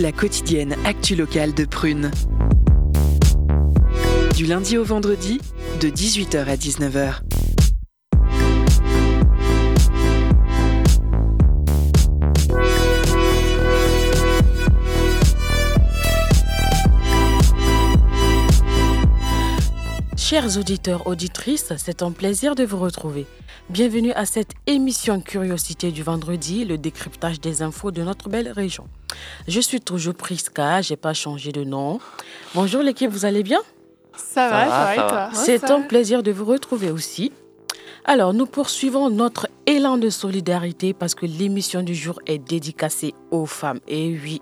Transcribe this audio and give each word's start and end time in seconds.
La 0.00 0.10
quotidienne 0.10 0.74
actu 0.84 1.14
locale 1.14 1.54
de 1.54 1.64
Prune. 1.64 2.10
Du 4.34 4.44
lundi 4.44 4.76
au 4.76 4.82
vendredi, 4.82 5.40
de 5.80 5.88
18h 5.88 6.38
à 6.46 6.56
19h. 6.56 7.20
Chers 20.16 20.58
auditeurs, 20.58 21.06
auditrices, 21.06 21.72
c'est 21.76 22.02
un 22.02 22.10
plaisir 22.10 22.56
de 22.56 22.64
vous 22.64 22.78
retrouver. 22.78 23.26
Bienvenue 23.70 24.12
à 24.12 24.24
cette 24.24 24.52
émission 24.66 25.20
Curiosité 25.20 25.92
du 25.92 26.02
vendredi, 26.02 26.64
le 26.64 26.78
décryptage 26.78 27.38
des 27.38 27.60
infos 27.60 27.90
de 27.90 28.02
notre 28.02 28.30
belle 28.30 28.50
région. 28.50 28.88
Je 29.46 29.60
suis 29.60 29.82
toujours 29.82 30.14
Priska, 30.14 30.80
j'ai 30.80 30.96
pas 30.96 31.12
changé 31.12 31.52
de 31.52 31.64
nom. 31.64 32.00
Bonjour 32.54 32.82
l'équipe, 32.82 33.10
vous 33.10 33.26
allez 33.26 33.42
bien? 33.42 33.60
Ça, 34.16 34.48
va, 34.48 34.64
ça 34.64 34.68
va, 34.70 34.94
et 34.94 34.96
toi? 34.96 35.30
C'est 35.34 35.70
un 35.70 35.82
plaisir 35.82 36.22
de 36.22 36.30
vous 36.30 36.46
retrouver 36.46 36.90
aussi. 36.90 37.30
Alors, 38.06 38.32
nous 38.32 38.46
poursuivons 38.46 39.10
notre 39.10 39.48
élan 39.66 39.98
de 39.98 40.08
solidarité 40.08 40.94
parce 40.94 41.14
que 41.14 41.26
l'émission 41.26 41.82
du 41.82 41.94
jour 41.94 42.20
est 42.26 42.38
dédicacée 42.38 43.12
aux 43.30 43.44
femmes. 43.44 43.80
Et 43.86 44.18
oui, 44.22 44.40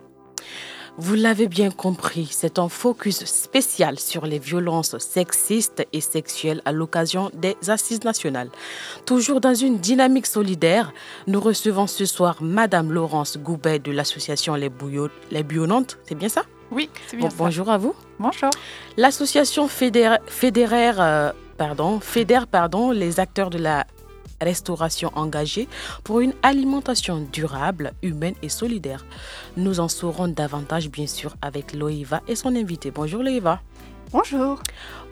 vous 0.98 1.14
l'avez 1.14 1.46
bien 1.46 1.70
compris, 1.70 2.28
c'est 2.30 2.58
un 2.58 2.68
focus 2.68 3.24
spécial 3.26 3.98
sur 3.98 4.24
les 4.24 4.38
violences 4.38 4.96
sexistes 4.98 5.86
et 5.92 6.00
sexuelles 6.00 6.62
à 6.64 6.72
l'occasion 6.72 7.30
des 7.34 7.56
assises 7.68 8.02
nationales. 8.04 8.48
Toujours 9.04 9.40
dans 9.40 9.54
une 9.54 9.78
dynamique 9.78 10.26
solidaire, 10.26 10.92
nous 11.26 11.40
recevons 11.40 11.86
ce 11.86 12.06
soir 12.06 12.36
Madame 12.40 12.92
Laurence 12.92 13.36
Goubet 13.36 13.78
de 13.78 13.92
l'association 13.92 14.54
Les, 14.54 14.70
Bouillot 14.70 15.10
les 15.30 15.42
Bouillonnantes. 15.42 15.98
C'est 16.04 16.14
bien 16.14 16.30
ça? 16.30 16.44
Oui, 16.70 16.88
c'est 17.06 17.16
bien 17.16 17.28
ça. 17.28 17.36
Bonjour 17.38 17.70
à 17.70 17.76
vous. 17.76 17.94
Bonjour. 18.18 18.50
L'association 18.96 19.68
fédère, 19.68 20.18
fédère, 20.26 21.00
euh, 21.00 21.30
pardon, 21.58 22.00
fédère 22.00 22.46
pardon, 22.46 22.90
les 22.90 23.20
acteurs 23.20 23.50
de 23.50 23.58
la 23.58 23.86
restauration 24.40 25.10
engagée 25.14 25.68
pour 26.04 26.20
une 26.20 26.34
alimentation 26.42 27.26
durable, 27.32 27.92
humaine 28.02 28.34
et 28.42 28.48
solidaire. 28.48 29.04
Nous 29.56 29.80
en 29.80 29.88
saurons 29.88 30.28
davantage 30.28 30.90
bien 30.90 31.06
sûr 31.06 31.34
avec 31.42 31.72
Loïva 31.72 32.22
et 32.28 32.36
son 32.36 32.54
invité. 32.56 32.90
Bonjour 32.90 33.22
Loïva. 33.22 33.60
Bonjour. 34.12 34.60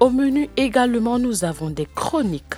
Au 0.01 0.11
menu 0.11 0.49
également, 0.57 1.19
nous 1.19 1.45
avons 1.45 1.71
des 1.71 1.87
chroniques. 1.87 2.55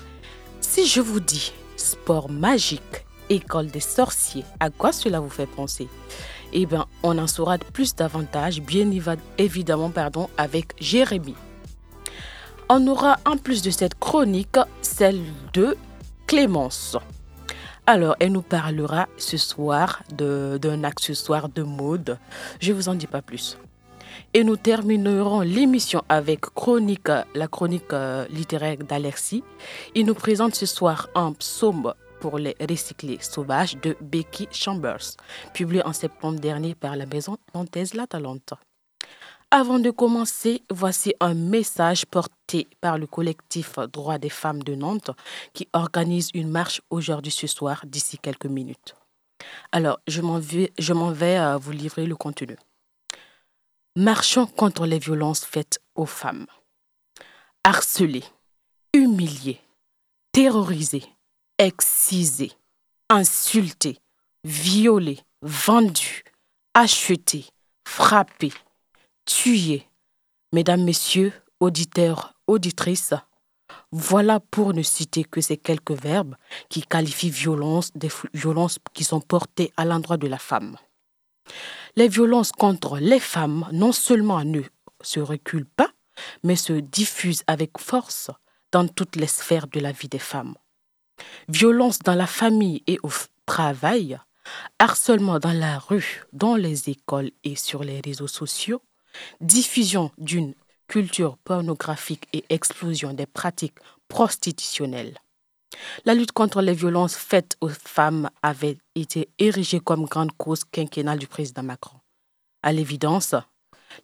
Si 0.61 0.87
je 0.87 1.01
vous 1.01 1.21
dis 1.21 1.53
sport 1.77 2.31
magique, 2.31 3.07
école 3.31 3.69
des 3.69 3.81
sorciers, 3.81 4.45
à 4.61 4.71
quoi 4.71 4.93
cela 4.93 5.21
vous 5.21 5.31
fait 5.31 5.47
penser? 5.47 5.89
Eh 6.53 6.67
bien, 6.67 6.87
on 7.03 7.19
en 7.19 7.27
saura 7.27 7.59
plus 7.59 7.95
davantage, 7.95 8.61
bien 8.61 8.91
évidemment, 9.39 9.91
pardon, 9.91 10.29
avec 10.37 10.75
Jérémy. 10.81 11.35
On 12.69 12.87
aura 12.87 13.19
en 13.25 13.37
plus 13.37 13.63
de 13.63 13.71
cette 13.71 13.99
chronique 13.99 14.59
celle 14.83 15.21
de 15.53 15.77
Clémence. 16.27 16.97
Alors, 17.87 18.17
elle 18.19 18.33
nous 18.33 18.43
parlera 18.43 19.07
ce 19.17 19.37
soir 19.37 20.03
d'un 20.11 20.83
accessoire 20.83 21.49
de 21.49 21.63
mode. 21.63 22.19
Je 22.61 22.73
vous 22.73 22.89
en 22.89 22.95
dis 22.95 23.07
pas 23.07 23.23
plus. 23.23 23.57
Et 24.35 24.43
nous 24.43 24.57
terminerons 24.57 25.43
l'émission 25.43 26.03
avec 26.09 26.41
chronique, 26.41 27.11
la 27.35 27.47
chronique 27.47 27.93
euh, 27.93 28.27
littéraire 28.29 28.79
d'Alexis. 28.79 29.45
Il 29.95 30.07
nous 30.07 30.15
présente 30.15 30.57
ce 30.57 30.67
soir 30.67 31.09
un 31.15 31.33
psaume 31.33 31.95
pour 32.21 32.39
les 32.39 32.57
recyclés 32.61 33.19
sauvages 33.21 33.77
de 33.81 33.97
Becky 34.01 34.49
Chambers, 34.51 35.17
publié 35.55 35.85
en 35.87 35.93
septembre 35.93 36.41
dernier 36.41 36.75
par 36.75 36.97
la 36.97 37.07
maison 37.07 37.37
nantaise 37.55 37.95
La 37.95 38.09
Talente. 38.09 38.55
Avant 39.53 39.79
de 39.79 39.91
commencer, 39.91 40.63
voici 40.71 41.15
un 41.21 41.35
message 41.35 42.05
porté 42.05 42.67
par 42.81 42.99
le 42.99 43.07
collectif 43.07 43.79
Droits 43.93 44.19
des 44.19 44.29
femmes 44.29 44.63
de 44.63 44.75
Nantes 44.75 45.13
qui 45.55 45.69
organise 45.73 46.31
une 46.35 46.51
marche 46.51 46.83
aujourd'hui 46.91 47.31
ce 47.31 47.47
soir 47.47 47.83
d'ici 47.87 48.19
quelques 48.19 48.47
minutes. 48.47 48.97
Alors, 49.71 50.01
je 50.09 50.21
m'en 50.21 50.41
vais, 50.41 50.73
vais 50.79 51.39
euh, 51.39 51.57
vous 51.59 51.71
livrer 51.71 52.07
le 52.07 52.17
contenu. 52.17 52.57
Marchons 53.95 54.47
contre 54.47 54.85
les 54.85 54.99
violences 54.99 55.45
faites 55.45 55.81
aux 55.95 56.07
femmes. 56.07 56.47
Harcelées, 57.63 58.25
humiliées, 58.93 59.61
terrorisées, 60.33 61.07
excisées, 61.59 62.53
insultées, 63.09 63.99
violées, 64.43 65.21
vendues, 65.41 66.25
achetées, 66.75 67.47
frappées, 67.87 68.53
tuer. 69.27 69.87
Mesdames, 70.53 70.85
Messieurs, 70.85 71.33
auditeurs, 71.61 72.35
auditrices, 72.47 73.15
voilà 73.93 74.41
pour 74.41 74.73
ne 74.73 74.83
citer 74.83 75.25
que 75.25 75.41
ces 75.41 75.57
quelques 75.57 75.93
verbes 75.93 76.37
qui 76.69 76.83
qualifient 76.83 77.31
violence, 77.31 77.91
des 77.95 78.11
violences 78.33 78.79
qui 78.95 79.05
sont 79.05 79.21
portées 79.21 79.73
à 79.77 79.85
l'endroit 79.85 80.17
de 80.17 80.29
la 80.29 80.39
femme. 80.39 80.77
Les 81.97 82.09
violences 82.09 82.53
contre 82.53 82.99
les 82.99 83.21
femmes 83.21 83.69
non 83.73 83.93
seulement 83.93 84.45
ne 84.45 84.63
se 85.03 85.21
reculent 85.21 85.67
pas, 85.77 85.91
mais 86.43 86.57
se 86.57 86.73
diffusent 86.73 87.45
avec 87.47 87.79
force 87.79 88.31
dans 88.73 88.89
toutes 88.89 89.17
les 89.17 89.27
sphères 89.27 89.69
de 89.69 89.81
la 89.81 89.93
vie 89.93 90.09
des 90.09 90.19
femmes. 90.19 90.55
Violence 91.49 91.99
dans 92.01 92.15
la 92.15 92.27
famille 92.27 92.83
et 92.87 92.99
au 93.03 93.11
travail, 93.47 94.19
harcèlement 94.79 95.39
dans 95.39 95.53
la 95.53 95.79
rue, 95.79 96.25
dans 96.33 96.57
les 96.57 96.91
écoles 96.91 97.31
et 97.45 97.57
sur 97.57 97.85
les 97.85 98.01
réseaux 98.01 98.27
sociaux, 98.27 98.83
diffusion 99.41 100.11
d'une 100.19 100.55
culture 100.89 101.37
pornographique 101.39 102.29
et 102.33 102.45
explosion 102.49 103.13
des 103.13 103.27
pratiques 103.27 103.79
prostitutionnelles. 104.09 105.19
La 106.05 106.15
lutte 106.15 106.33
contre 106.33 106.63
les 106.63 106.73
violences 106.73 107.17
faites 107.17 107.57
aux 107.61 107.69
femmes 107.69 108.31
avait 108.43 108.79
été 108.95 109.29
érigée 109.39 109.81
comme 109.81 110.07
grande 110.07 110.33
cause 110.33 110.65
quinquennale 110.65 111.19
du 111.19 111.27
président 111.27 111.63
Macron. 111.63 111.99
À 112.63 112.73
l'évidence, 112.73 113.35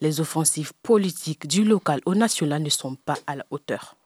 les 0.00 0.20
offensives 0.20 0.72
politiques 0.82 1.46
du 1.46 1.64
local 1.64 2.00
au 2.04 2.14
national 2.14 2.62
ne 2.62 2.68
sont 2.68 2.96
pas 2.96 3.16
à 3.26 3.36
la 3.36 3.46
hauteur. 3.50 3.96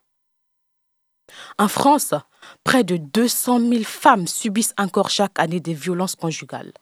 En 1.58 1.68
France, 1.68 2.14
près 2.62 2.84
de 2.84 2.96
200 2.96 3.60
000 3.68 3.82
femmes 3.82 4.26
subissent 4.28 4.74
encore 4.78 5.10
chaque 5.10 5.38
année 5.38 5.60
des 5.60 5.74
violences 5.74 6.14
conjugales 6.14 6.72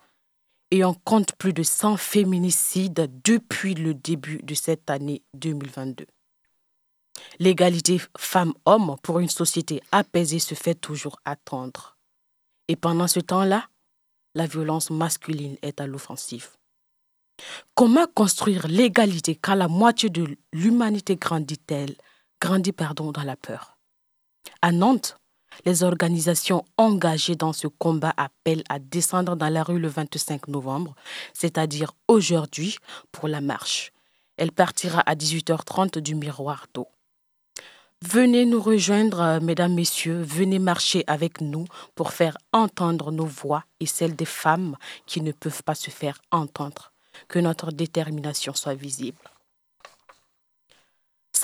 et 0.74 0.84
on 0.84 0.92
compte 0.92 1.36
plus 1.36 1.52
de 1.52 1.62
100 1.62 1.98
féminicides 1.98 3.08
depuis 3.22 3.74
le 3.74 3.94
début 3.94 4.38
de 4.42 4.54
cette 4.54 4.90
année 4.90 5.22
2022. 5.34 6.04
L'égalité 7.38 8.00
femmes-hommes 8.18 8.96
pour 9.04 9.20
une 9.20 9.28
société 9.28 9.80
apaisée 9.92 10.40
se 10.40 10.56
fait 10.56 10.74
toujours 10.74 11.20
attendre. 11.24 11.96
Et 12.66 12.74
pendant 12.74 13.06
ce 13.06 13.20
temps-là, 13.20 13.68
la 14.34 14.48
violence 14.48 14.90
masculine 14.90 15.56
est 15.62 15.80
à 15.80 15.86
l'offensive. 15.86 16.48
Comment 17.76 18.08
construire 18.12 18.66
l'égalité 18.66 19.36
quand 19.36 19.54
la 19.54 19.68
moitié 19.68 20.10
de 20.10 20.26
l'humanité 20.52 21.14
grandit-elle, 21.14 21.94
grandit 22.40 22.72
pardon, 22.72 23.12
dans 23.12 23.22
la 23.22 23.36
peur? 23.36 23.78
À 24.60 24.72
Nantes, 24.72 25.18
les 25.64 25.82
organisations 25.82 26.64
engagées 26.76 27.36
dans 27.36 27.52
ce 27.52 27.66
combat 27.66 28.14
appellent 28.16 28.64
à 28.68 28.78
descendre 28.78 29.36
dans 29.36 29.48
la 29.48 29.62
rue 29.62 29.78
le 29.78 29.88
25 29.88 30.48
novembre, 30.48 30.94
c'est-à-dire 31.32 31.92
aujourd'hui, 32.08 32.76
pour 33.12 33.28
la 33.28 33.40
marche. 33.40 33.92
Elle 34.36 34.52
partira 34.52 35.00
à 35.00 35.14
18h30 35.14 35.98
du 35.98 36.14
miroir 36.14 36.66
d'eau. 36.74 36.88
Venez 38.02 38.44
nous 38.44 38.60
rejoindre, 38.60 39.20
euh, 39.20 39.40
mesdames, 39.40 39.72
messieurs, 39.72 40.20
venez 40.20 40.58
marcher 40.58 41.04
avec 41.06 41.40
nous 41.40 41.64
pour 41.94 42.12
faire 42.12 42.36
entendre 42.52 43.10
nos 43.10 43.24
voix 43.24 43.64
et 43.80 43.86
celles 43.86 44.14
des 44.14 44.26
femmes 44.26 44.76
qui 45.06 45.22
ne 45.22 45.32
peuvent 45.32 45.62
pas 45.62 45.74
se 45.74 45.90
faire 45.90 46.20
entendre. 46.30 46.92
Que 47.28 47.38
notre 47.38 47.70
détermination 47.70 48.52
soit 48.54 48.74
visible. 48.74 49.16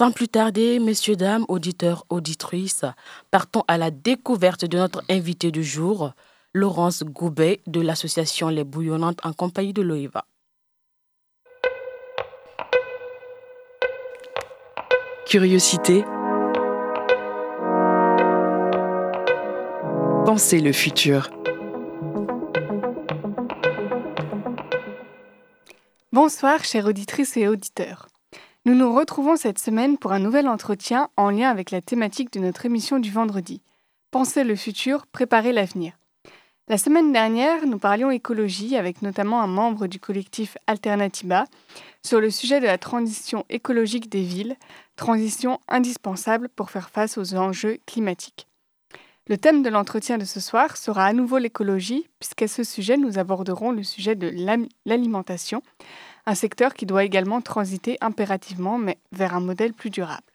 Sans 0.00 0.12
plus 0.12 0.29
tarder, 0.29 0.79
messieurs, 0.79 1.14
dames, 1.14 1.44
auditeurs, 1.49 2.06
auditrices, 2.08 2.87
partons 3.31 3.64
à 3.69 3.76
la 3.76 3.91
découverte 3.91 4.64
de 4.64 4.79
notre 4.79 5.02
invité 5.11 5.50
du 5.50 5.62
jour, 5.62 6.12
Laurence 6.55 7.02
Goubet 7.02 7.61
de 7.67 7.82
l'association 7.82 8.49
Les 8.49 8.64
Bouillonnantes 8.64 9.20
en 9.26 9.35
compagnie 9.35 9.75
de 9.75 9.82
Loïva. 9.82 10.25
Curiosité. 15.26 16.03
Pensez 20.25 20.61
le 20.61 20.73
futur. 20.73 21.29
Bonsoir, 26.11 26.64
chères 26.64 26.87
auditrices 26.87 27.37
et 27.37 27.49
auditeurs. 27.49 28.10
Nous 28.67 28.75
nous 28.75 28.95
retrouvons 28.95 29.37
cette 29.37 29.59
semaine 29.59 29.97
pour 29.97 30.12
un 30.12 30.19
nouvel 30.19 30.47
entretien 30.47 31.09
en 31.17 31.31
lien 31.31 31.49
avec 31.49 31.71
la 31.71 31.81
thématique 31.81 32.31
de 32.31 32.41
notre 32.41 32.67
émission 32.67 32.99
du 32.99 33.11
vendredi. 33.11 33.62
Penser 34.11 34.45
le 34.45 34.55
futur, 34.55 35.07
préparer 35.07 35.53
l'avenir. 35.53 35.95
La 36.69 36.77
semaine 36.77 37.11
dernière, 37.11 37.67
nous 37.67 37.79
parlions 37.79 38.11
écologie 38.11 38.77
avec 38.77 39.01
notamment 39.01 39.41
un 39.41 39.47
membre 39.47 39.87
du 39.87 39.99
collectif 39.99 40.59
Alternatiba 40.67 41.47
sur 42.05 42.21
le 42.21 42.29
sujet 42.29 42.61
de 42.61 42.67
la 42.67 42.77
transition 42.77 43.47
écologique 43.49 44.11
des 44.11 44.23
villes, 44.23 44.57
transition 44.95 45.59
indispensable 45.67 46.51
pour 46.51 46.71
faire 46.71 46.91
face 46.91 47.17
aux 47.17 47.35
enjeux 47.37 47.79
climatiques. 47.87 48.50
Le 49.31 49.38
thème 49.38 49.62
de 49.62 49.69
l'entretien 49.69 50.19
de 50.19 50.25
ce 50.25 50.41
soir 50.41 50.77
sera 50.77 51.05
à 51.05 51.12
nouveau 51.12 51.38
l'écologie, 51.38 52.09
puisqu'à 52.19 52.49
ce 52.49 52.65
sujet, 52.65 52.97
nous 52.97 53.17
aborderons 53.17 53.71
le 53.71 53.85
sujet 53.85 54.17
de 54.17 54.29
l'alimentation, 54.85 55.62
un 56.27 56.35
secteur 56.35 56.75
qui 56.75 56.85
doit 56.85 57.05
également 57.05 57.41
transiter 57.41 57.97
impérativement 58.00 58.77
mais 58.77 58.99
vers 59.12 59.37
un 59.37 59.41
modèle 59.41 59.73
plus 59.73 59.91
durable. 59.91 60.27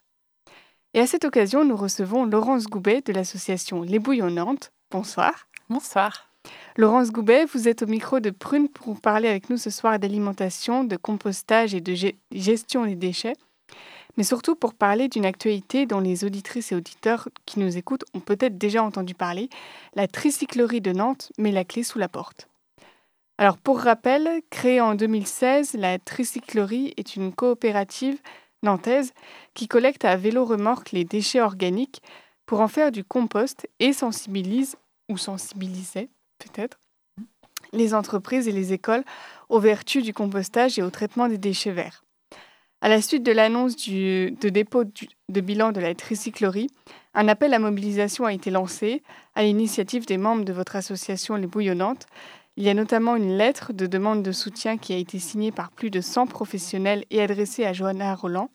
Et 0.94 1.02
à 1.02 1.08
cette 1.08 1.26
occasion, 1.26 1.66
nous 1.66 1.76
recevons 1.76 2.24
Laurence 2.24 2.68
Goubet 2.68 3.02
de 3.02 3.12
l'association 3.12 3.82
Les 3.82 4.00
Bouillonnantes. 4.00 4.72
Bonsoir. 4.92 5.50
Bonsoir. 5.68 6.30
Laurence 6.78 7.12
Goubet, 7.12 7.44
vous 7.44 7.68
êtes 7.68 7.84
au 7.84 7.88
micro 7.88 8.22
de 8.22 8.30
Prune 8.30 8.70
pour 8.70 9.02
parler 9.02 9.28
avec 9.28 9.50
nous 9.50 9.58
ce 9.58 9.72
soir 9.72 10.00
d'alimentation, 10.00 10.86
de 10.86 10.96
compostage 10.96 11.76
et 11.76 11.82
de 11.82 11.96
gestion 12.32 12.86
des 12.86 12.96
déchets, 12.96 13.36
mais 14.18 14.24
surtout 14.24 14.56
pour 14.56 14.74
parler 14.74 15.08
d'une 15.08 15.26
actualité 15.26 15.86
dont 15.86 16.00
les 16.00 16.24
auditrices 16.24 16.72
et 16.72 16.76
auditeurs 16.76 17.30
qui 17.46 17.60
nous 17.60 17.78
écoutent 17.78 18.06
ont 18.14 18.20
peut-être 18.20 18.58
déjà 18.58 18.84
entendu 18.84 19.14
parler, 19.14 19.50
la 19.96 20.08
tricyclerie 20.08 20.82
de 20.82 20.92
Nantes 20.92 21.32
met 21.38 21.52
la 21.52 21.66
clé 21.66 21.84
sous 21.84 22.00
la 22.00 22.08
porte. 22.08 22.48
Alors 23.38 23.58
pour 23.58 23.80
rappel, 23.80 24.42
créée 24.50 24.80
en 24.80 24.96
2016, 24.96 25.74
la 25.74 26.00
tricyclerie 26.00 26.94
est 26.96 27.16
une 27.16 27.34
coopérative 27.34 28.20
nantaise 28.64 29.14
qui 29.54 29.68
collecte 29.68 30.06
à 30.06 30.16
vélo 30.16 30.46
remorque 30.46 30.92
les 30.92 31.04
déchets 31.04 31.42
organiques 31.42 32.02
pour 32.46 32.62
en 32.62 32.68
faire 32.68 32.92
du 32.92 33.04
compost 33.04 33.68
et 33.80 33.92
sensibilise 33.92 34.78
ou 35.10 35.18
sensibilisait 35.18 36.10
peut-être 36.40 36.80
les 37.74 37.94
entreprises 37.94 38.48
et 38.48 38.52
les 38.52 38.72
écoles 38.72 39.04
aux 39.50 39.60
vertus 39.60 40.04
du 40.04 40.14
compostage 40.14 40.80
et 40.80 40.84
au 40.84 40.90
traitement 40.90 41.28
des 41.28 41.38
déchets 41.38 41.72
verts. 41.72 42.05
À 42.86 42.88
la 42.88 43.02
suite 43.02 43.24
de 43.24 43.32
l'annonce 43.32 43.76
de 43.78 44.50
dépôt 44.50 44.84
de 44.84 45.42
bilan 45.42 45.72
de 45.72 45.80
la 45.80 45.96
tricyclerie, 45.96 46.70
un 47.16 47.28
appel 47.28 47.56
à 47.56 47.58
mobilisation 47.58 48.26
a 48.26 48.34
été 48.34 48.52
lancé 48.52 49.02
à 49.34 49.42
l'initiative 49.42 50.06
des 50.06 50.20
membres 50.20 50.46
de 50.46 50.54
votre 50.54 50.76
association 50.76 51.34
Les 51.34 51.48
Bouillonnantes. 51.48 52.06
Il 52.58 52.64
y 52.64 52.70
a 52.70 52.76
notamment 52.76 53.16
une 53.16 53.40
lettre 53.40 53.74
de 53.74 53.88
demande 53.88 54.22
de 54.22 54.32
soutien 54.32 54.78
qui 54.78 54.94
a 54.94 54.98
été 54.98 55.18
signée 55.18 55.52
par 55.52 55.72
plus 55.72 55.90
de 55.90 56.00
100 56.00 56.28
professionnels 56.28 57.06
et 57.10 57.24
adressée 57.24 57.66
à 57.66 57.74
Johanna 57.74 58.14
Roland. 58.14 58.52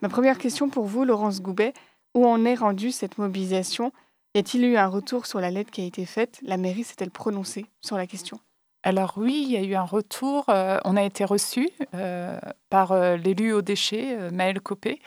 Ma 0.00 0.08
première 0.08 0.38
question 0.38 0.70
pour 0.70 0.86
vous, 0.86 1.04
Laurence 1.04 1.42
Goubet, 1.42 1.74
où 2.14 2.26
en 2.26 2.46
est 2.46 2.54
rendue 2.54 2.92
cette 2.92 3.18
mobilisation? 3.18 3.92
Y 4.34 4.38
a-t-il 4.38 4.64
eu 4.64 4.78
un 4.78 4.88
retour 4.88 5.26
sur 5.26 5.38
la 5.38 5.50
lettre 5.50 5.70
qui 5.70 5.82
a 5.82 5.84
été 5.84 6.06
faite? 6.06 6.38
La 6.40 6.56
mairie 6.56 6.84
s'est-elle 6.84 7.10
prononcée 7.10 7.66
sur 7.82 7.98
la 7.98 8.06
question? 8.06 8.40
Alors 8.86 9.14
oui, 9.16 9.42
il 9.48 9.52
y 9.52 9.56
a 9.56 9.62
eu 9.62 9.74
un 9.74 9.82
retour. 9.82 10.44
Euh, 10.48 10.78
on 10.84 10.96
a 10.96 11.02
été 11.02 11.24
reçu 11.24 11.68
euh, 11.94 12.38
par 12.70 12.92
euh, 12.92 13.16
l'élu 13.16 13.52
aux 13.52 13.60
déchets, 13.60 14.30
Maëlle 14.30 14.60
Copé. 14.60 15.00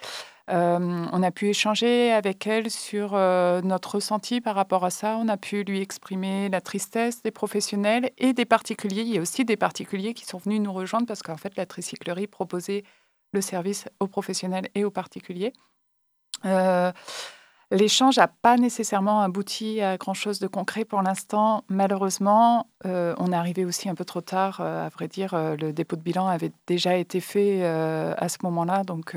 on 0.50 1.24
a 1.24 1.32
pu 1.32 1.48
échanger 1.48 2.12
avec 2.12 2.46
elle 2.46 2.70
sur 2.70 3.14
notre 3.14 3.96
ressenti 3.96 4.42
par 4.42 4.56
rapport 4.56 4.84
à 4.84 4.90
ça. 4.90 5.16
On 5.16 5.30
a 5.30 5.38
pu 5.38 5.64
lui 5.64 5.80
exprimer 5.80 6.50
la 6.50 6.60
tristesse 6.60 7.22
des 7.22 7.32
professionnels 7.32 8.12
et 8.18 8.34
des 8.34 8.44
particuliers. 8.44 9.04
Il 9.04 9.16
y 9.16 9.18
a 9.18 9.22
aussi 9.22 9.46
des 9.46 9.56
particuliers 9.56 10.14
qui 10.14 10.26
sont 10.26 10.40
venus 10.40 10.60
nous 10.60 10.74
rejoindre 10.74 11.08
parce 11.08 11.22
qu'en 11.22 11.38
fait, 11.38 11.56
la 11.56 11.66
tricyclerie 11.66 12.28
proposait 12.28 12.84
le 13.32 13.40
service 13.40 13.86
aux 14.02 14.08
professionnels 14.08 14.68
et 14.76 14.84
aux 14.84 14.92
particuliers. 14.92 15.54
L'échange 17.72 18.18
n'a 18.18 18.28
pas 18.28 18.58
nécessairement 18.58 19.22
abouti 19.22 19.80
à 19.80 19.98
grand-chose 19.98 20.40
de 20.40 20.48
concret 20.48 20.86
pour 20.86 21.04
l'instant. 21.04 21.64
Malheureusement, 21.70 22.68
euh, 22.86 23.14
on 23.20 23.32
est 23.32 23.36
arrivé 23.36 23.64
aussi 23.64 23.90
un 23.90 23.96
peu 23.96 24.06
trop 24.06 24.22
tard. 24.22 24.60
Euh, 24.60 24.88
à 24.88 24.90
vrai 24.90 25.08
dire, 25.08 25.36
euh, 25.36 25.56
le 25.56 25.72
dépôt 25.72 25.96
de 25.96 26.02
bilan 26.02 26.28
avait 26.28 26.52
déjà 26.66 26.98
été 26.98 27.20
fait 27.20 27.64
à 27.64 28.28
ce 28.28 28.38
moment-là. 28.42 28.84
Donc, 28.84 29.16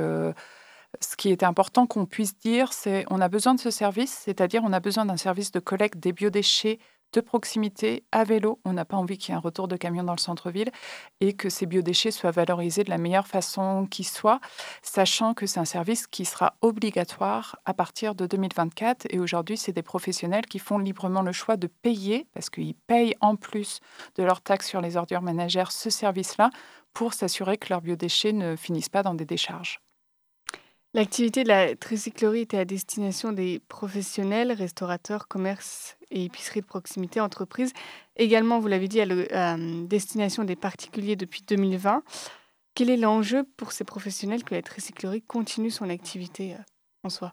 ce 1.00 1.16
qui 1.16 1.30
était 1.30 1.46
important 1.46 1.86
qu'on 1.86 2.04
puisse 2.04 2.38
dire, 2.38 2.74
c'est 2.74 3.06
on 3.08 3.22
a 3.22 3.28
besoin 3.28 3.54
de 3.54 3.60
ce 3.60 3.70
service, 3.70 4.20
c'est-à-dire 4.24 4.62
on 4.64 4.72
a 4.74 4.80
besoin 4.80 5.06
d'un 5.06 5.16
service 5.16 5.50
de 5.52 5.60
collecte 5.60 5.98
des 5.98 6.12
biodéchets 6.12 6.78
de 7.12 7.20
proximité 7.20 8.04
à 8.12 8.24
vélo. 8.24 8.60
On 8.64 8.72
n'a 8.72 8.84
pas 8.84 8.96
envie 8.96 9.18
qu'il 9.18 9.30
y 9.30 9.32
ait 9.32 9.36
un 9.36 9.40
retour 9.40 9.68
de 9.68 9.76
camion 9.76 10.02
dans 10.02 10.14
le 10.14 10.18
centre-ville 10.18 10.70
et 11.20 11.34
que 11.34 11.48
ces 11.48 11.66
biodéchets 11.66 12.10
soient 12.10 12.30
valorisés 12.30 12.84
de 12.84 12.90
la 12.90 12.98
meilleure 12.98 13.26
façon 13.26 13.86
qui 13.90 14.04
soit, 14.04 14.40
sachant 14.82 15.34
que 15.34 15.46
c'est 15.46 15.60
un 15.60 15.64
service 15.64 16.06
qui 16.06 16.24
sera 16.24 16.54
obligatoire 16.60 17.56
à 17.64 17.74
partir 17.74 18.14
de 18.14 18.26
2024. 18.26 19.06
Et 19.10 19.18
aujourd'hui, 19.18 19.56
c'est 19.56 19.72
des 19.72 19.82
professionnels 19.82 20.46
qui 20.46 20.58
font 20.58 20.78
librement 20.78 21.22
le 21.22 21.32
choix 21.32 21.56
de 21.56 21.66
payer, 21.66 22.26
parce 22.34 22.50
qu'ils 22.50 22.74
payent 22.74 23.14
en 23.20 23.36
plus 23.36 23.80
de 24.16 24.22
leur 24.22 24.40
taxe 24.40 24.68
sur 24.68 24.80
les 24.80 24.96
ordures 24.96 25.22
ménagères, 25.22 25.72
ce 25.72 25.90
service-là 25.90 26.50
pour 26.92 27.14
s'assurer 27.14 27.56
que 27.56 27.68
leurs 27.70 27.80
biodéchets 27.80 28.32
ne 28.32 28.56
finissent 28.56 28.88
pas 28.88 29.02
dans 29.02 29.14
des 29.14 29.24
décharges. 29.24 29.80
L'activité 30.94 31.42
de 31.42 31.48
la 31.48 31.74
tricyclerie 31.74 32.40
était 32.40 32.58
à 32.58 32.66
destination 32.66 33.32
des 33.32 33.60
professionnels, 33.60 34.52
restaurateurs, 34.52 35.26
commerces 35.26 35.96
et 36.10 36.26
épiceries 36.26 36.60
de 36.60 36.66
proximité, 36.66 37.18
entreprises. 37.18 37.72
Également, 38.16 38.60
vous 38.60 38.68
l'avez 38.68 38.88
dit, 38.88 39.00
à, 39.00 39.56
destination 39.56 40.44
des 40.44 40.56
particuliers 40.56 41.16
depuis 41.16 41.42
2020. 41.48 42.02
Quel 42.74 42.90
est 42.90 42.98
l'enjeu 42.98 43.44
pour 43.56 43.72
ces 43.72 43.84
professionnels 43.84 44.44
que 44.44 44.54
la 44.54 44.60
tricyclerie 44.60 45.22
continue 45.22 45.70
son 45.70 45.88
activité 45.88 46.54
euh, 46.54 46.62
en 47.04 47.08
soi? 47.08 47.32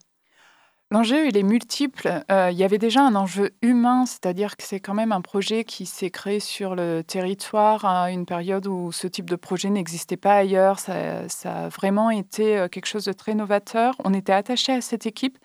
L'enjeu, 0.91 1.27
il 1.27 1.37
est 1.37 1.43
multiple. 1.43 2.23
Euh, 2.31 2.49
il 2.51 2.57
y 2.57 2.63
avait 2.63 2.79
déjà 2.79 3.03
un 3.03 3.13
enjeu 3.13 3.51
humain, 3.61 4.07
c'est-à-dire 4.07 4.57
que 4.57 4.63
c'est 4.63 4.79
quand 4.79 4.95
même 4.95 5.11
un 5.11 5.21
projet 5.21 5.63
qui 5.63 5.85
s'est 5.85 6.09
créé 6.09 6.39
sur 6.39 6.73
le 6.73 7.03
territoire 7.03 7.85
à 7.85 8.09
une 8.09 8.25
période 8.25 8.65
où 8.65 8.91
ce 8.91 9.05
type 9.05 9.29
de 9.29 9.35
projet 9.35 9.69
n'existait 9.69 10.17
pas 10.17 10.33
ailleurs. 10.33 10.79
Ça, 10.79 11.27
a 11.45 11.69
vraiment 11.69 12.09
été 12.09 12.57
euh, 12.57 12.67
quelque 12.67 12.87
chose 12.87 13.05
de 13.05 13.13
très 13.13 13.35
novateur. 13.35 13.93
On 14.03 14.15
était 14.15 14.33
attaché 14.33 14.71
à 14.71 14.81
cette 14.81 15.05
équipe 15.05 15.37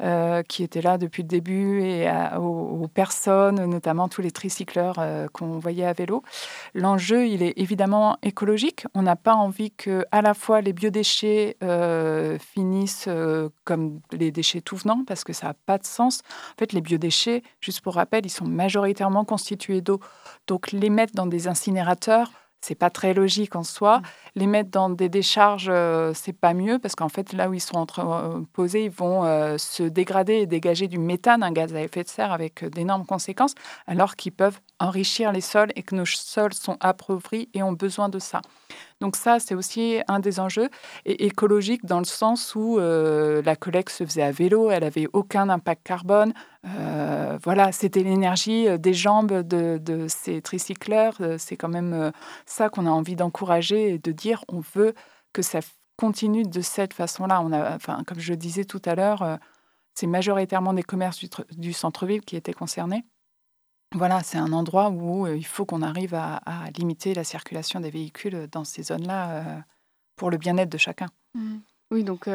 euh, 0.00 0.42
qui 0.42 0.62
était 0.62 0.80
là 0.80 0.96
depuis 0.96 1.22
le 1.24 1.28
début 1.28 1.82
et 1.82 2.10
aux, 2.38 2.88
personnes, 2.88 3.66
notamment 3.66 4.08
tous 4.08 4.22
les 4.22 4.30
tricycleurs 4.30 4.98
qu'on 5.34 5.58
voyait 5.58 5.84
à 5.84 5.92
vélo. 5.92 6.22
L'enjeu, 6.72 7.26
il 7.26 7.42
est 7.42 7.52
évidemment 7.58 8.16
écologique. 8.22 8.86
On 8.94 9.02
n'a 9.02 9.16
pas 9.16 9.34
envie 9.34 9.72
que 9.72 10.06
à 10.12 10.22
la 10.22 10.32
fois 10.32 10.62
les 10.62 10.72
biodéchets 10.72 11.56
finissent 12.38 13.08
comme 13.64 14.00
les 14.12 14.30
déchets 14.30 14.62
tout 14.62 14.78
parce 15.06 15.24
que 15.24 15.32
ça 15.32 15.48
n'a 15.48 15.54
pas 15.54 15.78
de 15.78 15.84
sens. 15.84 16.20
En 16.52 16.58
fait, 16.58 16.72
les 16.72 16.80
biodéchets, 16.80 17.42
juste 17.60 17.80
pour 17.80 17.94
rappel, 17.94 18.26
ils 18.26 18.30
sont 18.30 18.46
majoritairement 18.46 19.24
constitués 19.24 19.80
d'eau. 19.80 20.00
Donc, 20.46 20.72
les 20.72 20.90
mettre 20.90 21.14
dans 21.14 21.26
des 21.26 21.48
incinérateurs, 21.48 22.30
c'est 22.60 22.74
pas 22.74 22.90
très 22.90 23.14
logique 23.14 23.54
en 23.54 23.62
soi. 23.62 23.98
Mm. 23.98 24.02
Les 24.36 24.46
mettre 24.46 24.70
dans 24.70 24.90
des 24.90 25.08
décharges, 25.08 25.68
euh, 25.70 26.12
c'est 26.14 26.32
pas 26.32 26.54
mieux 26.54 26.78
parce 26.78 26.94
qu'en 26.94 27.08
fait, 27.08 27.32
là 27.32 27.48
où 27.48 27.54
ils 27.54 27.60
sont 27.60 27.86
euh, 27.98 28.40
posés, 28.52 28.84
ils 28.84 28.90
vont 28.90 29.24
euh, 29.24 29.56
se 29.58 29.82
dégrader 29.82 30.34
et 30.34 30.46
dégager 30.46 30.88
du 30.88 30.98
méthane, 30.98 31.42
un 31.42 31.52
gaz 31.52 31.74
à 31.74 31.80
effet 31.80 32.02
de 32.02 32.08
serre 32.08 32.32
avec 32.32 32.64
d'énormes 32.64 33.06
conséquences, 33.06 33.54
alors 33.86 34.16
qu'ils 34.16 34.32
peuvent 34.32 34.60
enrichir 34.80 35.32
les 35.32 35.40
sols 35.40 35.70
et 35.76 35.82
que 35.82 35.94
nos 35.94 36.06
sols 36.06 36.54
sont 36.54 36.76
appauvris 36.80 37.48
et 37.54 37.62
ont 37.62 37.72
besoin 37.72 38.08
de 38.08 38.18
ça. 38.18 38.42
Donc 39.00 39.16
ça, 39.16 39.38
c'est 39.38 39.54
aussi 39.54 40.00
un 40.08 40.20
des 40.20 40.40
enjeux 40.40 40.70
et 41.04 41.26
écologique 41.26 41.84
dans 41.84 41.98
le 41.98 42.06
sens 42.06 42.54
où 42.54 42.78
euh, 42.78 43.42
la 43.42 43.54
collecte 43.54 43.90
se 43.90 44.04
faisait 44.04 44.22
à 44.22 44.30
vélo, 44.30 44.70
elle 44.70 44.84
avait 44.84 45.06
aucun 45.12 45.50
impact 45.50 45.82
carbone. 45.82 46.32
Euh, 46.66 47.38
voilà, 47.44 47.72
c'était 47.72 48.02
l'énergie 48.02 48.68
euh, 48.68 48.78
des 48.78 48.94
jambes 48.94 49.42
de, 49.42 50.06
ces 50.08 50.40
tricycleurs. 50.40 51.18
C'est 51.36 51.56
quand 51.56 51.68
même 51.68 52.10
ça 52.46 52.70
qu'on 52.70 52.86
a 52.86 52.90
envie 52.90 53.16
d'encourager 53.16 53.94
et 53.94 53.98
de 53.98 54.12
dire 54.12 54.44
on 54.48 54.60
veut 54.60 54.94
que 55.34 55.42
ça 55.42 55.60
continue 55.98 56.44
de 56.44 56.60
cette 56.62 56.94
façon-là. 56.94 57.42
Enfin, 57.74 58.02
comme 58.06 58.18
je 58.18 58.30
le 58.30 58.36
disais 58.38 58.64
tout 58.64 58.82
à 58.86 58.94
l'heure, 58.94 59.38
c'est 59.94 60.06
majoritairement 60.06 60.72
des 60.72 60.82
commerces 60.82 61.20
du 61.52 61.72
centre-ville 61.74 62.22
qui 62.22 62.36
étaient 62.36 62.54
concernés. 62.54 63.04
Voilà, 63.94 64.22
c'est 64.22 64.38
un 64.38 64.52
endroit 64.52 64.90
où 64.90 65.26
il 65.26 65.46
faut 65.46 65.64
qu'on 65.64 65.82
arrive 65.82 66.14
à, 66.14 66.40
limiter 66.76 67.14
la 67.14 67.24
circulation 67.24 67.80
des 67.80 67.90
véhicules 67.90 68.48
dans 68.50 68.64
ces 68.64 68.82
zones-là 68.82 69.64
pour 70.16 70.30
le 70.30 70.36
bien-être 70.36 70.68
de 70.68 70.78
chacun. 70.78 71.08
Mmh. 71.34 71.58
Oui, 71.92 72.04
donc 72.04 72.28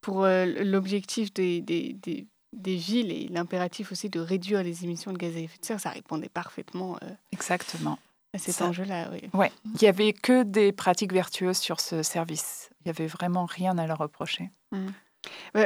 pour 0.00 0.26
l'objectif 0.26 1.32
des, 1.32 1.60
des, 1.60 1.96
des, 2.52 2.76
villes 2.76 3.12
et 3.12 3.28
l'impératif 3.28 3.92
aussi 3.92 4.10
de 4.10 4.20
réduire 4.20 4.62
les 4.62 4.84
émissions 4.84 5.12
de 5.12 5.18
gaz 5.18 5.36
à 5.36 5.38
effet 5.38 5.58
de 5.60 5.64
serre, 5.64 5.80
ça 5.80 5.90
répondait 5.90 6.28
parfaitement 6.28 6.98
Exactement. 7.32 7.98
à 8.34 8.38
cet 8.38 8.60
enjeu-là. 8.60 9.10
Oui. 9.12 9.30
Ouais. 9.32 9.52
Il 9.64 9.78
n'y 9.82 9.88
avait 9.88 10.12
que 10.12 10.42
des 10.42 10.72
pratiques 10.72 11.12
vertueuses 11.12 11.58
sur 11.58 11.80
ce 11.80 12.02
service. 12.02 12.70
Il 12.80 12.88
n'y 12.88 12.90
avait 12.90 13.06
vraiment 13.06 13.46
rien 13.46 13.78
à 13.78 13.86
leur 13.86 13.98
reprocher. 13.98 14.50
Mmh. 14.72 14.88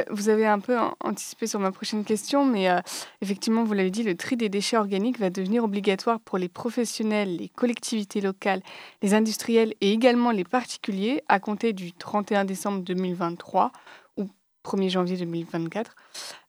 Vous 0.09 0.29
avez 0.29 0.47
un 0.47 0.59
peu 0.59 0.77
anticipé 1.01 1.47
sur 1.47 1.59
ma 1.59 1.71
prochaine 1.71 2.03
question, 2.03 2.45
mais 2.45 2.69
euh, 2.69 2.79
effectivement, 3.21 3.63
vous 3.63 3.73
l'avez 3.73 3.91
dit, 3.91 4.03
le 4.03 4.15
tri 4.15 4.37
des 4.37 4.49
déchets 4.49 4.77
organiques 4.77 5.19
va 5.19 5.29
devenir 5.29 5.63
obligatoire 5.63 6.19
pour 6.19 6.37
les 6.37 6.49
professionnels, 6.49 7.37
les 7.37 7.49
collectivités 7.49 8.21
locales, 8.21 8.61
les 9.01 9.13
industriels 9.13 9.73
et 9.81 9.91
également 9.91 10.31
les 10.31 10.43
particuliers 10.43 11.23
à 11.27 11.39
compter 11.39 11.73
du 11.73 11.93
31 11.93 12.45
décembre 12.45 12.81
2023 12.83 13.71
ou 14.17 14.29
1er 14.65 14.89
janvier 14.89 15.17
2024. 15.17 15.95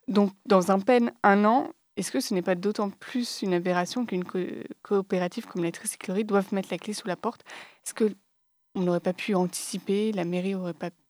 Donc, 0.09 0.33
dans 0.47 0.71
un 0.71 0.81
peine 0.81 1.13
un 1.23 1.45
an, 1.45 1.71
est-ce 1.97 2.11
que 2.11 2.21
ce 2.21 2.35
n'est 2.35 2.43
pas 2.43 2.55
d'autant 2.55 2.91
plus 2.91 3.43
une 3.43 3.55
aberration 3.55 4.05
qu'une 4.05 4.25
coopérative 4.83 5.47
comme 5.47 5.63
la 5.63 5.71
tricyclerie 5.71 6.25
doive 6.25 6.53
mettre 6.53 6.69
la 6.71 6.79
clé 6.79 6.93
sous 6.93 7.07
la 7.07 7.17
porte? 7.17 7.43
Est-ce 7.85 7.95
que 7.95 8.15
on 8.75 8.81
n'aurait 8.81 9.01
pas 9.01 9.13
pu 9.13 9.35
anticiper 9.37 10.11
La 10.13 10.25
mairie 10.25 10.55
n'aurait 10.55 10.75
pas 10.75 10.91
pu 10.91 11.04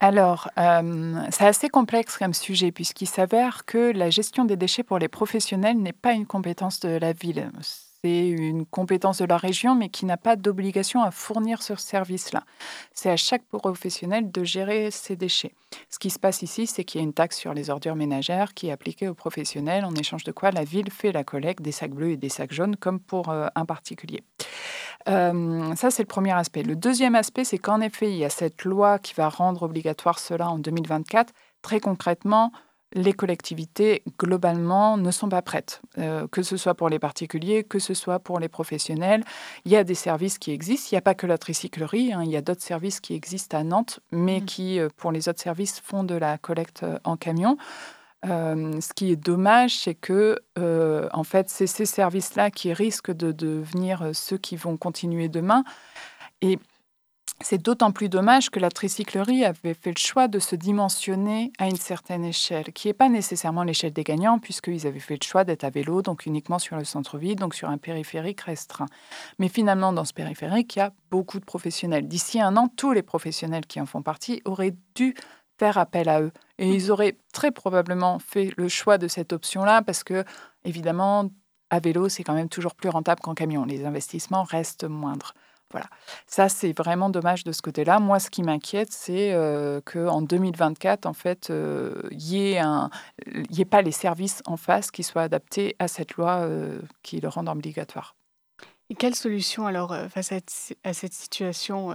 Alors, 0.00 0.50
euh, 0.58 1.22
c'est 1.30 1.46
assez 1.46 1.68
complexe 1.68 2.16
comme 2.16 2.34
sujet, 2.34 2.72
puisqu'il 2.72 3.08
s'avère 3.08 3.64
que 3.64 3.92
la 3.92 4.10
gestion 4.10 4.44
des 4.44 4.56
déchets 4.56 4.82
pour 4.82 4.98
les 4.98 5.08
professionnels 5.08 5.78
n'est 5.78 5.92
pas 5.92 6.12
une 6.12 6.26
compétence 6.26 6.80
de 6.80 6.90
la 6.90 7.12
ville 7.12 7.50
c'est 8.02 8.28
une 8.28 8.64
compétence 8.64 9.18
de 9.18 9.26
la 9.26 9.36
région, 9.36 9.74
mais 9.74 9.90
qui 9.90 10.06
n'a 10.06 10.16
pas 10.16 10.36
d'obligation 10.36 11.02
à 11.02 11.10
fournir 11.10 11.62
ce 11.62 11.74
service-là. 11.76 12.44
C'est 12.94 13.10
à 13.10 13.16
chaque 13.16 13.44
professionnel 13.44 14.30
de 14.30 14.42
gérer 14.42 14.90
ses 14.90 15.16
déchets. 15.16 15.54
Ce 15.90 15.98
qui 15.98 16.10
se 16.10 16.18
passe 16.18 16.42
ici, 16.42 16.66
c'est 16.66 16.84
qu'il 16.84 17.00
y 17.00 17.04
a 17.04 17.06
une 17.06 17.12
taxe 17.12 17.36
sur 17.36 17.52
les 17.52 17.68
ordures 17.68 17.96
ménagères 17.96 18.54
qui 18.54 18.68
est 18.68 18.72
appliquée 18.72 19.08
aux 19.08 19.14
professionnels, 19.14 19.84
en 19.84 19.94
échange 19.94 20.24
de 20.24 20.32
quoi 20.32 20.50
la 20.50 20.64
ville 20.64 20.90
fait 20.90 21.12
la 21.12 21.24
collecte 21.24 21.62
des 21.62 21.72
sacs 21.72 21.92
bleus 21.92 22.12
et 22.12 22.16
des 22.16 22.28
sacs 22.30 22.52
jaunes, 22.52 22.76
comme 22.76 23.00
pour 23.00 23.28
euh, 23.28 23.48
un 23.54 23.66
particulier. 23.66 24.22
Euh, 25.08 25.74
ça, 25.76 25.90
c'est 25.90 26.02
le 26.02 26.08
premier 26.08 26.32
aspect. 26.32 26.62
Le 26.62 26.76
deuxième 26.76 27.14
aspect, 27.14 27.44
c'est 27.44 27.58
qu'en 27.58 27.80
effet, 27.80 28.10
il 28.10 28.16
y 28.16 28.24
a 28.24 28.30
cette 28.30 28.64
loi 28.64 28.98
qui 28.98 29.14
va 29.14 29.28
rendre 29.28 29.62
obligatoire 29.62 30.18
cela 30.18 30.50
en 30.50 30.58
2024. 30.58 31.32
Très 31.62 31.80
concrètement, 31.80 32.52
les 32.92 33.12
collectivités, 33.12 34.02
globalement, 34.18 34.96
ne 34.96 35.10
sont 35.10 35.28
pas 35.28 35.42
prêtes, 35.42 35.80
euh, 35.98 36.26
que 36.26 36.42
ce 36.42 36.56
soit 36.56 36.74
pour 36.74 36.88
les 36.88 36.98
particuliers, 36.98 37.62
que 37.62 37.78
ce 37.78 37.94
soit 37.94 38.18
pour 38.18 38.40
les 38.40 38.48
professionnels. 38.48 39.22
Il 39.64 39.70
y 39.70 39.76
a 39.76 39.84
des 39.84 39.94
services 39.94 40.38
qui 40.38 40.50
existent, 40.50 40.88
il 40.90 40.94
n'y 40.94 40.98
a 40.98 41.02
pas 41.02 41.14
que 41.14 41.26
la 41.26 41.38
tricyclerie, 41.38 42.12
hein. 42.12 42.22
il 42.24 42.30
y 42.30 42.36
a 42.36 42.42
d'autres 42.42 42.62
services 42.62 43.00
qui 43.00 43.14
existent 43.14 43.56
à 43.56 43.62
Nantes, 43.62 44.00
mais 44.10 44.40
mmh. 44.40 44.44
qui, 44.44 44.80
euh, 44.80 44.88
pour 44.96 45.12
les 45.12 45.28
autres 45.28 45.40
services, 45.40 45.80
font 45.80 46.02
de 46.02 46.16
la 46.16 46.36
collecte 46.36 46.84
en 47.04 47.16
camion. 47.16 47.56
Ce 48.24 48.92
qui 48.94 49.12
est 49.12 49.16
dommage, 49.16 49.76
c'est 49.78 49.94
que, 49.94 50.38
en 51.12 51.24
fait, 51.24 51.48
c'est 51.48 51.66
ces 51.66 51.86
services-là 51.86 52.50
qui 52.50 52.72
risquent 52.72 53.12
de 53.12 53.32
devenir 53.32 54.10
ceux 54.12 54.38
qui 54.38 54.56
vont 54.56 54.76
continuer 54.76 55.28
demain. 55.28 55.64
Et 56.42 56.58
c'est 57.42 57.62
d'autant 57.62 57.90
plus 57.90 58.10
dommage 58.10 58.50
que 58.50 58.60
la 58.60 58.68
tricyclerie 58.68 59.46
avait 59.46 59.72
fait 59.72 59.92
le 59.92 59.98
choix 59.98 60.28
de 60.28 60.38
se 60.38 60.56
dimensionner 60.56 61.52
à 61.58 61.68
une 61.68 61.76
certaine 61.76 62.22
échelle, 62.22 62.70
qui 62.74 62.88
n'est 62.88 62.94
pas 62.94 63.08
nécessairement 63.08 63.62
l'échelle 63.62 63.94
des 63.94 64.04
gagnants, 64.04 64.38
puisqu'ils 64.38 64.86
avaient 64.86 65.00
fait 65.00 65.14
le 65.14 65.26
choix 65.26 65.44
d'être 65.44 65.64
à 65.64 65.70
vélo, 65.70 66.02
donc 66.02 66.26
uniquement 66.26 66.58
sur 66.58 66.76
le 66.76 66.84
centre-ville, 66.84 67.36
donc 67.36 67.54
sur 67.54 67.70
un 67.70 67.78
périphérique 67.78 68.42
restreint. 68.42 68.88
Mais 69.38 69.48
finalement, 69.48 69.94
dans 69.94 70.04
ce 70.04 70.12
périphérique, 70.12 70.76
il 70.76 70.80
y 70.80 70.82
a 70.82 70.92
beaucoup 71.10 71.40
de 71.40 71.44
professionnels. 71.46 72.08
D'ici 72.08 72.42
un 72.42 72.58
an, 72.58 72.68
tous 72.76 72.92
les 72.92 73.02
professionnels 73.02 73.64
qui 73.64 73.80
en 73.80 73.86
font 73.86 74.02
partie 74.02 74.42
auraient 74.44 74.74
dû 74.94 75.14
faire 75.58 75.78
appel 75.78 76.10
à 76.10 76.20
eux. 76.20 76.32
Et 76.60 76.68
ils 76.68 76.90
auraient 76.90 77.16
très 77.32 77.50
probablement 77.50 78.18
fait 78.18 78.52
le 78.58 78.68
choix 78.68 78.98
de 78.98 79.08
cette 79.08 79.32
option-là, 79.32 79.80
parce 79.80 80.04
que, 80.04 80.24
évidemment, 80.64 81.30
à 81.70 81.80
vélo, 81.80 82.10
c'est 82.10 82.22
quand 82.22 82.34
même 82.34 82.50
toujours 82.50 82.74
plus 82.74 82.90
rentable 82.90 83.22
qu'en 83.22 83.34
camion. 83.34 83.64
Les 83.64 83.86
investissements 83.86 84.42
restent 84.42 84.84
moindres. 84.84 85.32
Voilà. 85.70 85.86
Ça, 86.26 86.48
c'est 86.48 86.76
vraiment 86.76 87.08
dommage 87.08 87.44
de 87.44 87.52
ce 87.52 87.62
côté-là. 87.62 87.98
Moi, 87.98 88.18
ce 88.18 88.28
qui 88.28 88.42
m'inquiète, 88.42 88.92
c'est 88.92 89.32
euh, 89.32 89.80
qu'en 89.80 90.20
2024, 90.20 91.06
en 91.06 91.12
fait, 91.12 91.46
il 91.48 91.54
euh, 91.54 92.02
n'y 92.12 92.56
ait, 92.56 93.64
pas 93.64 93.80
les 93.80 93.92
services 93.92 94.42
en 94.46 94.56
face 94.56 94.90
qui 94.90 95.02
soient 95.02 95.22
adaptés 95.22 95.76
à 95.78 95.88
cette 95.88 96.14
loi 96.14 96.40
euh, 96.40 96.80
qui 97.02 97.20
le 97.20 97.28
rendent 97.28 97.48
obligatoire. 97.48 98.16
Et 98.90 98.96
quelle 98.96 99.14
solution, 99.14 99.66
alors, 99.66 99.94
face 100.10 100.32
à, 100.32 100.92
cette 100.92 101.14
situation 101.14 101.94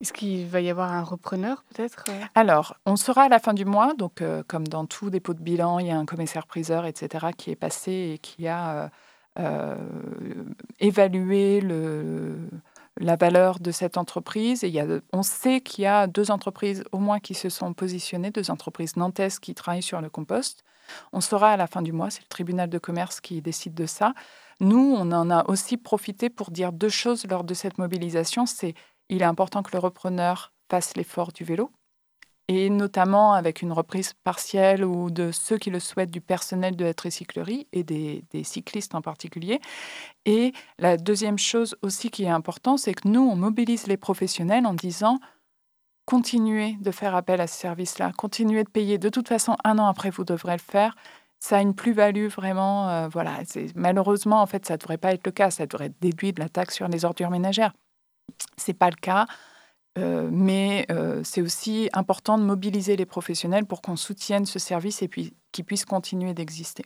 Est-ce 0.00 0.12
qu'il 0.12 0.46
va 0.46 0.60
y 0.60 0.70
avoir 0.70 0.92
un 0.92 1.02
repreneur, 1.02 1.64
peut-être 1.74 2.04
Alors, 2.34 2.76
on 2.86 2.96
sera 2.96 3.22
à 3.22 3.28
la 3.28 3.40
fin 3.40 3.52
du 3.52 3.64
mois. 3.64 3.94
Donc, 3.94 4.22
comme 4.46 4.68
dans 4.68 4.86
tout 4.86 5.10
dépôt 5.10 5.34
de 5.34 5.40
bilan, 5.40 5.80
il 5.80 5.88
y 5.88 5.90
a 5.90 5.98
un 5.98 6.06
commissaire-priseur, 6.06 6.86
etc., 6.86 7.26
qui 7.36 7.50
est 7.50 7.56
passé 7.56 8.12
et 8.14 8.18
qui 8.18 8.46
a 8.46 8.90
évalué 10.78 11.60
le 11.60 12.36
la 13.00 13.16
valeur 13.16 13.60
de 13.60 13.70
cette 13.70 13.96
entreprise. 13.96 14.64
Et 14.64 14.72
on 15.12 15.22
sait 15.22 15.60
qu'il 15.60 15.84
y 15.84 15.86
a 15.86 16.06
deux 16.06 16.30
entreprises 16.30 16.84
au 16.92 16.98
moins 16.98 17.20
qui 17.20 17.34
se 17.34 17.48
sont 17.48 17.72
positionnées, 17.72 18.30
deux 18.30 18.50
entreprises 18.50 18.96
nantaises 18.96 19.38
qui 19.38 19.54
travaillent 19.54 19.82
sur 19.82 20.00
le 20.00 20.10
compost. 20.10 20.64
On 21.12 21.20
saura 21.20 21.52
à 21.52 21.56
la 21.56 21.66
fin 21.66 21.82
du 21.82 21.92
mois, 21.92 22.10
c'est 22.10 22.22
le 22.22 22.28
tribunal 22.28 22.70
de 22.70 22.78
commerce 22.78 23.20
qui 23.20 23.42
décide 23.42 23.74
de 23.74 23.86
ça. 23.86 24.14
Nous, 24.60 24.94
on 24.96 25.12
en 25.12 25.30
a 25.30 25.48
aussi 25.48 25.76
profité 25.76 26.30
pour 26.30 26.50
dire 26.50 26.72
deux 26.72 26.88
choses 26.88 27.26
lors 27.28 27.44
de 27.44 27.54
cette 27.54 27.78
mobilisation. 27.78 28.46
C'est 28.46 28.74
il 29.08 29.22
est 29.22 29.26
important 29.26 29.62
que 29.62 29.70
le 29.72 29.78
repreneur 29.78 30.52
fasse 30.70 30.96
l'effort 30.96 31.32
du 31.32 31.44
vélo, 31.44 31.70
et 32.48 32.70
notamment 32.70 33.34
avec 33.34 33.60
une 33.60 33.72
reprise 33.72 34.14
partielle 34.24 34.84
ou 34.84 35.10
de 35.10 35.30
ceux 35.32 35.58
qui 35.58 35.70
le 35.70 35.80
souhaitent 35.80 36.10
du 36.10 36.22
personnel 36.22 36.76
de 36.76 36.84
la 36.84 36.94
tricyclerie 36.94 37.68
et 37.72 37.84
des, 37.84 38.24
cyclistes 38.42 38.94
en 38.94 39.02
particulier. 39.02 39.60
Et 40.24 40.52
la 40.78 40.96
deuxième 40.96 41.38
chose 41.38 41.76
aussi 41.82 42.10
qui 42.10 42.24
est 42.24 42.30
importante, 42.30 42.78
c'est 42.78 42.94
que 42.94 43.06
nous, 43.06 43.20
on 43.20 43.36
mobilise 43.36 43.86
les 43.86 43.98
professionnels 43.98 44.66
en 44.66 44.72
disant 44.72 45.18
continuez 46.06 46.76
de 46.80 46.90
faire 46.90 47.14
appel 47.14 47.38
à 47.42 47.46
ce 47.46 47.58
service-là, 47.58 48.12
continuez 48.16 48.64
de 48.64 48.70
payer. 48.70 48.96
De 48.96 49.10
toute 49.10 49.28
façon, 49.28 49.56
un 49.62 49.78
an 49.78 49.86
après, 49.86 50.08
vous 50.08 50.24
devrez 50.24 50.54
le 50.54 50.58
faire. 50.58 50.96
Ça 51.38 51.58
a 51.58 51.60
une 51.60 51.74
plus-value 51.74 52.28
vraiment. 52.28 52.88
Euh, 52.88 53.08
voilà, 53.08 53.40
malheureusement, 53.74 54.40
en 54.40 54.46
fait, 54.46 54.64
ça 54.64 54.78
devrait 54.78 54.96
pas 54.96 55.12
être 55.12 55.26
le 55.26 55.32
cas. 55.32 55.50
Ça 55.50 55.66
devrait 55.66 55.86
être 55.86 56.00
déduit 56.00 56.32
de 56.32 56.40
la 56.40 56.48
taxe 56.48 56.76
sur 56.76 56.88
les 56.88 57.04
ordures 57.04 57.30
ménagères. 57.30 57.74
C'est 58.56 58.74
pas 58.74 58.90
le 58.90 58.96
cas. 58.96 59.26
Euh, 59.98 60.28
mais 60.30 60.86
euh, 60.90 61.22
c'est 61.24 61.40
aussi 61.40 61.88
important 61.92 62.38
de 62.38 62.44
mobiliser 62.44 62.96
les 62.96 63.06
professionnels 63.06 63.66
pour 63.66 63.82
qu'on 63.82 63.96
soutienne 63.96 64.46
ce 64.46 64.58
service 64.58 65.02
et 65.02 65.08
puis 65.08 65.34
qu'il 65.50 65.64
puisse 65.64 65.84
continuer 65.84 66.34
d'exister. 66.34 66.84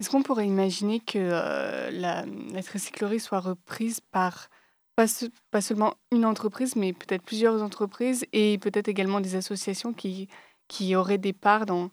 Est-ce 0.00 0.10
qu'on 0.10 0.22
pourrait 0.22 0.46
imaginer 0.46 0.98
que 1.00 1.18
euh, 1.18 1.90
la, 1.92 2.24
tricyclerie 2.62 3.20
soit 3.20 3.40
reprise 3.40 4.00
par 4.00 4.48
pas, 4.96 5.06
pas, 5.50 5.60
seulement 5.60 5.94
une 6.10 6.26
entreprise, 6.26 6.74
mais 6.74 6.92
peut-être 6.92 7.22
plusieurs 7.22 7.62
entreprises 7.62 8.26
et 8.32 8.58
peut-être 8.58 8.88
également 8.88 9.20
des 9.20 9.36
associations 9.36 9.92
qui, 9.92 10.28
qui 10.68 10.96
auraient 10.96 11.18
des 11.18 11.32
parts 11.32 11.64
dans, 11.64 11.90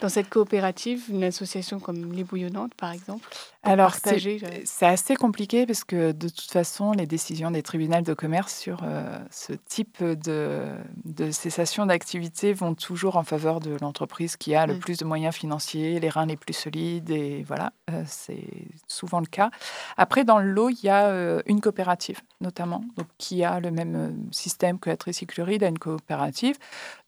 dans 0.00 0.08
cette 0.08 0.28
coopérative, 0.28 1.04
une 1.08 1.24
association 1.24 1.78
comme 1.78 2.12
Les 2.12 2.24
Bouillonnantes, 2.24 2.74
par 2.74 2.92
exemple? 2.92 3.28
Alors, 3.64 3.94
c'est 3.94 4.86
assez 4.86 5.16
compliqué 5.16 5.66
parce 5.66 5.84
que 5.84 6.12
de 6.12 6.28
toute 6.28 6.50
façon, 6.50 6.92
les 6.92 7.06
décisions 7.06 7.50
des 7.50 7.62
tribunaux 7.62 8.02
de 8.02 8.14
commerce 8.14 8.54
sur 8.54 8.80
euh, 8.84 9.18
ce 9.30 9.52
type 9.52 10.02
de, 10.02 10.68
de 11.04 11.30
cessation 11.30 11.86
d'activité 11.86 12.52
vont 12.52 12.74
toujours 12.74 13.16
en 13.16 13.24
faveur 13.24 13.60
de 13.60 13.76
l'entreprise 13.80 14.36
qui 14.36 14.54
a 14.54 14.66
le 14.66 14.74
mm. 14.74 14.78
plus 14.78 14.98
de 14.98 15.04
moyens 15.04 15.34
financiers, 15.34 15.98
les 15.98 16.08
reins 16.08 16.26
les 16.26 16.36
plus 16.36 16.52
solides, 16.52 17.10
et 17.10 17.42
voilà, 17.46 17.72
euh, 17.90 18.02
c'est 18.06 18.46
souvent 18.86 19.20
le 19.20 19.26
cas. 19.26 19.50
Après, 19.96 20.24
dans 20.24 20.38
le 20.38 20.50
lot, 20.50 20.68
il 20.70 20.84
y 20.84 20.88
a 20.88 21.06
euh, 21.06 21.42
une 21.46 21.60
coopérative, 21.60 22.20
notamment, 22.40 22.84
donc, 22.96 23.06
qui 23.18 23.44
a 23.44 23.60
le 23.60 23.70
même 23.70 24.28
système 24.30 24.78
que 24.78 24.90
la 24.90 24.96
tricyclerie, 24.96 25.58
a 25.62 25.68
une 25.68 25.78
coopérative. 25.78 26.56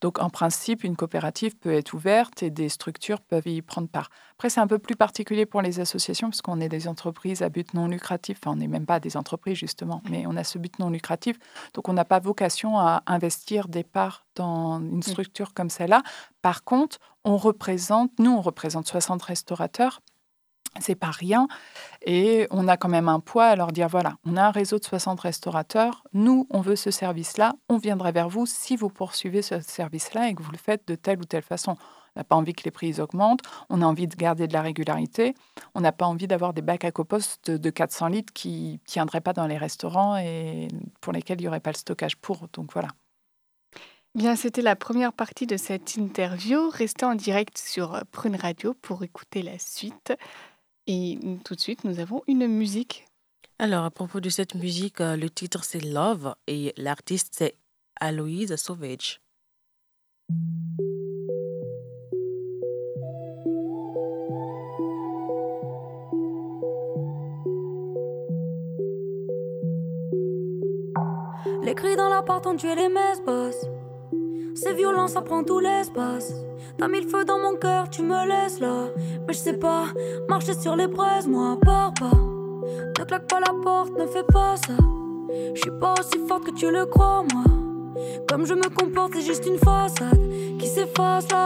Donc, 0.01 0.21
en 0.21 0.31
principe, 0.31 0.85
une 0.85 0.97
coopérative 0.97 1.57
peut 1.57 1.73
être 1.73 1.95
ouverte 1.95 2.43
et 2.43 2.51
des 2.51 2.69
structures 2.69 3.21
peuvent 3.21 3.47
y 3.47 3.63
prendre 3.63 3.89
part. 3.89 4.09
Après, 4.39 4.51
c'est 4.51 4.61
un 4.61 4.67
peu 4.67 4.79
plus 4.79 4.97
particulier 4.97 5.47
pour 5.47 5.63
les 5.63 5.81
associations, 5.81 6.29
parce 6.29 6.43
qu'on 6.43 6.61
est 6.61 6.69
des 6.69 6.89
entreprises 6.89 7.41
à 7.41 7.49
but 7.49 7.73
non 7.73 7.89
lucratif. 7.89 8.39
Enfin, 8.43 8.53
on 8.53 8.57
n'est 8.57 8.69
même 8.69 8.85
pas 8.85 9.01
des 9.01 9.17
entreprises, 9.17 9.57
justement, 9.57 10.03
mais 10.11 10.27
on 10.27 10.37
a 10.37 10.45
ce 10.45 10.59
but 10.59 10.79
non 10.79 10.91
lucratif. 10.91 11.39
Donc, 11.73 11.89
on 11.89 11.95
n'a 11.95 12.05
pas 12.05 12.19
vocation 12.19 12.79
à 12.79 13.03
investir 13.07 13.69
des 13.69 13.83
parts 13.83 14.27
dans 14.35 14.79
une 14.79 15.03
structure 15.03 15.55
comme 15.55 15.71
celle-là. 15.71 16.03
Par 16.43 16.65
contre, 16.65 16.99
on 17.25 17.39
représente, 17.39 18.11
nous, 18.19 18.31
on 18.31 18.43
représente 18.43 18.87
60 18.87 19.23
restaurateurs 19.23 20.01
c'est 20.81 20.95
pas 20.95 21.11
rien. 21.11 21.49
Et 22.05 22.47
on 22.51 22.69
a 22.69 22.77
quand 22.77 22.89
même 22.89 23.09
un 23.09 23.21
poids 23.21 23.47
à 23.47 23.57
leur 23.57 23.73
dire 23.73 23.89
voilà, 23.89 24.17
on 24.25 24.37
a 24.37 24.43
un 24.43 24.51
réseau 24.51 24.79
de 24.79 24.85
60 24.85 25.21
restaurateurs, 25.21 26.05
nous, 26.13 26.47
on 26.51 26.61
veut 26.61 26.77
ce 26.77 26.91
service-là, 26.91 27.55
on 27.69 27.79
viendra 27.79 28.13
vers 28.13 28.29
vous 28.29 28.47
si 28.47 28.77
vous 28.77 28.89
poursuivez 28.89 29.43
ce 29.43 29.61
service-là 29.61 30.29
et 30.29 30.35
que 30.35 30.43
vous 30.43 30.53
le 30.53 30.59
faites 30.59 30.87
de 30.87 30.95
telle 30.95 31.19
ou 31.19 31.25
telle 31.25 31.43
façon. 31.43 31.77
On 32.17 32.21
n'a 32.21 32.25
pas 32.25 32.37
envie 32.37 32.55
que 32.55 32.65
les 32.65 32.71
prix 32.71 32.99
augmentent, 33.01 33.43
on 33.69 33.83
a 33.83 33.85
envie 33.85 34.09
de 34.09 34.17
garder 34.17 34.49
de 34.49 34.53
la 34.55 34.63
régularité, 34.63 35.35
on 35.75 35.83
n'a 35.83 35.93
pas 35.93 36.07
envie 36.07 36.27
d'avoir 36.27 36.55
des 36.55 36.63
bacs 36.63 36.85
à 36.85 36.91
compost 36.91 37.51
de 37.51 37.71
400 37.71 38.09
litres 38.09 38.33
qui 38.33 38.73
ne 38.73 38.87
tiendraient 38.87 39.21
pas 39.21 39.35
dans 39.35 39.47
les 39.47 39.59
restaurants 39.59 40.17
et 40.17 40.69
pour 41.03 41.13
lesquels 41.13 41.39
il 41.39 41.43
n'y 41.43 41.49
aurait 41.49 41.61
pas 41.61 41.73
le 41.73 41.77
stockage 41.77 42.17
pour. 42.17 42.49
Donc 42.55 42.73
voilà. 42.73 42.89
Bien, 44.15 44.35
c'était 44.35 44.63
la 44.63 44.77
première 44.77 45.13
partie 45.13 45.47
de 45.47 45.59
cette 45.59 45.97
interview. 45.97 46.71
Restez 46.71 47.05
en 47.05 47.15
direct 47.15 47.59
sur 47.59 48.03
Prune 48.13 48.37
Radio 48.37 48.73
pour 48.73 49.03
écouter 49.03 49.43
la 49.43 49.59
suite. 49.59 50.15
Et 50.87 51.19
tout 51.45 51.55
de 51.55 51.61
suite, 51.61 51.85
nous 51.85 52.01
avons 52.01 52.23
une 52.27 52.47
musique. 52.47 53.05
Alors, 53.59 53.85
à 53.85 53.91
propos 53.91 54.21
de 54.21 54.29
cette 54.29 54.55
musique, 54.55 55.01
euh, 55.01 55.17
le 55.17 55.31
titre 55.31 55.65
c'est 55.65 55.81
Love 55.81 56.35
et 56.47 56.75
l'artiste 56.77 57.35
c'est 57.37 57.57
Aloïse 58.01 58.55
Sauvage. 58.57 59.21
Cris 71.77 71.95
dans 71.95 72.09
la 72.09 72.23
porte 72.23 72.47
ont 72.47 72.57
tué 72.57 72.75
les 72.75 72.89
messes, 72.89 73.21
boss. 73.25 73.55
C'est 74.55 74.73
violent, 74.73 75.07
ça 75.07 75.21
prend 75.21 75.45
tout 75.45 75.61
l'espace. 75.61 76.33
T'as 76.79 76.89
mis 76.89 77.03
le 77.03 77.09
feu 77.09 77.25
dans 77.25 77.39
mon 77.39 77.57
cœur, 77.57 77.91
tu 77.91 78.03
me 78.03 78.27
laisses 78.27 78.61
là. 78.61 78.89
Mais 79.27 79.35
je 79.35 79.39
sais 79.39 79.59
pas, 79.59 79.85
marcher 80.29 80.55
sur 80.55 80.75
les 80.75 80.87
braises, 80.87 81.27
moi, 81.27 81.59
pars 81.63 81.93
pas. 81.95 82.17
Ne 82.99 83.05
claque 83.05 83.29
pas 83.29 83.41
la 83.41 83.53
porte, 83.63 83.93
ne 83.99 84.07
fais 84.07 84.25
pas 84.25 84.57
ça. 84.57 84.73
Je 85.55 85.61
suis 85.61 85.79
pas 85.79 85.95
aussi 86.01 86.19
forte 86.27 86.45
que 86.45 86.51
tu 86.53 86.71
le 86.71 86.87
crois, 86.87 87.25
moi. 87.33 87.45
Comme 88.29 88.47
je 88.47 88.55
me 88.55 88.69
comporte, 88.75 89.13
c'est 89.15 89.27
juste 89.27 89.47
une 89.47 89.59
façade 89.59 90.21
qui 90.59 90.67
s'efface 90.67 91.31
là. 91.31 91.45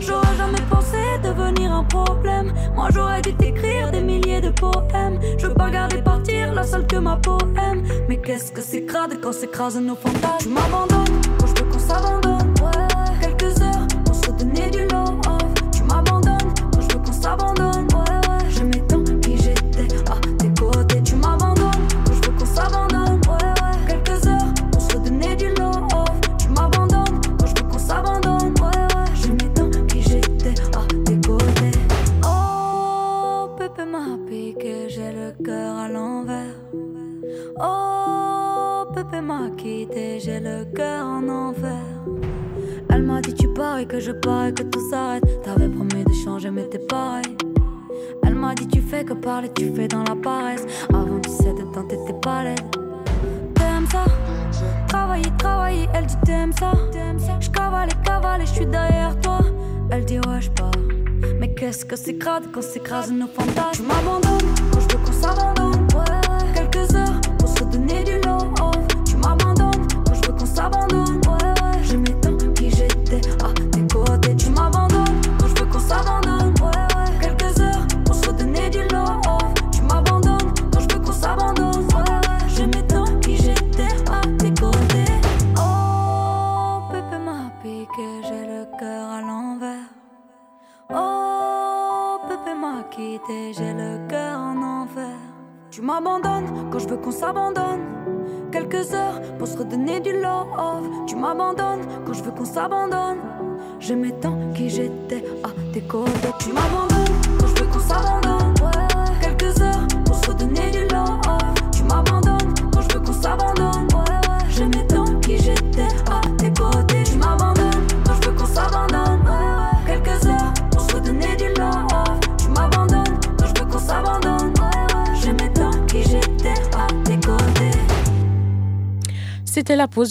J'aurais 0.00 0.36
jamais 0.36 0.62
pensé 0.70 0.96
devenir 1.22 1.72
un 1.72 1.84
problème. 1.84 2.52
Moi 2.74 2.88
j'aurais 2.92 3.20
dû 3.20 3.34
t'écrire 3.34 3.90
des 3.90 4.00
milliers 4.00 4.40
de 4.40 4.50
poèmes. 4.50 5.20
Je 5.38 5.46
veux 5.46 5.54
pas 5.54 5.66
regarder 5.66 6.02
partir 6.02 6.54
la 6.54 6.62
seule 6.62 6.86
que 6.86 6.96
ma 6.96 7.16
poème. 7.16 7.84
Mais 8.08 8.16
qu'est-ce 8.16 8.50
que 8.52 8.62
c'est 8.62 8.84
crade 8.84 9.20
quand 9.22 9.32
s'écrasent 9.32 9.80
nos 9.80 9.96
fantasmes? 9.96 10.40
Je 10.40 10.48
veux 10.48 11.29
j'ai 39.92 40.40
le 40.40 40.64
cœur 40.74 41.04
en 41.04 41.28
enfer. 41.28 41.80
Elle 42.90 43.02
m'a 43.02 43.20
dit 43.20 43.34
tu 43.34 43.48
pars 43.48 43.78
et 43.78 43.86
que 43.86 43.98
je 43.98 44.12
pars 44.12 44.46
et 44.46 44.52
que 44.52 44.62
tout 44.62 44.90
s'arrête. 44.90 45.24
T'avais 45.42 45.68
promis 45.68 46.04
de 46.04 46.12
changer 46.24 46.50
mais 46.50 46.64
t'es 46.64 46.78
pareil. 46.78 47.36
Elle 48.24 48.34
m'a 48.34 48.54
dit 48.54 48.68
tu 48.68 48.80
fais 48.80 49.04
que 49.04 49.14
parler, 49.14 49.50
tu 49.54 49.72
fais 49.74 49.88
dans 49.88 50.04
la 50.04 50.14
paresse. 50.14 50.64
Avant 50.90 51.18
17 51.18 51.60
ans 51.76 51.84
t'étais 51.88 52.18
pas 52.22 52.44
laide. 52.44 52.60
T'aimes 53.54 53.86
ça? 53.90 54.04
Travailler, 54.88 55.30
travailler, 55.38 55.88
elle 55.94 56.06
dit 56.06 56.16
t'aimes 56.24 56.52
ça. 56.52 56.72
Je 57.40 57.50
cavale 57.50 57.88
et 57.88 58.06
cavale 58.06 58.42
et 58.42 58.46
je 58.46 58.52
suis 58.52 58.66
derrière 58.66 59.18
toi. 59.20 59.40
Elle 59.90 60.04
dit 60.04 60.18
ouais 60.18 60.40
je 60.40 60.50
pars. 60.50 60.70
Mais 61.38 61.52
qu'est-ce 61.54 61.84
que 61.84 61.96
c'est 61.96 62.16
crade 62.16 62.44
quand 62.52 62.62
s'écrasent 62.62 63.12
nos 63.12 63.26
fantasmes. 63.26 63.72
Tu 63.72 63.82
m'abandonnes 63.82 64.79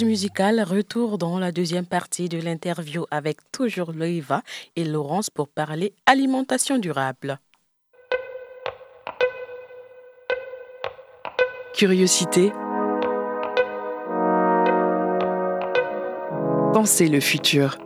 musicale. 0.03 0.61
Retour 0.61 1.17
dans 1.17 1.39
la 1.39 1.51
deuxième 1.51 1.85
partie 1.85 2.29
de 2.29 2.39
l'interview 2.39 3.05
avec 3.11 3.37
toujours 3.51 3.91
Loïva 3.91 4.41
et 4.75 4.83
Laurence 4.83 5.29
pour 5.29 5.47
parler 5.47 5.93
alimentation 6.05 6.77
durable. 6.77 7.39
Curiosité. 11.73 12.51
Pensez 16.73 17.07
le 17.07 17.19
futur. 17.19 17.77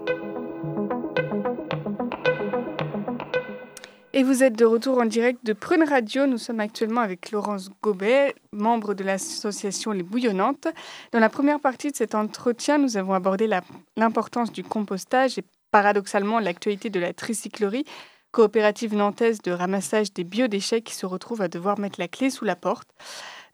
Et 4.16 4.22
vous 4.22 4.44
êtes 4.44 4.56
de 4.56 4.66
retour 4.66 5.00
en 5.00 5.06
direct 5.06 5.44
de 5.44 5.54
Prune 5.54 5.84
Radio. 5.84 6.28
Nous 6.28 6.38
sommes 6.38 6.60
actuellement 6.60 7.02
avec 7.02 7.32
Laurence 7.32 7.72
Gobet, 7.82 8.36
membre 8.52 8.94
de 8.94 9.04
l'association 9.04 9.90
Les 9.90 10.04
Bouillonnantes. 10.04 10.68
Dans 11.14 11.20
la 11.20 11.30
première 11.30 11.60
partie 11.60 11.90
de 11.90 11.96
cet 11.96 12.14
entretien, 12.14 12.78
nous 12.78 12.96
avons 12.96 13.16
abordé 13.16 13.50
l'importance 13.98 14.52
du 14.52 14.64
compostage 14.64 15.40
et 15.40 15.44
paradoxalement 15.72 16.38
l'actualité 16.38 16.92
de 16.92 17.00
la 17.00 17.12
tricyclerie, 17.12 17.86
coopérative 18.32 18.94
nantaise 18.94 19.42
de 19.42 19.52
ramassage 19.52 20.14
des 20.14 20.24
biodéchets 20.24 20.84
qui 20.84 20.94
se 20.94 21.08
retrouve 21.08 21.42
à 21.42 21.48
devoir 21.48 21.80
mettre 21.80 22.00
la 22.00 22.08
clé 22.08 22.30
sous 22.30 22.46
la 22.46 22.56
porte. 22.56 22.90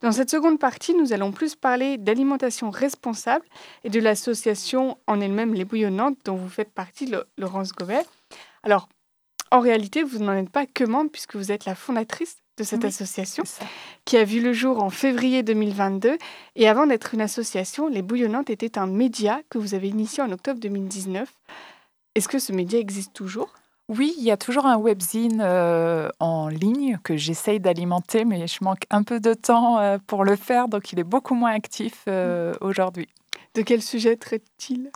Dans 0.02 0.12
cette 0.12 0.28
seconde 0.28 0.58
partie, 0.58 0.92
nous 0.92 1.14
allons 1.14 1.32
plus 1.32 1.54
parler 1.54 1.96
d'alimentation 1.96 2.68
responsable 2.68 3.46
et 3.82 3.88
de 3.88 3.98
l'association 3.98 4.98
en 5.06 5.22
elle-même 5.22 5.54
Les 5.54 5.64
Bouillonnantes 5.64 6.18
dont 6.26 6.36
vous 6.36 6.50
faites 6.50 6.74
partie, 6.74 7.10
Laurence 7.38 7.72
Gobet. 7.72 8.04
Alors, 8.62 8.90
en 9.50 9.60
réalité, 9.60 10.02
vous 10.02 10.18
n'en 10.18 10.34
êtes 10.34 10.50
pas 10.50 10.66
que 10.66 10.84
membre 10.84 11.10
puisque 11.10 11.36
vous 11.36 11.52
êtes 11.52 11.64
la 11.64 11.74
fondatrice 11.74 12.36
de 12.56 12.64
cette 12.64 12.84
association 12.84 13.42
qui 14.04 14.16
a 14.16 14.24
vu 14.24 14.40
le 14.40 14.52
jour 14.52 14.82
en 14.82 14.90
février 14.90 15.42
2022. 15.42 16.18
Et 16.56 16.68
avant 16.68 16.86
d'être 16.86 17.14
une 17.14 17.22
association, 17.22 17.88
Les 17.88 18.02
Bouillonnantes 18.02 18.50
était 18.50 18.78
un 18.78 18.86
média 18.86 19.40
que 19.48 19.58
vous 19.58 19.74
avez 19.74 19.88
initié 19.88 20.22
en 20.22 20.30
octobre 20.30 20.60
2019. 20.60 21.28
Est-ce 22.14 22.28
que 22.28 22.38
ce 22.38 22.52
média 22.52 22.78
existe 22.78 23.12
toujours? 23.14 23.54
Oui, 23.88 24.14
il 24.18 24.24
y 24.24 24.30
a 24.30 24.36
toujours 24.36 24.66
un 24.66 24.76
webzine 24.76 25.40
euh, 25.42 26.10
en 26.20 26.48
ligne 26.48 26.98
que 27.02 27.16
j'essaye 27.16 27.58
d'alimenter, 27.58 28.24
mais 28.24 28.46
je 28.46 28.62
manque 28.62 28.84
un 28.90 29.02
peu 29.02 29.18
de 29.18 29.34
temps 29.34 29.80
euh, 29.80 29.98
pour 30.06 30.24
le 30.24 30.36
faire, 30.36 30.68
donc 30.68 30.92
il 30.92 31.00
est 31.00 31.04
beaucoup 31.04 31.34
moins 31.34 31.50
actif 31.52 32.04
euh, 32.06 32.54
aujourd'hui. 32.60 33.08
De 33.54 33.62
quel 33.62 33.82
sujet 33.82 34.16
traite-t-il? 34.16 34.90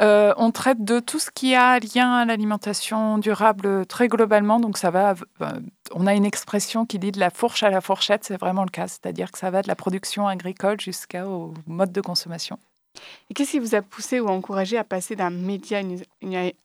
Euh, 0.00 0.34
On 0.36 0.50
traite 0.50 0.84
de 0.84 0.98
tout 0.98 1.20
ce 1.20 1.30
qui 1.30 1.54
a 1.54 1.78
lien 1.78 2.12
à 2.12 2.24
l'alimentation 2.24 3.18
durable 3.18 3.86
très 3.86 4.08
globalement. 4.08 4.58
Donc 4.58 4.76
ça 4.76 4.90
va. 4.90 5.14
Euh, 5.40 5.60
on 5.92 6.06
a 6.06 6.14
une 6.14 6.24
expression 6.24 6.84
qui 6.84 6.98
dit 6.98 7.12
de 7.12 7.20
la 7.20 7.30
fourche 7.30 7.62
à 7.62 7.70
la 7.70 7.80
fourchette, 7.80 8.24
c'est 8.24 8.38
vraiment 8.38 8.64
le 8.64 8.70
cas. 8.70 8.88
C'est-à-dire 8.88 9.30
que 9.30 9.38
ça 9.38 9.50
va 9.50 9.62
de 9.62 9.68
la 9.68 9.76
production 9.76 10.26
agricole 10.26 10.80
jusqu'au 10.80 11.54
mode 11.66 11.92
de 11.92 12.00
consommation. 12.00 12.58
Et 13.30 13.34
qu'est-ce 13.34 13.52
qui 13.52 13.58
vous 13.58 13.74
a 13.74 13.82
poussé 13.82 14.20
ou 14.20 14.28
encouragé 14.28 14.76
à 14.76 14.84
passer 14.84 15.16
d'un 15.16 15.30
média 15.30 15.80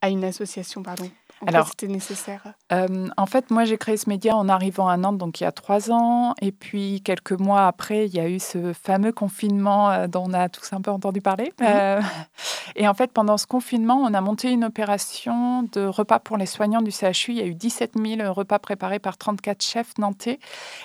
à 0.01 0.09
une 0.09 0.23
association 0.23 0.81
pardon? 0.83 1.09
Alors, 1.45 1.67
c'était 1.67 1.87
nécessaire 1.87 2.41
euh, 2.71 3.07
En 3.17 3.25
fait, 3.25 3.51
moi, 3.51 3.65
j'ai 3.65 3.77
créé 3.77 3.97
ce 3.97 4.09
média 4.09 4.35
en 4.35 4.49
arrivant 4.49 4.87
à 4.87 4.97
Nantes, 4.97 5.17
donc 5.17 5.39
il 5.39 5.43
y 5.43 5.47
a 5.47 5.51
trois 5.51 5.91
ans. 5.91 6.33
Et 6.41 6.51
puis, 6.51 7.01
quelques 7.03 7.33
mois 7.33 7.67
après, 7.67 8.07
il 8.07 8.15
y 8.15 8.19
a 8.19 8.27
eu 8.27 8.39
ce 8.39 8.73
fameux 8.73 9.11
confinement 9.11 9.91
euh, 9.91 10.07
dont 10.07 10.23
on 10.27 10.33
a 10.33 10.49
tous 10.49 10.73
un 10.73 10.81
peu 10.81 10.89
entendu 10.89 11.21
parler. 11.21 11.53
Mhm. 11.59 11.67
Euh, 11.69 12.01
et 12.75 12.87
en 12.87 12.93
fait, 12.93 13.11
pendant 13.11 13.37
ce 13.37 13.45
confinement, 13.45 13.97
on 13.97 14.13
a 14.13 14.21
monté 14.21 14.49
une 14.49 14.63
opération 14.63 15.63
de 15.71 15.85
repas 15.85 16.19
pour 16.19 16.37
les 16.37 16.47
soignants 16.47 16.81
du 16.81 16.91
CHU. 16.91 17.31
Il 17.31 17.37
y 17.37 17.41
a 17.41 17.45
eu 17.45 17.53
17 17.53 17.93
000 17.95 18.33
repas 18.33 18.59
préparés 18.59 18.99
par 18.99 19.17
34 19.17 19.61
chefs 19.61 19.97
nantais. 19.99 20.39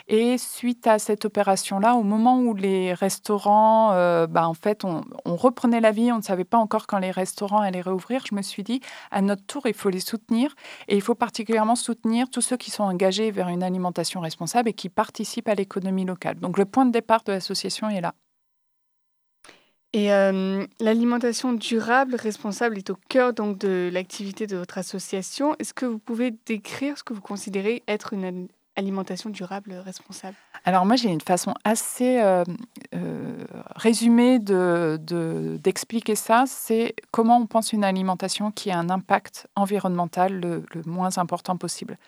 Et 0.09 0.37
suite 0.37 0.87
à 0.87 0.99
cette 0.99 1.25
opération-là, 1.25 1.95
au 1.95 2.03
moment 2.03 2.39
où 2.39 2.55
les 2.55 2.93
restaurants, 2.93 3.91
bah, 4.27 4.47
en 4.47 4.55
fait, 4.55 4.85
on, 4.85 5.03
on 5.25 5.37
reprenait 5.37 5.81
la 5.81 5.93
vie, 5.93 6.13
on 6.13 6.19
ne 6.19 6.23
savait 6.23 6.45
pas 6.45 6.59
encore 6.59 6.87
quand 6.87 6.99
les 6.99 7.11
restaurants 7.11 7.61
allaient 7.61 7.81
réouvrir, 7.81 8.25
je 8.29 8.35
me 8.35 8.43
suis 8.43 8.63
dit, 8.63 8.81
à 9.11 9.23
notre 9.23 9.45
tour, 9.45 9.63
il 9.67 9.75
faut 9.75 9.91
les 9.91 10.01
soutenir 10.01 10.42
et 10.89 10.97
il 10.97 11.03
faut 11.03 11.15
particulièrement 11.15 11.77
soutenir 11.77 12.29
tous 12.31 12.41
ceux 12.41 12.57
qui 12.57 12.71
sont 12.71 12.85
engagés 12.85 13.31
vers 13.31 13.49
une 13.49 13.63
alimentation 13.63 14.21
responsable 14.21 14.69
et 14.69 14.73
qui 14.73 14.89
participent 14.89 15.49
à 15.49 15.55
l'économie 15.55 16.05
locale. 16.05 16.39
Donc 16.39 16.59
le 16.59 16.65
point 16.65 16.87
de 16.87 16.93
départ 16.93 17.23
de 17.25 17.33
l'association 17.33 17.89
est 17.89 18.01
là. 18.01 18.15
Et 19.95 20.13
euh, 20.13 20.65
l'alimentation 20.81 21.53
durable, 21.53 22.15
responsable, 22.15 22.79
est 22.79 22.89
au 22.89 22.97
cœur 23.11 23.35
donc 23.35 23.59
de 23.59 23.91
l'activité 23.93 24.47
de 24.47 24.57
votre 24.57 24.79
association. 24.79 25.55
Est-ce 25.59 25.75
que 25.75 25.85
vous 25.85 25.99
pouvez 25.99 26.33
décrire 26.47 26.97
ce 26.97 27.05
que 27.05 27.13
vous 27.13 27.21
considérez 27.21 27.83
être 27.87 28.15
une, 28.15 28.49
alimentation 28.77 29.31
durable 29.31 29.75
responsable? 29.85 30.37
Alors 30.65 30.87
moi, 30.87 30.97
j'ai 30.97 31.09
une 31.09 31.21
façon 31.21 31.55
assez 31.65 32.21
euh, 32.21 32.45
euh, 32.95 33.45
résumée 33.75 34.39
de, 34.39 34.99
d'expliquer 35.63 36.15
ça. 36.15 36.45
C'est 36.47 36.95
comment 37.11 37.39
on 37.39 37.47
pense 37.47 37.73
une 37.73 37.85
alimentation 37.85 38.53
qui 38.53 38.71
a 38.71 38.79
un 38.79 38.89
impact 38.89 39.49
environnemental 39.57 40.41
le, 40.41 40.65
moins 40.87 41.19
important 41.19 41.57
possible. 41.57 41.99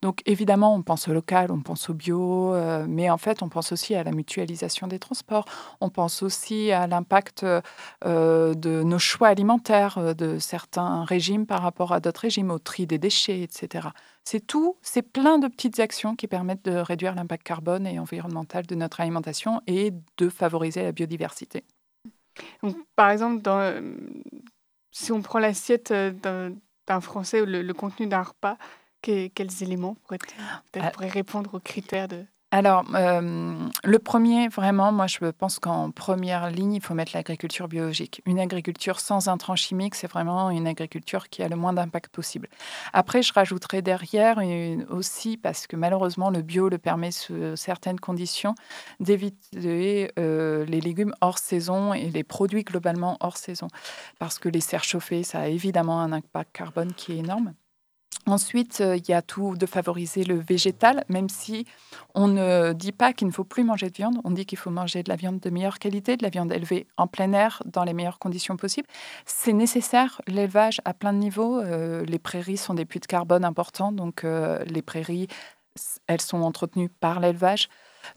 Donc 0.00 0.20
évidemment, 0.26 0.74
on 0.74 0.82
pense 0.82 1.08
au 1.08 1.12
local, 1.12 1.50
on 1.50 1.60
pense 1.60 1.90
au 1.90 1.94
bio, 1.94 2.54
euh, 2.54 2.86
mais 2.88 3.10
en 3.10 3.18
fait, 3.18 3.42
on 3.42 3.48
pense 3.48 3.72
aussi 3.72 3.94
à 3.94 4.04
la 4.04 4.12
mutualisation 4.12 4.86
des 4.86 5.00
transports. 5.00 5.46
On 5.80 5.90
pense 5.90 6.22
aussi 6.22 6.70
à 6.70 6.86
l'impact 6.86 7.44
de 8.04 8.82
nos 8.82 8.98
choix 8.98 9.28
alimentaires, 9.28 10.14
de 10.14 10.38
certains 10.38 11.04
régimes 11.04 11.46
par 11.46 11.62
rapport 11.62 11.92
à 11.92 12.00
d'autres 12.00 12.22
régimes, 12.22 12.50
au 12.50 12.58
tri 12.58 12.86
des 12.86 12.98
déchets, 12.98 13.42
etc. 13.42 13.88
C'est 14.24 14.46
tout, 14.46 14.76
c'est 14.80 15.02
plein 15.02 15.38
de 15.38 15.48
petites 15.48 15.80
actions 15.80 16.16
qui 16.16 16.26
permettent 16.26 16.64
de 16.64 16.76
réduire 16.76 17.14
l'impact 17.14 17.42
carbone 17.42 17.86
et 17.86 17.98
environnemental 17.98 18.66
de 18.66 18.74
notre 18.74 19.00
alimentation 19.00 19.60
et 19.66 19.92
de 20.16 20.28
favoriser 20.30 20.82
la 20.82 20.92
biodiversité. 20.92 21.64
par 22.96 23.10
exemple, 23.10 23.42
si 24.90 25.12
on 25.12 25.20
prend 25.20 25.38
l'assiette 25.38 25.90
euh, 25.90 26.50
d'un 26.86 27.00
Français 27.00 27.42
ou 27.42 27.44
le, 27.46 27.72
contenu 27.74 28.06
d'un 28.06 28.22
repas, 28.22 28.56
quels 29.02 29.62
éléments 29.62 29.94
pourraient, 29.94 30.18
ah. 30.80 30.90
pourraient 30.90 31.08
répondre 31.08 31.54
aux 31.54 31.60
critères 31.60 32.08
de... 32.08 32.24
Alors, 32.54 32.84
euh, 32.94 33.68
le 33.82 33.98
premier, 33.98 34.46
vraiment, 34.46 34.92
moi, 34.92 35.08
je 35.08 35.18
pense 35.32 35.58
qu'en 35.58 35.90
première 35.90 36.50
ligne, 36.50 36.74
il 36.74 36.80
faut 36.80 36.94
mettre 36.94 37.10
l'agriculture 37.12 37.66
biologique. 37.66 38.22
Une 38.26 38.38
agriculture 38.38 39.00
sans 39.00 39.26
intrants 39.26 39.56
chimiques, 39.56 39.96
c'est 39.96 40.06
vraiment 40.06 40.50
une 40.50 40.68
agriculture 40.68 41.28
qui 41.30 41.42
a 41.42 41.48
le 41.48 41.56
moins 41.56 41.72
d'impact 41.72 42.14
possible. 42.14 42.48
Après, 42.92 43.22
je 43.22 43.32
rajouterai 43.32 43.82
derrière 43.82 44.38
aussi, 44.88 45.36
parce 45.36 45.66
que 45.66 45.74
malheureusement, 45.74 46.30
le 46.30 46.42
bio 46.42 46.68
le 46.68 46.78
permet 46.78 47.10
sous 47.10 47.56
certaines 47.56 47.98
conditions, 47.98 48.54
d'éviter 49.00 50.12
euh, 50.20 50.64
les 50.64 50.80
légumes 50.80 51.12
hors 51.22 51.38
saison 51.38 51.92
et 51.92 52.08
les 52.08 52.22
produits 52.22 52.62
globalement 52.62 53.16
hors 53.18 53.36
saison. 53.36 53.66
Parce 54.20 54.38
que 54.38 54.48
les 54.48 54.60
serres 54.60 54.84
chauffées, 54.84 55.24
ça 55.24 55.40
a 55.40 55.46
évidemment 55.48 56.00
un 56.00 56.12
impact 56.12 56.52
carbone 56.52 56.92
qui 56.94 57.14
est 57.14 57.18
énorme. 57.18 57.52
Ensuite, 58.26 58.80
euh, 58.80 58.96
il 58.96 59.06
y 59.08 59.12
a 59.12 59.20
tout 59.20 59.54
de 59.56 59.66
favoriser 59.66 60.24
le 60.24 60.36
végétal, 60.36 61.04
même 61.08 61.28
si 61.28 61.66
on 62.14 62.26
ne 62.28 62.72
dit 62.72 62.92
pas 62.92 63.12
qu'il 63.12 63.26
ne 63.26 63.32
faut 63.32 63.44
plus 63.44 63.64
manger 63.64 63.90
de 63.90 63.94
viande, 63.94 64.18
on 64.24 64.30
dit 64.30 64.46
qu'il 64.46 64.56
faut 64.56 64.70
manger 64.70 65.02
de 65.02 65.10
la 65.10 65.16
viande 65.16 65.40
de 65.40 65.50
meilleure 65.50 65.78
qualité, 65.78 66.16
de 66.16 66.22
la 66.22 66.30
viande 66.30 66.50
élevée 66.50 66.86
en 66.96 67.06
plein 67.06 67.32
air, 67.34 67.62
dans 67.66 67.84
les 67.84 67.92
meilleures 67.92 68.18
conditions 68.18 68.56
possibles. 68.56 68.88
C'est 69.26 69.52
nécessaire, 69.52 70.22
l'élevage 70.26 70.80
à 70.86 70.94
plein 70.94 71.12
de 71.12 71.18
niveaux. 71.18 71.60
Euh, 71.60 72.04
les 72.06 72.18
prairies 72.18 72.56
sont 72.56 72.72
des 72.72 72.86
puits 72.86 73.00
de 73.00 73.06
carbone 73.06 73.44
importants, 73.44 73.92
donc 73.92 74.24
euh, 74.24 74.64
les 74.64 74.82
prairies, 74.82 75.28
elles 76.06 76.22
sont 76.22 76.40
entretenues 76.40 76.88
par 76.88 77.20
l'élevage. 77.20 77.68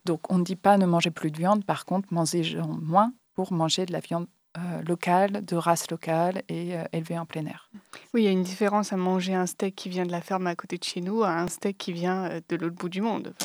Donc 0.05 0.31
on 0.31 0.37
ne 0.37 0.43
dit 0.43 0.55
pas 0.55 0.77
ne 0.77 0.85
manger 0.85 1.11
plus 1.11 1.31
de 1.31 1.37
viande, 1.37 1.65
par 1.65 1.83
contre, 1.83 2.13
manger 2.13 2.61
moins 2.81 3.11
pour 3.33 3.51
manger 3.51 3.85
de 3.85 3.91
la 3.91 3.99
viande 3.99 4.27
euh, 4.57 4.81
locale, 4.87 5.45
de 5.45 5.55
race 5.55 5.89
locale 5.91 6.41
et 6.49 6.75
euh, 6.75 6.83
élevée 6.91 7.19
en 7.19 7.25
plein 7.25 7.45
air. 7.45 7.69
Oui, 8.13 8.23
il 8.23 8.25
y 8.25 8.27
a 8.27 8.31
une 8.31 8.43
différence 8.43 8.91
à 8.91 8.97
manger 8.97 9.35
un 9.35 9.45
steak 9.45 9.75
qui 9.75 9.87
vient 9.87 10.05
de 10.05 10.11
la 10.11 10.21
ferme 10.21 10.47
à 10.47 10.55
côté 10.55 10.79
de 10.79 10.83
chez 10.83 10.99
nous 10.99 11.21
à 11.23 11.29
un 11.29 11.47
steak 11.47 11.77
qui 11.77 11.93
vient 11.93 12.25
euh, 12.25 12.41
de 12.49 12.55
l'autre 12.55 12.75
bout 12.75 12.89
du 12.89 13.01
monde. 13.01 13.35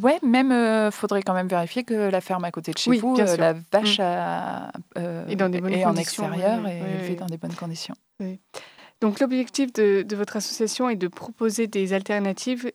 Oui, 0.00 0.12
même 0.22 0.50
il 0.52 0.92
faudrait 0.92 1.22
quand 1.22 1.34
même 1.34 1.48
vérifier 1.48 1.84
que 1.84 1.94
la 1.94 2.20
ferme 2.20 2.44
à 2.44 2.50
côté 2.50 2.72
de 2.72 2.78
chez 2.78 2.96
vous, 2.98 3.16
la 3.16 3.54
vache 3.72 3.98
mm. 3.98 5.28
est, 5.28 5.36
dans 5.36 5.48
des 5.48 5.60
bonnes 5.60 5.84
en 5.84 5.96
extérieur 5.96 6.66
et 6.66 6.78
élevée 6.78 7.16
dans 7.16 7.26
des 7.26 7.36
bonnes 7.36 7.54
conditions. 7.54 7.94
Donc 9.00 9.20
l'objectif 9.20 9.72
de, 9.72 10.02
de, 10.02 10.16
votre 10.16 10.36
association 10.36 10.88
est 10.88 10.96
de 10.96 11.08
proposer 11.08 11.66
des 11.66 11.92
alternatives 11.92 12.70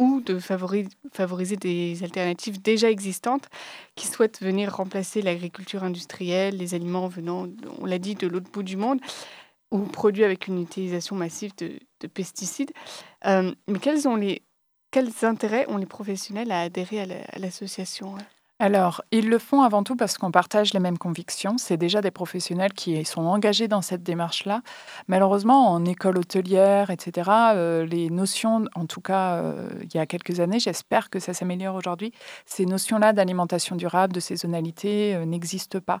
ou 0.00 0.22
de 0.22 0.38
favoriser 0.38 1.56
des 1.56 2.02
alternatives 2.02 2.60
déjà 2.60 2.90
existantes 2.90 3.48
qui 3.94 4.06
souhaitent 4.06 4.40
venir 4.40 4.74
remplacer 4.74 5.20
l'agriculture 5.20 5.84
industrielle, 5.84 6.56
les 6.56 6.74
aliments 6.74 7.06
venant, 7.06 7.46
on 7.78 7.84
l'a 7.84 7.98
dit, 7.98 8.14
de 8.14 8.26
l'autre 8.26 8.50
bout 8.50 8.62
du 8.62 8.78
monde, 8.78 8.98
ou 9.70 9.80
produits 9.80 10.24
avec 10.24 10.46
une 10.46 10.62
utilisation 10.62 11.16
massive 11.16 11.52
de, 11.58 11.78
pesticides. 12.08 12.72
Euh, 13.26 13.54
mais 13.68 13.78
quels, 13.78 14.08
ont 14.08 14.16
les, 14.16 14.42
quels 14.90 15.12
intérêts 15.22 15.66
ont 15.68 15.76
les 15.76 15.84
professionnels 15.84 16.50
à 16.50 16.62
adhérer 16.62 17.02
à 17.02 17.38
l'association 17.38 18.16
alors, 18.62 19.00
ils 19.10 19.30
le 19.30 19.38
font 19.38 19.62
avant 19.62 19.82
tout 19.82 19.96
parce 19.96 20.18
qu'on 20.18 20.30
partage 20.30 20.74
les 20.74 20.80
mêmes 20.80 20.98
convictions. 20.98 21.56
C'est 21.56 21.78
déjà 21.78 22.02
des 22.02 22.10
professionnels 22.10 22.74
qui 22.74 23.02
sont 23.06 23.22
engagés 23.22 23.68
dans 23.68 23.80
cette 23.80 24.02
démarche-là. 24.02 24.60
Malheureusement, 25.08 25.72
en 25.72 25.82
école 25.86 26.18
hôtelière, 26.18 26.90
etc., 26.90 27.30
euh, 27.54 27.86
les 27.86 28.10
notions, 28.10 28.66
en 28.74 28.84
tout 28.84 29.00
cas 29.00 29.36
euh, 29.36 29.66
il 29.82 29.96
y 29.96 29.98
a 29.98 30.04
quelques 30.04 30.40
années, 30.40 30.60
j'espère 30.60 31.08
que 31.08 31.18
ça 31.20 31.32
s'améliore 31.32 31.74
aujourd'hui, 31.74 32.12
ces 32.44 32.66
notions-là 32.66 33.14
d'alimentation 33.14 33.76
durable, 33.76 34.12
de 34.12 34.20
saisonnalité 34.20 35.14
euh, 35.14 35.24
n'existent 35.24 35.80
pas. 35.80 36.00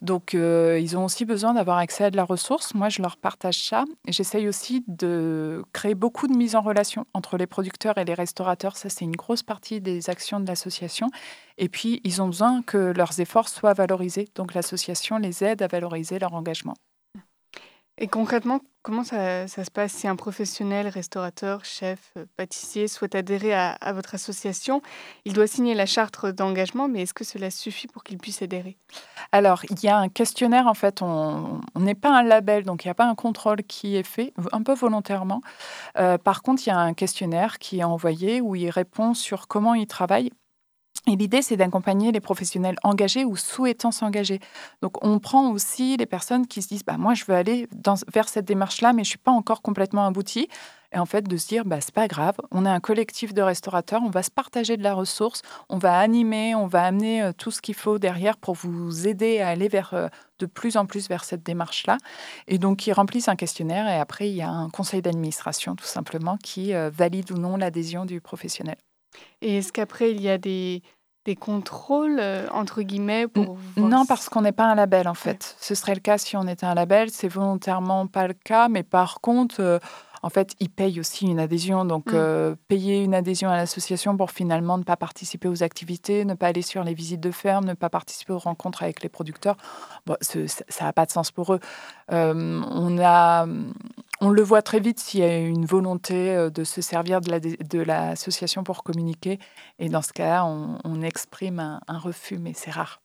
Donc, 0.00 0.34
ils 0.34 0.96
ont 0.96 1.04
aussi 1.04 1.24
besoin 1.24 1.52
d'avoir 1.52 1.78
accès 1.78 2.04
à 2.04 2.10
de 2.12 2.16
la 2.16 2.24
ressource. 2.24 2.74
Moi, 2.74 2.90
je 2.90 3.02
leur 3.02 3.16
partage 3.16 3.60
ça. 3.60 3.84
J'essaye 4.06 4.46
aussi 4.46 4.84
de 4.86 5.64
créer 5.72 5.96
beaucoup 5.96 6.28
de 6.28 6.36
mise 6.36 6.54
en 6.54 6.60
relation 6.60 7.06
entre 7.12 7.36
les 7.36 7.48
producteurs 7.48 7.98
et 7.98 8.04
les 8.04 8.14
restaurateurs. 8.14 8.76
Ça, 8.76 8.88
c'est 8.88 9.04
une 9.04 9.16
grosse 9.16 9.42
partie 9.42 9.80
des 9.80 10.10
actions 10.10 10.38
de 10.38 10.46
l'association. 10.46 11.10
Et 11.58 11.68
puis, 11.68 12.00
ils 12.04 12.22
ont 12.22 12.26
besoin 12.26 12.62
que 12.62 12.78
leurs 12.78 13.20
efforts 13.20 13.48
soient 13.48 13.74
valorisés. 13.74 14.28
Donc, 14.36 14.54
l'association 14.54 15.18
les 15.18 15.44
aide 15.44 15.60
à 15.60 15.66
valoriser 15.66 16.18
leur 16.18 16.32
engagement. 16.34 16.74
Et 18.00 18.06
concrètement, 18.06 18.60
comment 18.82 19.02
ça, 19.02 19.48
se 19.48 19.70
passe 19.72 19.92
si 19.92 20.06
un 20.06 20.14
professionnel, 20.14 20.86
restaurateur, 20.86 21.64
chef, 21.64 22.14
pâtissier 22.36 22.86
souhaite 22.86 23.16
adhérer 23.16 23.52
à, 23.52 23.76
votre 23.92 24.14
association? 24.14 24.82
Il 25.24 25.32
doit 25.32 25.48
signer 25.48 25.74
la 25.74 25.84
charte 25.84 26.24
d'engagement, 26.26 26.86
mais 26.86 27.02
est-ce 27.02 27.12
que 27.12 27.24
cela 27.24 27.50
suffit 27.50 27.88
pour 27.88 28.04
qu'il 28.04 28.18
puisse 28.18 28.40
adhérer? 28.40 28.76
Alors, 29.32 29.62
il 29.68 29.82
y 29.82 29.88
a 29.88 29.98
un 29.98 30.08
questionnaire, 30.08 30.68
en 30.68 30.74
fait, 30.74 31.02
on 31.02 31.60
n'est 31.74 31.96
pas 31.96 32.16
un 32.16 32.22
label, 32.22 32.62
donc 32.62 32.84
il 32.84 32.86
n'y 32.86 32.92
a 32.92 32.94
pas 32.94 33.06
un 33.06 33.16
contrôle 33.16 33.64
qui 33.64 33.96
est 33.96 34.06
fait, 34.06 34.32
un 34.52 34.62
peu 34.62 34.74
volontairement. 34.74 35.40
Euh, 35.98 36.18
par 36.18 36.42
contre, 36.42 36.62
il 36.66 36.70
y 36.70 36.72
a 36.72 36.78
un 36.78 36.94
questionnaire 36.94 37.58
qui 37.58 37.80
est 37.80 37.84
envoyé 37.84 38.40
où 38.40 38.54
il 38.54 38.70
répond 38.70 39.12
sur 39.12 39.48
comment 39.48 39.74
il 39.74 39.88
travaille 39.88 40.30
et 41.08 41.16
l'idée, 41.16 41.42
c'est 41.42 41.56
d'accompagner 41.56 42.12
les 42.12 42.20
professionnels 42.20 42.76
engagés 42.82 43.24
ou 43.24 43.36
souhaitant 43.36 43.90
s'engager. 43.90 44.40
Donc, 44.82 45.04
on 45.04 45.18
prend 45.18 45.50
aussi 45.50 45.96
les 45.96 46.06
personnes 46.06 46.46
qui 46.46 46.62
se 46.62 46.68
disent 46.68 46.84
bah, 46.84 46.96
Moi, 46.98 47.14
je 47.14 47.24
veux 47.24 47.34
aller 47.34 47.68
vers 48.12 48.28
cette 48.28 48.44
démarche-là, 48.44 48.92
mais 48.92 49.04
je 49.04 49.08
ne 49.08 49.10
suis 49.10 49.18
pas 49.18 49.32
encore 49.32 49.62
complètement 49.62 50.06
abouti. 50.06 50.48
Et 50.92 50.98
en 50.98 51.06
fait, 51.06 51.28
de 51.28 51.36
se 51.36 51.48
dire 51.48 51.64
bah, 51.64 51.80
C'est 51.80 51.94
pas 51.94 52.08
grave, 52.08 52.36
on 52.50 52.64
est 52.64 52.70
un 52.70 52.80
collectif 52.80 53.34
de 53.34 53.42
restaurateurs, 53.42 54.02
on 54.04 54.10
va 54.10 54.22
se 54.22 54.30
partager 54.30 54.76
de 54.76 54.82
la 54.82 54.94
ressource, 54.94 55.42
on 55.68 55.78
va 55.78 55.98
animer, 55.98 56.54
on 56.54 56.66
va 56.66 56.84
amener 56.84 57.22
euh, 57.22 57.32
tout 57.32 57.50
ce 57.50 57.60
qu'il 57.60 57.74
faut 57.74 57.98
derrière 57.98 58.36
pour 58.36 58.54
vous 58.54 59.06
aider 59.06 59.40
à 59.40 59.48
aller 59.48 59.68
vers, 59.68 59.92
euh, 59.94 60.08
de 60.38 60.46
plus 60.46 60.76
en 60.76 60.86
plus 60.86 61.08
vers 61.08 61.24
cette 61.24 61.42
démarche-là. 61.42 61.98
Et 62.46 62.58
donc, 62.58 62.86
ils 62.86 62.92
remplissent 62.92 63.28
un 63.28 63.36
questionnaire 63.36 63.86
et 63.88 63.98
après, 63.98 64.30
il 64.30 64.36
y 64.36 64.42
a 64.42 64.50
un 64.50 64.70
conseil 64.70 65.02
d'administration, 65.02 65.74
tout 65.76 65.84
simplement, 65.84 66.38
qui 66.42 66.74
euh, 66.74 66.90
valide 66.90 67.30
ou 67.32 67.38
non 67.38 67.56
l'adhésion 67.56 68.06
du 68.06 68.20
professionnel. 68.20 68.76
Et 69.40 69.58
est-ce 69.58 69.72
qu'après, 69.72 70.12
il 70.12 70.20
y 70.20 70.28
a 70.28 70.38
des 70.38 70.82
des 71.28 71.36
contrôles, 71.36 72.16
euh, 72.20 72.46
entre 72.52 72.80
guillemets, 72.80 73.28
pour... 73.28 73.58
Non, 73.76 74.06
parce 74.06 74.30
qu'on 74.30 74.40
n'est 74.40 74.52
pas 74.52 74.64
un 74.64 74.74
label, 74.74 75.06
en 75.06 75.14
fait. 75.14 75.56
Ce 75.60 75.74
serait 75.74 75.94
le 75.94 76.00
cas 76.00 76.16
si 76.16 76.38
on 76.38 76.48
était 76.48 76.64
un 76.64 76.74
label. 76.74 77.10
C'est 77.10 77.28
volontairement 77.28 78.06
pas 78.06 78.26
le 78.26 78.34
cas, 78.34 78.68
mais 78.68 78.82
par 78.82 79.20
contre... 79.20 79.56
Euh, 79.60 79.78
en 80.20 80.30
fait, 80.30 80.56
ils 80.58 80.68
payent 80.68 80.98
aussi 80.98 81.26
une 81.26 81.38
adhésion. 81.38 81.84
Donc, 81.84 82.06
mm. 82.06 82.14
euh, 82.14 82.54
payer 82.66 83.04
une 83.04 83.14
adhésion 83.14 83.50
à 83.50 83.56
l'association 83.56 84.16
pour 84.16 84.32
finalement 84.32 84.76
ne 84.76 84.82
pas 84.82 84.96
participer 84.96 85.46
aux 85.46 85.62
activités, 85.62 86.24
ne 86.24 86.34
pas 86.34 86.48
aller 86.48 86.62
sur 86.62 86.82
les 86.82 86.92
visites 86.92 87.20
de 87.20 87.30
ferme, 87.30 87.66
ne 87.66 87.74
pas 87.74 87.88
participer 87.88 88.32
aux 88.32 88.38
rencontres 88.38 88.82
avec 88.82 89.00
les 89.04 89.08
producteurs, 89.08 89.56
bon, 90.06 90.16
ça 90.20 90.84
n'a 90.84 90.92
pas 90.92 91.06
de 91.06 91.12
sens 91.12 91.30
pour 91.30 91.54
eux. 91.54 91.60
on 92.08 92.98
a 93.00 93.46
on 94.20 94.30
le 94.30 94.42
voit 94.42 94.62
très 94.62 94.80
vite 94.80 94.98
s'il 95.00 95.20
y 95.20 95.24
a 95.24 95.38
une 95.38 95.66
volonté 95.66 96.30
euh, 96.30 96.50
de 96.50 96.64
se 96.64 96.80
servir 96.80 97.20
de 97.20 97.78
l'association 97.80 98.64
pour 98.64 98.82
communiquer. 98.82 99.38
Et 99.78 99.88
dans 99.88 100.02
ce 100.02 100.12
cas-là, 100.12 100.44
on, 100.44 101.02
exprime 101.02 101.60
un, 101.86 101.98
refus, 101.98 102.38
mais 102.38 102.52
c'est 102.54 102.72
rare. 102.72 103.00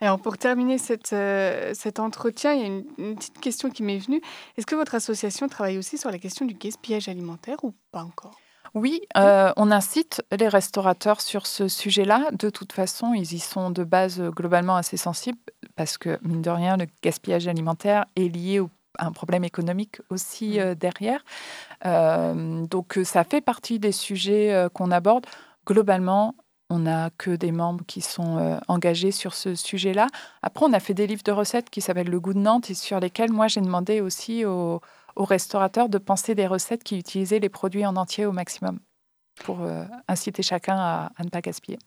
Alors 0.00 0.18
pour 0.18 0.38
terminer 0.38 0.76
euh, 1.12 1.72
cet 1.74 2.00
entretien, 2.00 2.54
il 2.54 2.60
y 2.60 2.64
a 2.64 2.66
une, 2.66 3.16
petite 3.16 3.38
question 3.38 3.70
qui 3.70 3.82
m'est 3.82 3.98
venue. 3.98 4.20
Est-ce 4.56 4.66
que 4.66 4.74
votre 4.74 4.94
association 4.94 5.46
travaille 5.48 5.78
aussi 5.78 5.98
sur 5.98 6.10
la 6.10 6.18
question 6.18 6.46
du 6.46 6.54
gaspillage 6.54 7.08
alimentaire 7.08 7.62
ou 7.62 7.74
pas 7.90 8.02
encore? 8.02 8.34
Oui, 8.74 9.02
euh, 9.18 9.52
on 9.56 9.70
incite 9.70 10.22
les 10.36 10.48
restaurateurs 10.48 11.20
sur 11.20 11.46
ce 11.46 11.68
sujet-là. 11.68 12.30
De 12.32 12.48
toute 12.48 12.72
façon, 12.72 13.12
ils 13.12 13.34
y 13.34 13.38
sont 13.38 13.70
de 13.70 13.84
base 13.84 14.22
globalement 14.30 14.76
assez 14.76 14.96
sensibles 14.96 15.38
parce 15.76 15.98
que, 15.98 16.18
mine 16.22 16.40
de 16.40 16.50
rien, 16.50 16.78
le 16.78 16.86
gaspillage 17.02 17.46
alimentaire 17.48 18.06
est 18.16 18.34
lié 18.34 18.60
au 18.60 18.70
un 18.98 19.12
problème 19.12 19.44
économique 19.44 20.00
aussi 20.10 20.56
mmh. 20.56 20.60
euh, 20.60 20.74
derrière. 20.74 21.24
Euh, 21.84 22.66
donc 22.66 22.98
euh, 22.98 23.04
ça 23.04 23.24
fait 23.24 23.40
partie 23.40 23.78
des 23.78 23.92
sujets 23.92 24.68
qu'on 24.74 24.90
aborde. 24.90 25.26
Globalement, 25.66 26.34
on 26.70 26.80
n'a 26.80 27.10
que 27.18 27.30
des 27.30 27.52
membres 27.52 27.84
qui 27.86 28.00
sont 28.00 28.58
engagés 28.66 29.10
sur 29.12 29.34
ce 29.34 29.54
sujet-là. 29.54 30.06
Après, 30.42 30.64
on 30.64 30.72
a 30.72 30.80
fait 30.80 30.94
des 30.94 31.06
livres 31.06 31.22
de 31.22 31.32
recettes 31.32 31.70
qui 31.70 31.80
s'appellent 31.80 32.10
Le 32.10 32.20
goût 32.20 32.32
de 32.32 32.38
Nantes 32.38 32.70
et 32.70 32.74
sur 32.74 32.98
lesquels 32.98 33.30
moi 33.30 33.46
j'ai 33.46 33.60
demandé 33.60 34.00
aussi 34.00 34.44
aux, 34.44 34.80
aux, 35.16 35.24
restaurateurs 35.24 35.88
de 35.88 35.98
penser 35.98 36.34
des 36.34 36.46
recettes 36.46 36.82
qui 36.82 36.98
utilisaient 36.98 37.40
les 37.40 37.50
produits 37.50 37.84
en 37.84 37.96
entier 37.96 38.26
au 38.26 38.32
maximum. 38.32 38.80
pour 39.44 39.58
inciter 40.08 40.42
chacun 40.42 40.76
à, 40.76 41.10
ne 41.22 41.28
pas 41.28 41.40
gaspiller. 41.40 41.78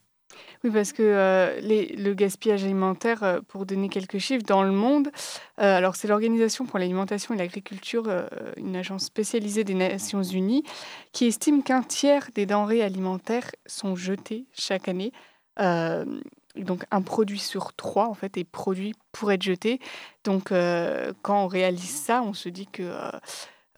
Oui, 0.64 0.72
parce 0.72 0.94
que 0.94 1.60
le 1.62 2.14
gaspillage 2.14 2.64
alimentaire, 2.64 3.40
pour 3.48 3.66
donner 3.66 3.90
quelques 3.90 4.18
chiffres, 4.18 4.44
dans 4.46 4.64
le 4.64 4.72
monde, 4.72 5.10
alors 5.58 5.96
c'est 5.96 6.08
l'Organisation 6.08 6.66
pour 6.66 6.80
l'alimentation 6.80 7.34
et 7.34 7.38
l'agriculture, 7.38 8.10
une 8.58 8.76
agence 8.76 9.06
spécialisée 9.06 9.64
des 9.64 9.74
Nations 9.74 10.24
Unies, 10.24 10.64
qui 11.12 11.26
estime 11.26 11.64
qu'un 11.64 11.84
tiers 11.84 12.30
des 12.36 12.46
denrées 12.46 12.82
alimentaires 12.82 13.50
sont 13.66 13.96
jetées 13.96 14.46
chaque 14.54 14.88
année. 14.88 15.12
donc 15.58 16.84
un 16.92 17.02
produit 17.02 17.40
sur 17.40 17.74
trois, 17.74 18.08
en 18.08 18.14
fait, 18.14 18.38
est 18.38 18.44
produit 18.44 18.94
pour 19.12 19.32
être 19.32 19.44
jeté. 19.44 19.80
Donc 20.24 20.50
quand 20.50 21.44
on 21.44 21.48
réalise 21.48 21.96
ça, 21.96 22.22
on 22.24 22.34
se 22.34 22.50
dit 22.50 22.68
que, 22.68 22.92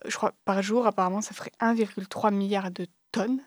je 0.05 0.15
crois, 0.15 0.33
par 0.45 0.61
jour, 0.61 0.87
apparemment, 0.87 1.21
ça 1.21 1.33
ferait 1.33 1.51
1,3 1.59 2.33
milliard 2.33 2.71
de 2.71 2.87
tonnes 3.11 3.41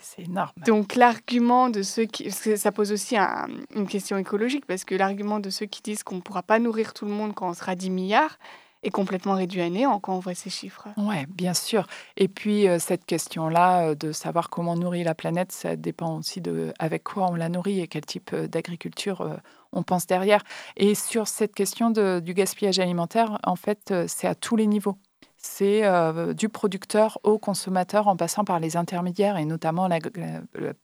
c'est 0.00 0.22
énorme. 0.22 0.50
Donc 0.66 0.94
l'argument 0.94 1.70
de 1.70 1.82
ceux 1.82 2.04
qui... 2.04 2.24
Parce 2.24 2.40
que 2.40 2.56
ça 2.56 2.72
pose 2.72 2.92
aussi 2.92 3.16
une 3.16 3.86
question 3.86 4.16
écologique, 4.16 4.66
parce 4.66 4.84
que 4.84 4.94
l'argument 4.94 5.40
de 5.40 5.50
ceux 5.50 5.66
qui 5.66 5.82
disent 5.82 6.02
qu'on 6.02 6.16
ne 6.16 6.20
pourra 6.20 6.42
pas 6.42 6.58
nourrir 6.58 6.94
tout 6.94 7.06
le 7.06 7.12
monde 7.12 7.34
quand 7.34 7.48
on 7.48 7.54
sera 7.54 7.74
10 7.74 7.90
milliards 7.90 8.38
est 8.84 8.90
complètement 8.90 9.34
réduit 9.34 9.62
à 9.62 9.70
néant 9.70 9.98
quand 9.98 10.14
on 10.14 10.20
voit 10.20 10.34
ces 10.34 10.50
chiffres. 10.50 10.88
Oui, 10.96 11.16
bien 11.28 11.54
sûr. 11.54 11.86
Et 12.16 12.28
puis 12.28 12.68
euh, 12.68 12.78
cette 12.78 13.04
question-là 13.04 13.88
euh, 13.88 13.94
de 13.94 14.12
savoir 14.12 14.50
comment 14.50 14.76
nourrir 14.76 15.06
la 15.06 15.14
planète, 15.14 15.52
ça 15.52 15.76
dépend 15.76 16.18
aussi 16.18 16.40
de 16.40 16.72
avec 16.78 17.02
quoi 17.02 17.28
on 17.30 17.34
la 17.34 17.48
nourrit 17.48 17.80
et 17.80 17.88
quel 17.88 18.04
type 18.04 18.30
euh, 18.32 18.46
d'agriculture 18.46 19.40
on 19.72 19.82
pense 19.82 20.06
derrière. 20.06 20.44
Et 20.76 20.94
sur 20.94 21.26
cette 21.26 21.54
question 21.54 21.90
de, 21.90 22.20
du 22.20 22.34
gaspillage 22.34 22.78
alimentaire, 22.78 23.38
en 23.44 23.56
fait, 23.56 23.92
c'est 24.06 24.28
à 24.28 24.34
tous 24.34 24.56
les 24.56 24.66
niveaux 24.66 24.96
c'est 25.44 25.84
euh, 25.84 26.32
du 26.32 26.48
producteur 26.48 27.18
au 27.22 27.38
consommateur 27.38 28.08
en 28.08 28.16
passant 28.16 28.44
par 28.44 28.60
les 28.60 28.78
intermédiaires 28.78 29.36
et 29.36 29.44
notamment 29.44 29.88
la, 29.88 29.98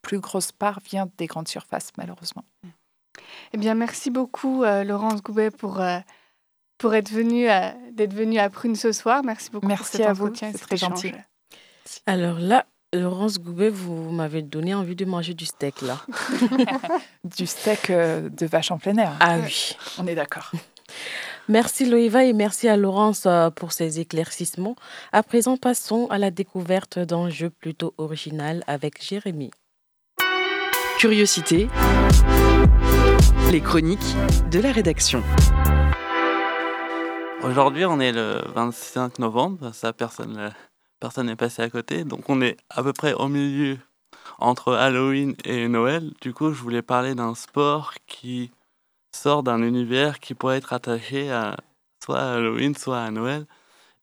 plus 0.03 0.21
grosse 0.21 0.53
part 0.53 0.81
vient 0.85 1.09
des 1.17 1.27
grandes 1.27 1.49
surfaces 1.49 1.91
malheureusement. 1.97 2.45
Eh 3.53 3.59
bien, 3.59 3.75
merci 3.75 4.11
beaucoup 4.11 4.63
euh, 4.63 4.85
Laurence 4.85 5.23
Goubet 5.23 5.51
pour, 5.51 5.81
euh, 5.81 5.99
pour 6.77 6.95
être 6.95 7.11
venue 7.11 7.47
d'être 7.93 8.13
venue 8.13 8.39
à 8.39 8.51
Prune 8.51 8.77
ce 8.77 8.93
soir. 8.93 9.23
Merci 9.25 9.51
beaucoup 9.51 9.67
merci 9.67 9.83
pour 9.83 9.91
cet 9.93 10.07
à 10.07 10.13
vous, 10.13 10.31
c'est 10.35 10.53
très 10.53 10.77
gentil. 10.77 11.13
Alors 12.07 12.39
là, 12.39 12.67
Laurence 12.93 13.39
Goubet, 13.39 13.71
vous 13.71 14.11
m'avez 14.11 14.43
donné 14.43 14.75
envie 14.75 14.95
de 14.95 15.07
manger 15.07 15.33
du 15.33 15.47
steak 15.47 15.81
là. 15.81 16.01
du 17.25 17.47
steak 17.47 17.91
de 17.91 18.47
vache 18.47 18.71
en 18.71 18.79
plein 18.79 18.97
air. 18.99 19.17
Ah 19.21 19.39
oui, 19.39 19.75
on 19.99 20.07
est 20.07 20.15
d'accord. 20.15 20.53
Merci 21.51 21.85
Loïva 21.85 22.25
et 22.25 22.33
merci 22.33 22.69
à 22.69 22.77
Laurence 22.77 23.27
euh, 23.27 23.51
pour 23.51 23.73
ces 23.73 23.99
éclaircissements. 23.99 24.77
À 25.11 25.25
présent, 25.25 25.57
passons 25.57 26.07
à 26.09 26.17
la 26.17 26.31
découverte 26.31 27.01
d'un 27.01 27.29
jeu 27.29 27.51
plutôt 27.51 27.93
original 27.99 28.63
avec 28.69 29.03
Jérémy. 29.03 29.51
Curiosité. 31.01 31.67
Les 33.51 33.61
chroniques 33.61 34.15
de 34.53 34.61
la 34.61 34.71
rédaction. 34.71 35.25
Aujourd'hui, 37.43 37.85
on 37.85 37.99
est 37.99 38.13
le 38.13 38.43
25 38.55 39.19
novembre, 39.19 39.75
ça 39.75 39.93
personne 39.93 40.55
personne 41.01 41.27
n'est 41.27 41.35
passé 41.35 41.63
à 41.63 41.69
côté, 41.69 42.05
donc 42.05 42.31
on 42.31 42.43
est 42.43 42.59
à 42.69 42.85
peu 42.85 42.93
près 42.93 43.13
au 43.15 43.27
milieu 43.27 43.77
entre 44.39 44.75
Halloween 44.75 45.35
et 45.45 45.67
Noël. 45.67 46.13
Du 46.21 46.33
coup, 46.33 46.53
je 46.53 46.63
voulais 46.63 46.83
parler 46.83 47.17
d'un 47.17 47.35
sport 47.35 47.95
qui 48.07 48.53
sort 49.13 49.43
d'un 49.43 49.63
univers 49.63 50.21
qui 50.21 50.35
pourrait 50.35 50.59
être 50.59 50.73
attaché 50.73 51.31
à 51.31 51.57
soit 52.03 52.21
à 52.21 52.35
Halloween, 52.35 52.75
soit 52.75 53.01
à 53.03 53.11
Noël. 53.11 53.47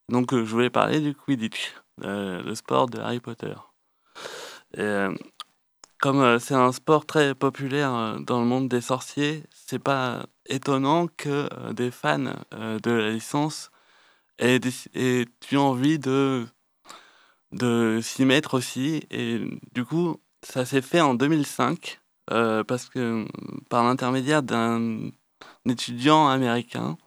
Donc 0.09 0.33
euh, 0.33 0.45
je 0.45 0.51
voulais 0.51 0.69
parler 0.69 0.99
du 0.99 1.13
Quidditch, 1.15 1.73
euh, 2.03 2.41
le 2.43 2.55
sport 2.55 2.87
de 2.87 2.99
Harry 2.99 3.19
Potter. 3.19 3.55
Euh, 4.77 5.15
comme 5.99 6.39
c'est 6.39 6.53
un 6.53 6.71
sport 6.71 7.05
très 7.05 7.33
populaire 7.33 8.19
dans 8.21 8.39
le 8.39 8.45
monde 8.45 8.69
des 8.69 8.81
sorciers, 8.81 9.43
c'est 9.51 9.79
pas 9.79 10.27
étonnant 10.45 11.07
que 11.17 11.49
des 11.73 11.89
fans 11.89 12.35
de 12.51 12.91
la 12.91 13.09
licence 13.09 13.71
aient, 14.37 14.59
aient 14.93 15.25
eu 15.51 15.57
envie 15.57 15.97
de, 15.97 16.45
de 17.51 17.99
s'y 18.03 18.25
mettre 18.25 18.53
aussi. 18.53 19.07
Et 19.09 19.41
du 19.73 19.85
coup, 19.85 20.21
ça 20.43 20.65
s'est 20.65 20.83
fait 20.83 21.01
en 21.01 21.15
2005 21.15 21.99
euh, 22.31 22.63
parce 22.63 22.89
que 22.89 23.25
par 23.69 23.83
l'intermédiaire 23.83 24.43
d'un 24.43 25.11
étudiant 25.67 26.27
américain 26.27 26.97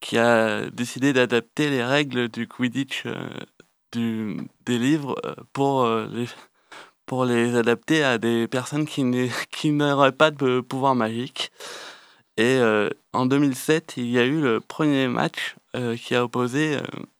qui 0.00 0.18
a 0.18 0.70
décidé 0.70 1.12
d'adapter 1.12 1.70
les 1.70 1.84
règles 1.84 2.28
du 2.28 2.46
Quidditch 2.48 3.04
euh, 3.06 3.28
des 3.94 4.78
livres 4.78 5.16
euh, 5.26 6.26
pour 7.06 7.24
les 7.24 7.56
adapter 7.56 8.04
à 8.04 8.18
des 8.18 8.48
personnes 8.48 8.86
qui 8.86 9.04
n'auraient 9.72 10.12
pas 10.12 10.30
de 10.30 10.60
pouvoir 10.60 10.94
magique. 10.94 11.50
Et 12.38 12.58
en 13.12 13.26
2007, 13.26 13.94
il 13.98 14.08
y 14.10 14.18
a 14.18 14.24
eu 14.24 14.40
le 14.40 14.60
premier 14.60 15.06
match 15.06 15.54
qui 15.98 16.14
a 16.14 16.24
opposé 16.24 16.78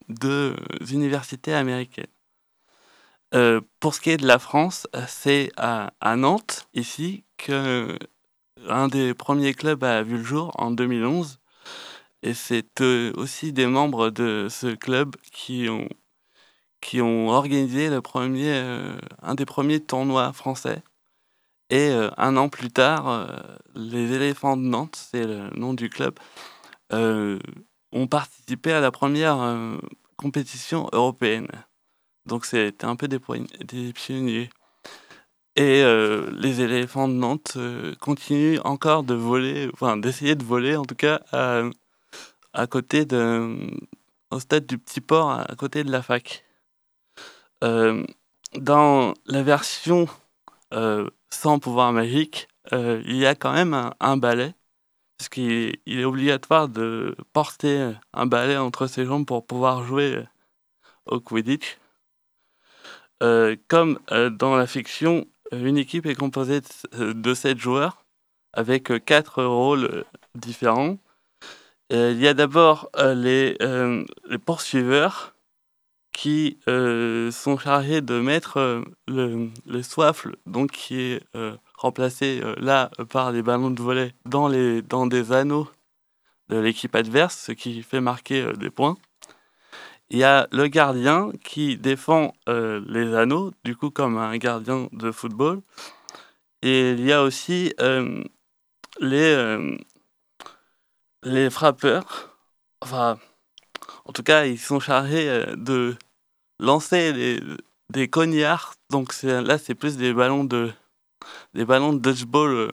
deux 0.08 0.56
universités 0.90 1.52
américaines. 1.52 2.06
Euh, 3.34 3.60
pour 3.80 3.94
ce 3.94 4.00
qui 4.00 4.10
est 4.10 4.16
de 4.18 4.26
la 4.26 4.38
France, 4.38 4.86
c'est 5.08 5.50
à, 5.56 5.92
Nantes, 6.16 6.68
ici, 6.74 7.24
que 7.38 7.98
un 8.68 8.88
des 8.88 9.14
premiers 9.14 9.54
clubs 9.54 9.82
a 9.84 10.02
vu 10.02 10.18
le 10.18 10.24
jour 10.24 10.52
en 10.56 10.70
2011. 10.70 11.40
Et 12.22 12.34
c'est 12.34 12.80
euh, 12.82 13.12
aussi 13.16 13.52
des 13.52 13.66
membres 13.66 14.10
de 14.10 14.48
ce 14.50 14.74
club 14.74 15.16
qui 15.32 15.68
ont, 15.68 15.88
qui 16.80 17.00
ont 17.00 17.28
organisé 17.30 17.90
le 17.90 18.00
premier, 18.02 18.52
euh, 18.52 18.96
un 19.22 19.34
des 19.34 19.46
premiers 19.46 19.80
tournois 19.80 20.32
français. 20.32 20.82
Et 21.70 21.90
un 22.18 22.36
an 22.36 22.50
plus 22.50 22.70
tard, 22.70 23.26
les 23.74 24.12
éléphants 24.12 24.58
de 24.58 24.62
Nantes, 24.62 25.08
c'est 25.10 25.26
le 25.26 25.48
nom 25.56 25.72
du 25.72 25.88
club, 25.88 26.18
ont 26.92 28.06
participé 28.10 28.72
à 28.72 28.80
la 28.80 28.90
première 28.90 29.78
compétition 30.18 30.90
européenne. 30.92 31.48
Donc 32.26 32.46
c'était 32.46 32.84
un 32.84 32.96
peu 32.96 33.08
des, 33.08 33.20
des 33.64 33.92
pionniers. 33.92 34.50
Et 35.56 35.82
euh, 35.82 36.30
les 36.32 36.62
éléphants 36.62 37.08
de 37.08 37.12
Nantes 37.14 37.54
euh, 37.56 37.94
continuent 37.96 38.58
encore 38.64 39.02
de 39.04 39.14
voler, 39.14 39.68
enfin 39.74 39.98
d'essayer 39.98 40.34
de 40.34 40.44
voler 40.44 40.76
en 40.76 40.84
tout 40.84 40.94
cas 40.94 41.20
à, 41.32 41.64
à, 42.54 42.66
côté 42.66 43.04
de, 43.04 43.58
au 44.30 44.40
stade 44.40 44.66
du 44.66 44.78
Petit 44.78 45.02
Port, 45.02 45.30
à, 45.30 45.54
côté 45.58 45.84
de 45.84 45.90
la 45.90 46.02
fac. 46.02 46.44
Euh, 47.64 48.04
dans 48.56 49.14
la 49.26 49.42
version 49.42 50.08
sans 51.30 51.58
pouvoir 51.58 51.92
magique, 51.92 52.48
il 52.72 53.16
y 53.16 53.26
a 53.26 53.34
quand 53.34 53.52
même 53.52 53.74
un, 53.74 53.92
un 54.00 54.16
balai, 54.16 54.54
parce 55.18 55.28
qu'il 55.28 55.78
est 55.86 56.04
obligatoire 56.04 56.68
de 56.68 57.14
porter 57.34 57.92
un 58.14 58.26
balai 58.26 58.56
entre 58.56 58.86
ses 58.86 59.04
jambes 59.04 59.26
pour 59.26 59.46
pouvoir 59.46 59.84
jouer 59.84 60.24
au 61.06 61.20
Quidditch. 61.20 61.78
Euh, 63.22 63.56
comme 63.68 64.00
euh, 64.10 64.30
dans 64.30 64.56
la 64.56 64.66
fiction, 64.66 65.26
euh, 65.52 65.64
une 65.64 65.78
équipe 65.78 66.06
est 66.06 66.16
composée 66.16 66.60
de, 66.92 67.34
sept 67.34 67.58
joueurs 67.58 68.04
avec 68.52 68.92
quatre 69.04 69.44
rôles 69.44 70.04
différents. 70.34 70.98
il 71.90 72.18
y 72.18 72.26
a 72.26 72.34
d'abord 72.34 72.90
les, 72.98 73.56
les, 74.28 74.38
poursuiveurs 74.38 75.34
qui 76.12 76.58
sont 76.66 77.56
chargés 77.56 78.02
de 78.02 78.20
mettre 78.20 78.84
le, 79.08 79.48
le, 79.66 79.82
soifle, 79.82 80.36
donc 80.44 80.72
qui 80.72 81.00
est 81.00 81.22
remplacé 81.78 82.42
là 82.58 82.90
par 83.08 83.32
les 83.32 83.42
ballons 83.42 83.70
de 83.70 83.80
volet 83.80 84.14
dans, 84.26 84.48
les, 84.48 84.82
dans 84.82 85.06
des 85.06 85.32
anneaux 85.32 85.68
de 86.50 86.58
l'équipe 86.58 86.94
adverse, 86.94 87.38
ce 87.46 87.52
qui 87.52 87.82
fait 87.82 88.02
marquer 88.02 88.52
des 88.58 88.68
points. 88.68 88.98
Il 90.12 90.18
y 90.18 90.24
a 90.24 90.46
le 90.52 90.66
gardien 90.68 91.32
qui 91.42 91.78
défend 91.78 92.34
euh, 92.46 92.82
les 92.86 93.14
anneaux, 93.14 93.50
du 93.64 93.74
coup 93.74 93.90
comme 93.90 94.18
un 94.18 94.36
gardien 94.36 94.88
de 94.92 95.10
football. 95.10 95.62
Et 96.60 96.90
il 96.90 97.00
y 97.00 97.12
a 97.12 97.22
aussi 97.22 97.72
euh, 97.80 98.22
les, 99.00 99.32
euh, 99.34 99.74
les 101.22 101.48
frappeurs. 101.48 102.36
Enfin, 102.82 103.18
en 104.04 104.12
tout 104.12 104.22
cas, 104.22 104.44
ils 104.44 104.58
sont 104.58 104.80
chargés 104.80 105.46
de 105.56 105.96
lancer 106.60 107.40
des 107.88 108.08
cognards. 108.10 108.74
Donc 108.90 109.14
là, 109.22 109.56
c'est 109.56 109.74
plus 109.74 109.96
des 109.96 110.12
ballons 110.12 110.44
de 110.44 110.72
des 111.54 111.64
ballons 111.64 111.94
de 111.94 112.00
dodgeball 112.00 112.70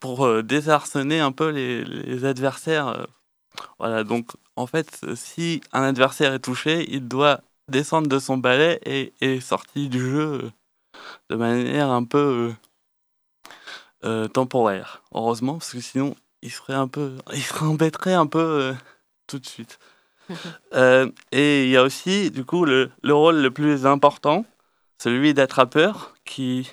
pour 0.00 0.42
désarçonner 0.42 1.20
un 1.20 1.30
peu 1.30 1.50
les, 1.50 1.84
les 1.84 2.24
adversaires. 2.24 3.06
Voilà, 3.78 4.04
donc 4.04 4.32
en 4.60 4.66
fait, 4.66 5.06
si 5.14 5.62
un 5.72 5.82
adversaire 5.82 6.34
est 6.34 6.40
touché, 6.40 6.86
il 6.90 7.08
doit 7.08 7.40
descendre 7.68 8.08
de 8.08 8.18
son 8.18 8.36
balai 8.36 8.78
et 8.84 9.12
est 9.22 9.40
sorti 9.40 9.88
du 9.88 9.98
jeu 9.98 10.44
euh, 10.44 10.50
de 11.30 11.36
manière 11.36 11.88
un 11.88 12.04
peu 12.04 12.52
euh, 14.04 14.04
euh, 14.04 14.28
temporaire. 14.28 15.02
Heureusement, 15.14 15.54
parce 15.54 15.72
que 15.72 15.80
sinon, 15.80 16.14
il 16.42 16.50
serait 16.50 16.74
un 16.74 16.88
peu, 16.88 17.16
il 17.32 17.42
serait 17.42 17.66
embêterait 17.66 18.12
un 18.12 18.26
peu 18.26 18.74
tout 19.26 19.38
de 19.38 19.46
suite. 19.46 19.78
et 21.32 21.64
il 21.64 21.70
y 21.70 21.76
a 21.76 21.82
aussi, 21.82 22.30
du 22.30 22.44
coup, 22.44 22.66
le, 22.66 22.90
le, 23.02 23.14
rôle 23.14 23.40
le 23.40 23.50
plus 23.50 23.86
important, 23.86 24.44
celui 24.98 25.32
d'attrapeur 25.32 26.14
qui 26.24 26.70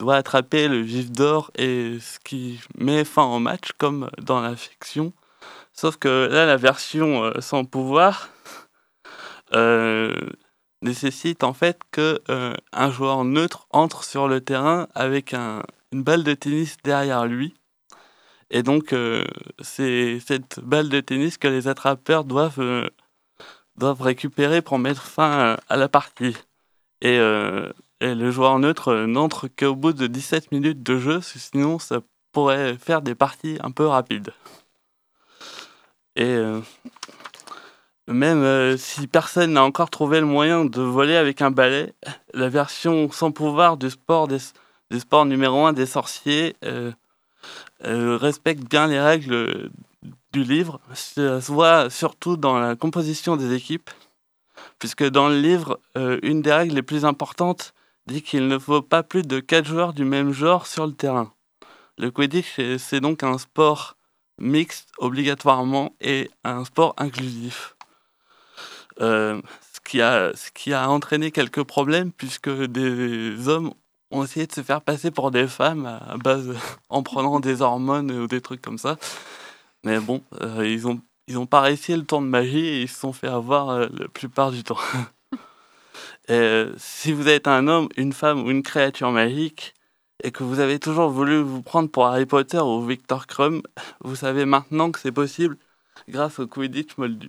doit 0.00 0.16
attraper 0.16 0.66
le 0.68 0.80
vif 0.80 1.10
d'or 1.10 1.50
et 1.56 1.98
ce 2.00 2.18
qui 2.20 2.60
met 2.78 3.04
fin 3.04 3.24
au 3.24 3.38
match 3.38 3.72
comme 3.76 4.10
dans 4.18 4.40
la 4.40 4.56
fiction. 4.56 5.12
Sauf 5.78 5.96
que 5.96 6.26
là, 6.28 6.44
la 6.44 6.56
version 6.56 7.22
euh, 7.22 7.40
sans 7.40 7.64
pouvoir 7.64 8.30
euh, 9.54 10.12
nécessite 10.82 11.44
en 11.44 11.52
fait 11.52 11.80
que 11.92 12.20
euh, 12.30 12.52
un 12.72 12.90
joueur 12.90 13.24
neutre 13.24 13.68
entre 13.70 14.02
sur 14.02 14.26
le 14.26 14.40
terrain 14.40 14.88
avec 14.96 15.34
un, 15.34 15.62
une 15.92 16.02
balle 16.02 16.24
de 16.24 16.34
tennis 16.34 16.78
derrière 16.82 17.26
lui. 17.26 17.54
Et 18.50 18.64
donc, 18.64 18.92
c'est 19.60 20.18
cette 20.26 20.58
balle 20.60 20.88
de 20.88 21.00
tennis 21.00 21.38
que 21.38 21.46
les 21.46 21.68
attrapeurs 21.68 22.24
doivent, 22.24 22.90
doivent 23.76 24.00
récupérer 24.00 24.62
pour 24.62 24.78
mettre 24.78 25.02
fin 25.02 25.58
à 25.68 25.76
la 25.76 25.88
partie. 25.88 26.34
Et 27.02 27.18
et 28.00 28.14
le 28.14 28.30
joueur 28.30 28.58
neutre 28.58 29.04
n'entre 29.04 29.48
qu'au 29.48 29.74
bout 29.74 29.92
de 29.92 30.06
17 30.06 30.50
minutes 30.50 30.82
de 30.82 30.98
jeu, 30.98 31.20
sinon 31.20 31.78
ça 31.78 32.00
pourrait 32.32 32.78
faire 32.78 33.02
des 33.02 33.14
parties 33.14 33.58
un 33.62 33.70
peu 33.70 33.86
rapides. 33.86 34.32
Et 36.18 36.24
euh, 36.24 36.60
même 38.08 38.42
euh, 38.42 38.76
si 38.76 39.06
personne 39.06 39.52
n'a 39.52 39.62
encore 39.62 39.88
trouvé 39.88 40.18
le 40.18 40.26
moyen 40.26 40.64
de 40.64 40.82
voler 40.82 41.14
avec 41.14 41.42
un 41.42 41.52
balai, 41.52 41.94
la 42.34 42.48
version 42.48 43.08
sans 43.12 43.30
pouvoir 43.30 43.76
du 43.76 43.88
sport, 43.88 44.26
du 44.26 44.98
sport 44.98 45.26
numéro 45.26 45.64
1 45.64 45.74
des 45.74 45.86
sorciers 45.86 46.56
euh, 46.64 46.92
respecte 47.84 48.68
bien 48.68 48.88
les 48.88 48.98
règles 48.98 49.70
du 50.32 50.42
livre. 50.42 50.80
Ça 50.92 51.40
se 51.40 51.52
voit 51.52 51.88
surtout 51.88 52.36
dans 52.36 52.58
la 52.58 52.74
composition 52.74 53.36
des 53.36 53.54
équipes, 53.54 53.90
puisque 54.80 55.08
dans 55.08 55.28
le 55.28 55.38
livre, 55.38 55.78
une 55.94 56.42
des 56.42 56.52
règles 56.52 56.74
les 56.74 56.82
plus 56.82 57.04
importantes, 57.04 57.74
dit 58.08 58.22
qu'il 58.22 58.48
ne 58.48 58.58
faut 58.58 58.82
pas 58.82 59.04
plus 59.04 59.22
de 59.22 59.38
4 59.38 59.66
joueurs 59.66 59.92
du 59.92 60.04
même 60.04 60.32
genre 60.32 60.66
sur 60.66 60.84
le 60.84 60.92
terrain. 60.92 61.32
Le 61.96 62.10
Quidditch, 62.10 62.60
c'est 62.78 63.00
donc 63.00 63.22
un 63.22 63.38
sport 63.38 63.97
mixte 64.38 64.88
obligatoirement 64.98 65.94
et 66.00 66.30
un 66.44 66.64
sport 66.64 66.94
inclusif. 66.96 67.76
Euh, 69.00 69.40
ce, 69.72 69.80
qui 69.80 70.02
a, 70.02 70.32
ce 70.34 70.50
qui 70.50 70.72
a 70.72 70.90
entraîné 70.90 71.30
quelques 71.30 71.62
problèmes 71.62 72.10
puisque 72.10 72.50
des 72.50 73.48
hommes 73.48 73.72
ont 74.10 74.24
essayé 74.24 74.46
de 74.46 74.52
se 74.52 74.62
faire 74.62 74.80
passer 74.80 75.10
pour 75.10 75.30
des 75.30 75.46
femmes 75.46 75.86
à 75.86 76.16
base 76.16 76.54
en 76.88 77.02
prenant 77.02 77.40
des 77.40 77.62
hormones 77.62 78.10
ou 78.10 78.26
des 78.26 78.40
trucs 78.40 78.62
comme 78.62 78.78
ça. 78.78 78.96
Mais 79.84 80.00
bon, 80.00 80.22
euh, 80.40 80.66
ils 80.66 80.82
n'ont 80.82 81.00
ils 81.28 81.38
ont 81.38 81.46
pas 81.46 81.60
réussi 81.60 81.94
le 81.94 82.04
tour 82.04 82.22
de 82.22 82.26
magie 82.26 82.66
et 82.66 82.82
ils 82.82 82.88
se 82.88 83.00
sont 83.00 83.12
fait 83.12 83.28
avoir 83.28 83.68
euh, 83.68 83.86
la 83.92 84.08
plupart 84.08 84.50
du 84.50 84.64
temps. 84.64 84.78
Si 86.76 87.10
vous 87.10 87.26
êtes 87.26 87.48
un 87.48 87.68
homme, 87.68 87.88
une 87.96 88.12
femme 88.12 88.44
ou 88.44 88.50
une 88.50 88.62
créature 88.62 89.10
magique 89.10 89.74
et 90.22 90.32
que 90.32 90.42
vous 90.42 90.58
avez 90.58 90.78
toujours 90.78 91.10
voulu 91.10 91.40
vous 91.40 91.62
prendre 91.62 91.90
pour 91.90 92.06
Harry 92.06 92.26
Potter 92.26 92.58
ou 92.58 92.84
Victor 92.84 93.26
Crumb, 93.26 93.62
vous 94.00 94.16
savez 94.16 94.44
maintenant 94.44 94.90
que 94.90 94.98
c'est 94.98 95.12
possible 95.12 95.56
grâce 96.08 96.38
au 96.38 96.46
Quidditch 96.46 96.96
Moldu. 96.96 97.28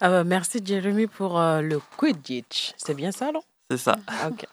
Ah 0.00 0.10
bah 0.10 0.24
merci 0.24 0.60
Jérémy 0.64 1.06
pour 1.06 1.38
euh, 1.38 1.60
le 1.60 1.80
Quidditch. 1.96 2.72
C'est 2.76 2.94
bien 2.94 3.12
ça, 3.12 3.32
non? 3.32 3.42
C'est 3.70 3.78
ça. 3.78 3.98
ok. 4.28 4.46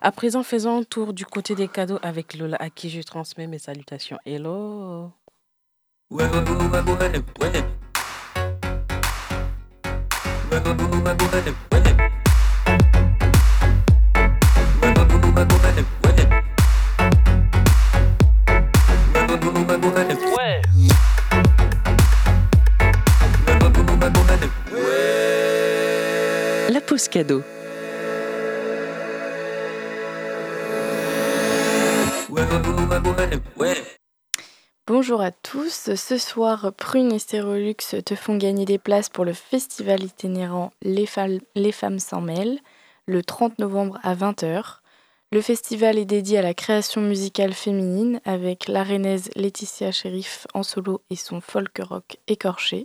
À 0.00 0.12
présent, 0.12 0.42
faisons 0.42 0.78
un 0.78 0.82
tour 0.82 1.12
du 1.12 1.24
côté 1.24 1.54
des 1.54 1.68
cadeaux 1.68 1.98
avec 2.02 2.34
Lola, 2.36 2.56
à 2.60 2.68
qui 2.68 2.90
je 2.90 3.00
transmets 3.02 3.46
mes 3.46 3.58
salutations. 3.58 4.18
Hello 4.26 5.10
ouais, 6.10 6.24
ouais, 6.24 6.40
ouais, 6.40 7.22
La 26.70 26.80
pause 26.80 27.08
cadeau. 27.08 27.42
Bonjour 34.86 35.20
à 35.20 35.32
tous, 35.32 35.90
ce 35.96 36.18
soir 36.18 36.72
Prune 36.76 37.12
et 37.12 37.18
Stérolux 37.18 37.74
te 38.04 38.14
font 38.14 38.36
gagner 38.36 38.64
des 38.64 38.78
places 38.78 39.08
pour 39.08 39.24
le 39.24 39.32
festival 39.32 40.04
itinérant 40.04 40.72
Les, 40.82 41.06
Femmes 41.06 41.98
s'en 41.98 42.20
mêlent 42.20 42.60
le 43.06 43.24
30 43.24 43.58
novembre 43.58 43.98
à 44.04 44.14
20h. 44.14 44.81
Le 45.32 45.40
festival 45.40 45.96
est 45.96 46.04
dédié 46.04 46.36
à 46.36 46.42
la 46.42 46.52
création 46.52 47.00
musicale 47.00 47.54
féminine 47.54 48.20
avec 48.26 48.68
l'arénaise 48.68 49.30
Laetitia 49.34 49.90
Sheriff 49.90 50.46
en 50.52 50.62
solo 50.62 51.00
et 51.08 51.16
son 51.16 51.40
folk 51.40 51.78
rock 51.78 52.18
écorché, 52.28 52.84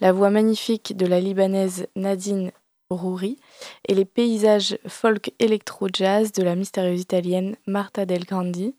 la 0.00 0.10
voix 0.10 0.28
magnifique 0.28 0.96
de 0.96 1.06
la 1.06 1.20
libanaise 1.20 1.86
Nadine 1.94 2.50
Rouri 2.90 3.38
et 3.86 3.94
les 3.94 4.04
paysages 4.04 4.76
folk 4.88 5.32
électro-jazz 5.38 6.32
de 6.32 6.42
la 6.42 6.56
mystérieuse 6.56 7.02
italienne 7.02 7.54
Marta 7.68 8.06
Del 8.06 8.24
Grandi. 8.24 8.74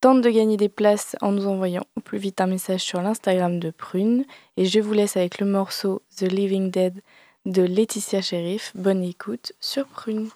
Tente 0.00 0.22
de 0.22 0.30
gagner 0.30 0.56
des 0.56 0.68
places 0.68 1.16
en 1.22 1.32
nous 1.32 1.48
envoyant 1.48 1.84
au 1.96 2.00
plus 2.00 2.18
vite 2.18 2.40
un 2.40 2.46
message 2.46 2.82
sur 2.82 3.02
l'Instagram 3.02 3.58
de 3.58 3.70
Prune 3.70 4.24
et 4.56 4.66
je 4.66 4.78
vous 4.78 4.92
laisse 4.92 5.16
avec 5.16 5.40
le 5.40 5.46
morceau 5.46 6.00
The 6.16 6.30
Living 6.30 6.70
Dead 6.70 7.02
de 7.44 7.62
Laetitia 7.62 8.22
Sheriff. 8.22 8.70
Bonne 8.76 9.02
écoute 9.02 9.52
sur 9.58 9.88
Prune. 9.88 10.28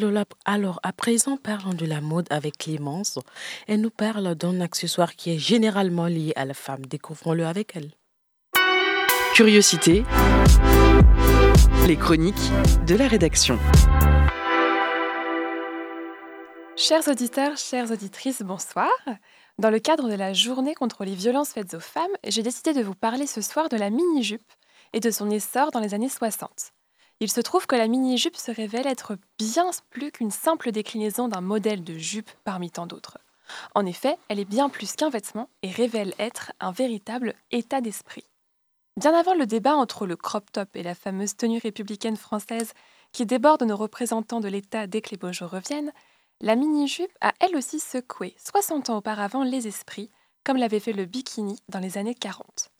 Lola. 0.00 0.24
Alors, 0.44 0.80
à 0.82 0.92
présent, 0.92 1.36
parlons 1.36 1.74
de 1.74 1.86
la 1.86 2.00
mode 2.00 2.26
avec 2.30 2.58
Clémence. 2.58 3.18
Elle 3.66 3.80
nous 3.80 3.90
parle 3.90 4.34
d'un 4.34 4.60
accessoire 4.60 5.14
qui 5.16 5.30
est 5.30 5.38
généralement 5.38 6.06
lié 6.06 6.32
à 6.36 6.44
la 6.44 6.54
femme. 6.54 6.86
Découvrons-le 6.86 7.46
avec 7.46 7.76
elle. 7.76 7.90
Curiosité. 9.34 10.04
Les 11.86 11.96
chroniques 11.96 12.50
de 12.86 12.94
la 12.94 13.08
rédaction. 13.08 13.58
Chers 16.76 17.06
auditeurs, 17.08 17.56
chères 17.56 17.90
auditrices, 17.90 18.42
bonsoir. 18.42 18.90
Dans 19.58 19.70
le 19.70 19.78
cadre 19.78 20.08
de 20.08 20.14
la 20.14 20.32
journée 20.32 20.74
contre 20.74 21.04
les 21.04 21.14
violences 21.14 21.50
faites 21.50 21.74
aux 21.74 21.80
femmes, 21.80 22.10
j'ai 22.26 22.42
décidé 22.42 22.72
de 22.72 22.82
vous 22.82 22.94
parler 22.94 23.26
ce 23.26 23.40
soir 23.40 23.68
de 23.68 23.76
la 23.76 23.90
mini-jupe 23.90 24.52
et 24.92 25.00
de 25.00 25.10
son 25.10 25.30
essor 25.30 25.70
dans 25.70 25.80
les 25.80 25.94
années 25.94 26.08
60. 26.08 26.72
Il 27.20 27.30
se 27.30 27.40
trouve 27.40 27.66
que 27.66 27.76
la 27.76 27.88
mini-jupe 27.88 28.36
se 28.36 28.50
révèle 28.50 28.86
être 28.86 29.16
bien 29.38 29.70
plus 29.90 30.10
qu'une 30.10 30.30
simple 30.30 30.72
déclinaison 30.72 31.28
d'un 31.28 31.40
modèle 31.40 31.84
de 31.84 31.96
jupe 31.96 32.30
parmi 32.44 32.70
tant 32.70 32.86
d'autres. 32.86 33.18
En 33.74 33.86
effet, 33.86 34.16
elle 34.28 34.40
est 34.40 34.44
bien 34.44 34.68
plus 34.68 34.92
qu'un 34.94 35.10
vêtement 35.10 35.48
et 35.62 35.70
révèle 35.70 36.14
être 36.18 36.52
un 36.60 36.72
véritable 36.72 37.34
état 37.50 37.80
d'esprit. 37.80 38.24
Bien 38.96 39.14
avant 39.14 39.34
le 39.34 39.46
débat 39.46 39.74
entre 39.74 40.06
le 40.06 40.16
crop 40.16 40.50
top 40.52 40.76
et 40.76 40.82
la 40.82 40.94
fameuse 40.94 41.36
tenue 41.36 41.58
républicaine 41.58 42.16
française 42.16 42.72
qui 43.12 43.26
déborde 43.26 43.62
nos 43.62 43.76
représentants 43.76 44.40
de 44.40 44.48
l'État 44.48 44.86
dès 44.86 45.00
que 45.00 45.10
les 45.10 45.16
beaux 45.16 45.32
jours 45.32 45.50
reviennent, 45.50 45.92
la 46.40 46.56
mini-jupe 46.56 47.16
a 47.20 47.32
elle 47.40 47.56
aussi 47.56 47.80
secoué 47.80 48.34
60 48.38 48.90
ans 48.90 48.98
auparavant 48.98 49.44
les 49.44 49.66
esprits, 49.66 50.10
comme 50.44 50.56
l'avait 50.56 50.80
fait 50.80 50.92
le 50.92 51.06
bikini 51.06 51.58
dans 51.68 51.78
les 51.78 51.96
années 51.98 52.14
40. 52.14 52.70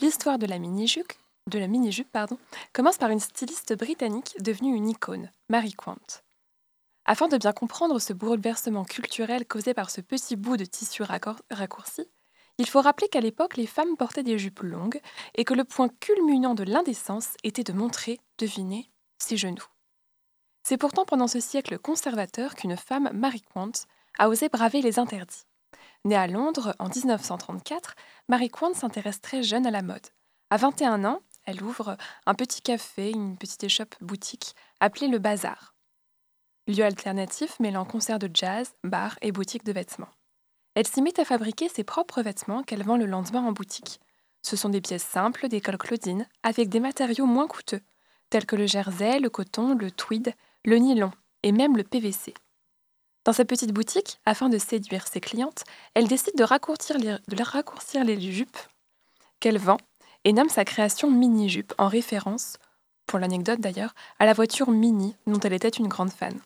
L'histoire 0.00 0.38
de 0.38 0.46
la 0.46 0.58
mini-jupe 0.58 1.12
de 1.50 1.58
la 1.58 1.68
mini-jupe, 1.68 2.10
pardon, 2.10 2.38
commence 2.72 2.96
par 2.96 3.10
une 3.10 3.20
styliste 3.20 3.76
britannique 3.76 4.34
devenue 4.40 4.74
une 4.74 4.88
icône, 4.88 5.30
Mary 5.48 5.72
Quant. 5.72 5.96
Afin 7.04 7.28
de 7.28 7.36
bien 7.36 7.52
comprendre 7.52 7.98
ce 7.98 8.14
bouleversement 8.14 8.84
culturel 8.84 9.46
causé 9.46 9.74
par 9.74 9.90
ce 9.90 10.00
petit 10.00 10.36
bout 10.36 10.56
de 10.56 10.64
tissu 10.64 11.02
raccourci, 11.02 12.08
il 12.56 12.66
faut 12.66 12.80
rappeler 12.80 13.08
qu'à 13.08 13.20
l'époque, 13.20 13.56
les 13.56 13.66
femmes 13.66 13.96
portaient 13.96 14.22
des 14.22 14.38
jupes 14.38 14.60
longues 14.60 15.00
et 15.34 15.44
que 15.44 15.54
le 15.54 15.64
point 15.64 15.88
culminant 16.00 16.54
de 16.54 16.62
l'indécence 16.62 17.34
était 17.42 17.64
de 17.64 17.72
montrer, 17.72 18.20
deviner, 18.38 18.90
ses 19.18 19.36
genoux. 19.36 19.66
C'est 20.62 20.78
pourtant 20.78 21.04
pendant 21.04 21.28
ce 21.28 21.40
siècle 21.40 21.78
conservateur 21.78 22.54
qu'une 22.54 22.76
femme, 22.76 23.10
Mary 23.12 23.42
Quant, 23.42 23.72
a 24.18 24.28
osé 24.28 24.48
braver 24.48 24.80
les 24.80 24.98
interdits. 24.98 25.44
Née 26.06 26.16
à 26.16 26.26
Londres 26.26 26.74
en 26.78 26.88
1934, 26.88 27.96
Mary 28.28 28.48
Quant 28.48 28.72
s'intéresse 28.72 29.20
très 29.20 29.42
jeune 29.42 29.66
à 29.66 29.70
la 29.70 29.82
mode. 29.82 30.06
À 30.50 30.56
21 30.56 31.04
ans, 31.04 31.20
elle 31.46 31.62
ouvre 31.62 31.96
un 32.26 32.34
petit 32.34 32.62
café, 32.62 33.10
une 33.10 33.36
petite 33.36 33.64
échoppe 33.64 33.94
boutique 34.00 34.54
appelée 34.80 35.08
le 35.08 35.18
Bazar. 35.18 35.74
Lieu 36.66 36.84
alternatif 36.84 37.60
mêlant 37.60 37.84
concert 37.84 38.18
de 38.18 38.30
jazz, 38.32 38.74
bar 38.84 39.18
et 39.20 39.32
boutique 39.32 39.64
de 39.64 39.72
vêtements. 39.72 40.08
Elle 40.74 40.86
s'y 40.86 41.02
met 41.02 41.20
à 41.20 41.24
fabriquer 41.24 41.68
ses 41.68 41.84
propres 41.84 42.22
vêtements 42.22 42.62
qu'elle 42.62 42.82
vend 42.82 42.96
le 42.96 43.06
lendemain 43.06 43.42
en 43.42 43.52
boutique. 43.52 44.00
Ce 44.42 44.56
sont 44.56 44.70
des 44.70 44.80
pièces 44.80 45.04
simples 45.04 45.48
d'école 45.48 45.78
Claudine, 45.78 46.26
avec 46.42 46.68
des 46.68 46.80
matériaux 46.80 47.26
moins 47.26 47.46
coûteux, 47.46 47.80
tels 48.30 48.46
que 48.46 48.56
le 48.56 48.66
jersey, 48.66 49.20
le 49.20 49.30
coton, 49.30 49.74
le 49.74 49.90
tweed, 49.90 50.34
le 50.64 50.76
nylon 50.76 51.12
et 51.42 51.52
même 51.52 51.76
le 51.76 51.84
PVC. 51.84 52.34
Dans 53.24 53.32
sa 53.32 53.44
petite 53.44 53.72
boutique, 53.72 54.18
afin 54.26 54.48
de 54.48 54.58
séduire 54.58 55.06
ses 55.06 55.20
clientes, 55.20 55.64
elle 55.94 56.08
décide 56.08 56.36
de 56.36 56.44
raccourcir 56.44 56.98
les, 56.98 57.16
de 57.28 57.42
raccourcir 57.42 58.04
les 58.04 58.20
jupes 58.20 58.58
qu'elle 59.40 59.58
vend 59.58 59.78
et 60.24 60.32
nomme 60.32 60.48
sa 60.48 60.64
création 60.64 61.10
Mini-Jupe 61.10 61.74
en 61.78 61.88
référence, 61.88 62.58
pour 63.06 63.18
l'anecdote 63.18 63.60
d'ailleurs, 63.60 63.94
à 64.18 64.26
la 64.26 64.32
voiture 64.32 64.70
Mini 64.70 65.16
dont 65.26 65.40
elle 65.40 65.52
était 65.52 65.68
une 65.68 65.88
grande 65.88 66.12
fan. 66.12 66.38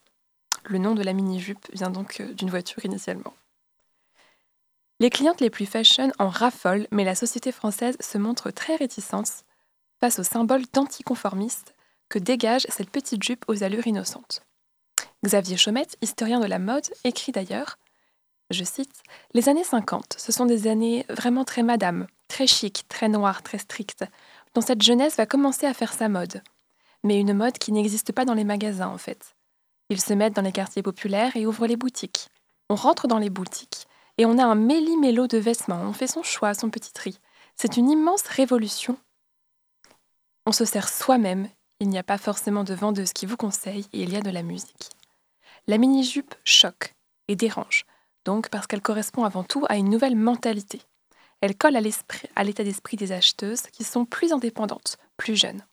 Le 0.64 0.79
nom 0.79 0.95
de 0.95 1.03
la 1.03 1.12
Mini-Jupe 1.12 1.66
vient 1.72 1.91
donc 1.91 2.20
euh, 2.20 2.33
d'une 2.35 2.51
voiture 2.51 2.85
initialement. 2.85 3.35
Les 5.01 5.11
clientes 5.11 5.41
les 5.41 5.51
plus 5.51 5.66
fashion 5.66 6.11
en 6.18 6.29
raffolent, 6.29 6.89
mais 6.91 7.05
la 7.05 7.14
société 7.14 7.53
française 7.53 7.97
se 8.01 8.18
montre 8.18 8.51
très 8.51 8.74
réticente 8.74 9.45
face 10.01 10.18
au 10.18 10.24
symbole 10.24 10.64
d'anticonformiste 10.72 11.74
que 12.09 12.18
dégage 12.18 12.66
cette 12.68 12.91
petite 12.91 13.22
jupe 13.22 13.45
aux 13.49 13.62
allures 13.62 13.87
innocentes. 13.87 14.43
Xavier 15.24 15.57
Chaumette, 15.57 15.97
historien 16.03 16.41
de 16.41 16.47
la 16.47 16.59
mode, 16.59 16.89
écrit 17.05 17.33
d'ailleurs 17.33 17.79
je 18.51 18.64
cite, 18.64 19.03
Les 19.35 19.49
années 19.49 19.64
50, 19.64 20.16
ce 20.18 20.33
sont 20.33 20.47
des 20.47 20.68
années 20.68 21.05
vraiment 21.11 21.45
très 21.45 21.62
madame, 21.62 22.07
très 22.29 22.47
chic, 22.47 22.85
très 22.89 23.09
noire, 23.09 23.43
très 23.43 23.59
stricte, 23.59 24.05
dont 24.55 24.61
cette 24.61 24.83
jeunesse 24.83 25.16
va 25.16 25.26
commencer 25.26 25.66
à 25.66 25.74
faire 25.74 25.93
sa 25.93 26.09
mode. 26.09 26.43
Mais 27.05 27.18
une 27.18 27.35
mode 27.35 27.59
qui 27.59 27.72
n'existe 27.72 28.12
pas 28.12 28.24
dans 28.24 28.35
les 28.35 28.45
magasins 28.45 28.89
en 28.89 28.99
fait. 28.99 29.35
Ils 29.91 30.01
se 30.01 30.12
mettent 30.12 30.37
dans 30.37 30.43
les 30.43 30.53
quartiers 30.53 30.83
populaires 30.83 31.37
et 31.37 31.47
ouvrent 31.47 31.66
les 31.66 31.76
boutiques. 31.76 32.29
On 32.68 32.74
rentre 32.74 33.09
dans 33.09 33.18
les 33.18 33.31
boutiques 33.31 33.87
et 34.18 34.26
on 34.26 34.39
a 34.39 34.45
un 34.45 34.55
méli-mélo 34.55 35.26
de 35.26 35.39
vêtements, 35.39 35.81
on 35.83 35.93
fait 35.93 36.07
son 36.07 36.22
choix, 36.22 36.55
son 36.55 36.70
petit 36.70 36.93
tri. 36.93 37.18
C'est 37.57 37.76
une 37.76 37.89
immense 37.89 38.22
révolution. 38.22 38.99
On 40.45 40.53
se 40.53 40.64
sert 40.64 40.89
soi-même, 40.89 41.49
il 41.81 41.89
n'y 41.89 41.99
a 41.99 42.03
pas 42.03 42.18
forcément 42.18 42.64
de 42.64 42.74
vendeuse 42.74 43.12
qui 43.12 43.26
vous 43.26 43.37
conseille 43.37 43.87
et 43.93 44.03
il 44.03 44.12
y 44.12 44.16
a 44.16 44.20
de 44.20 44.31
la 44.31 44.43
musique. 44.43 44.91
La 45.66 45.79
mini-jupe 45.79 46.35
choque 46.45 46.95
et 47.29 47.37
dérange, 47.37 47.85
donc 48.24 48.49
parce 48.49 48.66
qu'elle 48.66 48.83
correspond 48.83 49.24
avant 49.24 49.45
tout 49.45 49.64
à 49.68 49.76
une 49.76 49.91
nouvelle 49.91 50.16
mentalité. 50.16 50.83
Elle 51.41 51.57
colle 51.57 51.76
à 51.76 52.45
l'état 52.45 52.64
d'esprit 52.64 52.97
des 52.97 53.12
acheteuses 53.12 53.62
qui 53.72 53.84
sont 53.84 54.05
plus 54.05 54.32
indépendantes, 54.32 54.99
plus 55.16 55.36
jeunes. 55.36 55.64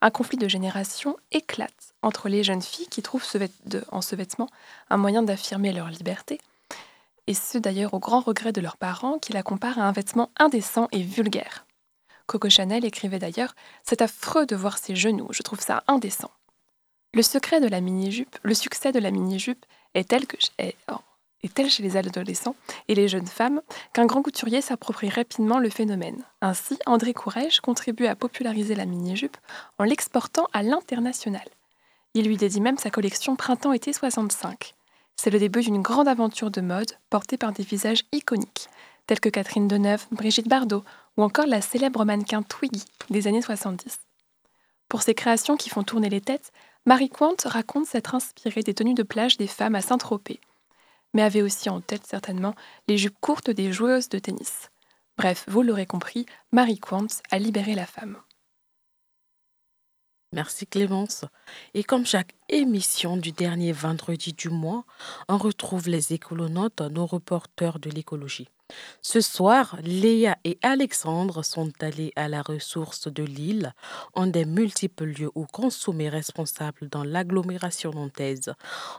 Un 0.00 0.10
conflit 0.10 0.38
de 0.38 0.46
génération 0.46 1.16
éclate 1.32 1.94
entre 2.02 2.28
les 2.28 2.44
jeunes 2.44 2.62
filles 2.62 2.86
qui 2.86 3.02
trouvent 3.02 3.26
en 3.90 4.00
ce 4.00 4.14
vêtement 4.14 4.48
un 4.90 4.96
moyen 4.96 5.22
d'affirmer 5.22 5.72
leur 5.72 5.88
liberté, 5.88 6.40
et 7.26 7.34
ce 7.34 7.58
d'ailleurs 7.58 7.94
au 7.94 7.98
grand 7.98 8.20
regret 8.20 8.52
de 8.52 8.60
leurs 8.60 8.76
parents 8.76 9.18
qui 9.18 9.32
la 9.32 9.42
comparent 9.42 9.78
à 9.78 9.82
un 9.82 9.92
vêtement 9.92 10.30
indécent 10.38 10.88
et 10.92 11.02
vulgaire. 11.02 11.66
Coco 12.26 12.48
Chanel 12.48 12.84
écrivait 12.84 13.18
d'ailleurs 13.18 13.54
C'est 13.82 14.02
affreux 14.02 14.46
de 14.46 14.54
voir 14.54 14.78
ses 14.78 14.94
genoux, 14.94 15.28
je 15.30 15.42
trouve 15.42 15.60
ça 15.60 15.82
indécent. 15.88 16.30
Le 17.12 17.22
secret 17.22 17.60
de 17.60 17.68
la 17.68 17.80
mini-jupe, 17.80 18.38
le 18.42 18.54
succès 18.54 18.92
de 18.92 18.98
la 18.98 19.10
mini-jupe 19.10 19.64
est 19.94 20.08
tel 20.08 20.26
que 20.26 20.36
est, 20.58 20.76
est 21.42 21.54
tel 21.54 21.70
chez 21.70 21.82
les 21.82 21.96
adolescents 21.96 22.56
et 22.88 22.94
les 22.94 23.08
jeunes 23.08 23.26
femmes 23.26 23.60
qu'un 23.92 24.06
grand 24.06 24.22
couturier 24.22 24.60
s'approprie 24.60 25.08
rapidement 25.08 25.58
le 25.58 25.70
phénomène. 25.70 26.24
Ainsi, 26.40 26.78
André 26.86 27.14
Courrèges 27.14 27.60
contribue 27.60 28.06
à 28.06 28.16
populariser 28.16 28.74
la 28.74 28.86
mini-jupe 28.86 29.36
en 29.78 29.84
l'exportant 29.84 30.48
à 30.52 30.62
l'international. 30.62 31.48
Il 32.14 32.26
lui 32.26 32.36
dédie 32.36 32.60
même 32.60 32.78
sa 32.78 32.90
collection 32.90 33.36
Printemps-été 33.36 33.92
65. 33.92 34.74
C'est 35.16 35.30
le 35.30 35.38
début 35.38 35.60
d'une 35.60 35.82
grande 35.82 36.08
aventure 36.08 36.50
de 36.50 36.60
mode 36.60 36.92
portée 37.10 37.36
par 37.36 37.52
des 37.52 37.62
visages 37.62 38.04
iconiques, 38.12 38.68
tels 39.06 39.20
que 39.20 39.28
Catherine 39.28 39.68
Deneuve, 39.68 40.06
Brigitte 40.12 40.48
Bardot 40.48 40.84
ou 41.16 41.22
encore 41.22 41.46
la 41.46 41.60
célèbre 41.60 42.04
mannequin 42.04 42.42
Twiggy 42.42 42.84
des 43.10 43.26
années 43.26 43.42
70. 43.42 43.98
Pour 44.88 45.02
ces 45.02 45.14
créations 45.14 45.56
qui 45.56 45.70
font 45.70 45.82
tourner 45.82 46.08
les 46.08 46.20
têtes, 46.20 46.52
Marie 46.86 47.10
Quant 47.10 47.36
raconte 47.44 47.86
s'être 47.86 48.14
inspirée 48.14 48.62
des 48.62 48.74
tenues 48.74 48.94
de 48.94 49.02
plage 49.02 49.36
des 49.36 49.46
femmes 49.46 49.74
à 49.74 49.80
Saint-Tropez 49.80 50.40
mais 51.14 51.22
avait 51.22 51.42
aussi 51.42 51.68
en 51.68 51.80
tête 51.80 52.06
certainement 52.06 52.54
les 52.86 52.98
jupes 52.98 53.18
courtes 53.20 53.50
des 53.50 53.72
joueuses 53.72 54.08
de 54.08 54.18
tennis. 54.18 54.70
Bref, 55.16 55.44
vous 55.48 55.62
l'aurez 55.62 55.86
compris, 55.86 56.26
Marie 56.52 56.78
Quant 56.78 57.06
a 57.30 57.38
libéré 57.38 57.74
la 57.74 57.86
femme. 57.86 58.18
Merci 60.32 60.66
Clémence. 60.66 61.24
Et 61.72 61.82
comme 61.82 62.04
chaque 62.04 62.34
émission 62.50 63.16
du 63.16 63.32
dernier 63.32 63.72
vendredi 63.72 64.34
du 64.34 64.50
mois, 64.50 64.84
on 65.28 65.38
retrouve 65.38 65.88
les 65.88 66.12
écolonautes, 66.12 66.82
nos 66.82 67.06
reporters 67.06 67.78
de 67.78 67.90
l'écologie. 67.90 68.48
Ce 69.00 69.20
soir, 69.20 69.76
Léa 69.82 70.36
et 70.44 70.58
Alexandre 70.62 71.42
sont 71.42 71.72
allés 71.80 72.12
à 72.16 72.28
la 72.28 72.42
ressource 72.42 73.08
de 73.08 73.22
l'île, 73.22 73.74
en 74.14 74.26
des 74.26 74.44
multiples 74.44 75.06
lieux 75.06 75.30
où 75.34 75.46
consommer 75.46 76.08
responsable 76.08 76.88
dans 76.88 77.04
l'agglomération 77.04 77.90
nantaise. 77.90 78.52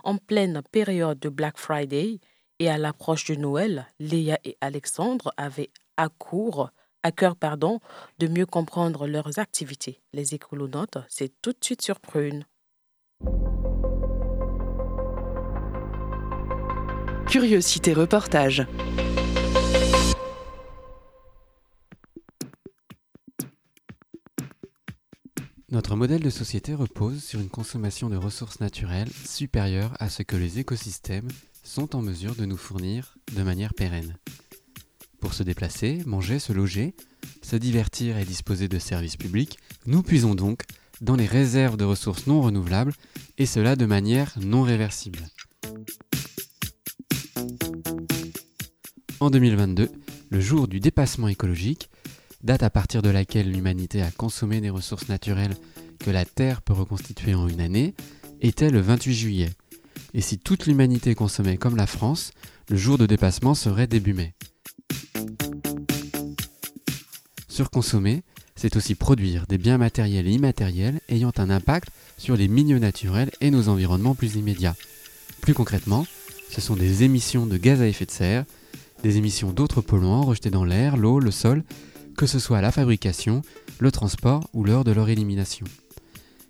En 0.03 0.17
pleine 0.17 0.61
période 0.71 1.19
de 1.19 1.29
Black 1.29 1.57
Friday 1.57 2.19
et 2.59 2.69
à 2.69 2.77
l'approche 2.77 3.25
de 3.25 3.35
Noël, 3.35 3.87
Léa 3.99 4.39
et 4.43 4.57
Alexandre 4.61 5.33
avaient 5.37 5.71
à 5.97 6.09
court 6.09 6.69
à 7.03 7.11
cœur 7.11 7.35
pardon, 7.35 7.79
de 8.19 8.27
mieux 8.27 8.45
comprendre 8.45 9.07
leurs 9.07 9.39
activités. 9.39 10.01
Les 10.13 10.33
écolonautes, 10.33 10.97
c'est 11.07 11.31
tout 11.41 11.51
de 11.51 11.57
suite 11.61 11.81
sur. 11.81 11.95
Curiosité 17.27 17.93
reportage. 17.93 18.65
Notre 25.71 25.95
modèle 25.95 26.23
de 26.23 26.31
société 26.31 26.73
repose 26.73 27.23
sur 27.23 27.39
une 27.39 27.49
consommation 27.49 28.09
de 28.09 28.17
ressources 28.17 28.59
naturelles 28.59 29.11
supérieure 29.25 29.93
à 29.99 30.09
ce 30.09 30.23
que 30.23 30.35
les 30.35 30.57
écosystèmes 30.57 31.27
sont 31.63 31.95
en 31.95 32.01
mesure 32.01 32.33
de 32.33 32.45
nous 32.45 32.57
fournir 32.57 33.15
de 33.35 33.43
manière 33.43 33.75
pérenne. 33.75 34.17
Pour 35.19 35.35
se 35.35 35.43
déplacer, 35.43 36.01
manger, 36.07 36.39
se 36.39 36.53
loger, 36.53 36.95
se 37.43 37.55
divertir 37.55 38.17
et 38.17 38.25
disposer 38.25 38.67
de 38.67 38.79
services 38.79 39.15
publics, 39.17 39.59
nous 39.85 40.01
puisons 40.01 40.33
donc 40.33 40.63
dans 41.01 41.15
les 41.15 41.27
réserves 41.27 41.77
de 41.77 41.85
ressources 41.85 42.25
non 42.25 42.41
renouvelables, 42.41 42.93
et 43.37 43.45
cela 43.45 43.75
de 43.75 43.85
manière 43.85 44.33
non 44.41 44.63
réversible. 44.63 45.19
En 49.19 49.29
2022, 49.29 49.91
le 50.31 50.41
jour 50.41 50.67
du 50.67 50.79
dépassement 50.79 51.27
écologique, 51.27 51.89
date 52.43 52.63
à 52.63 52.69
partir 52.69 53.01
de 53.01 53.09
laquelle 53.09 53.51
l'humanité 53.51 54.01
a 54.01 54.11
consommé 54.11 54.61
des 54.61 54.69
ressources 54.69 55.09
naturelles 55.09 55.55
que 55.99 56.11
la 56.11 56.25
Terre 56.25 56.61
peut 56.61 56.73
reconstituer 56.73 57.35
en 57.35 57.47
une 57.47 57.61
année, 57.61 57.93
était 58.41 58.69
le 58.69 58.79
28 58.79 59.13
juillet. 59.13 59.49
Et 60.13 60.21
si 60.21 60.39
toute 60.39 60.65
l'humanité 60.65 61.13
consommait 61.13 61.57
comme 61.57 61.75
la 61.75 61.87
France, 61.87 62.31
le 62.69 62.77
jour 62.77 62.97
de 62.97 63.05
dépassement 63.05 63.53
serait 63.53 63.87
début 63.87 64.13
mai. 64.13 64.33
Surconsommer, 67.47 68.23
c'est 68.55 68.75
aussi 68.75 68.95
produire 68.95 69.45
des 69.47 69.57
biens 69.57 69.77
matériels 69.77 70.27
et 70.27 70.31
immatériels 70.31 71.01
ayant 71.09 71.31
un 71.37 71.49
impact 71.49 71.89
sur 72.17 72.37
les 72.37 72.47
milieux 72.47 72.79
naturels 72.79 73.31
et 73.41 73.51
nos 73.51 73.67
environnements 73.67 74.15
plus 74.15 74.35
immédiats. 74.35 74.75
Plus 75.41 75.53
concrètement, 75.53 76.05
ce 76.49 76.61
sont 76.61 76.75
des 76.75 77.03
émissions 77.03 77.45
de 77.45 77.57
gaz 77.57 77.81
à 77.81 77.87
effet 77.87 78.05
de 78.05 78.11
serre, 78.11 78.45
des 79.03 79.17
émissions 79.17 79.51
d'autres 79.51 79.81
polluants 79.81 80.23
rejetés 80.23 80.49
dans 80.49 80.65
l'air, 80.65 80.97
l'eau, 80.97 81.19
le 81.19 81.31
sol, 81.31 81.63
que 82.19 82.27
ce 82.27 82.37
soit 82.37 82.59
la 82.59 82.73
fabrication, 82.73 83.43
le 83.79 83.93
transport 83.93 84.49
ou 84.53 84.65
l'heure 84.65 84.83
de 84.83 84.91
leur 84.91 85.07
élimination. 85.07 85.65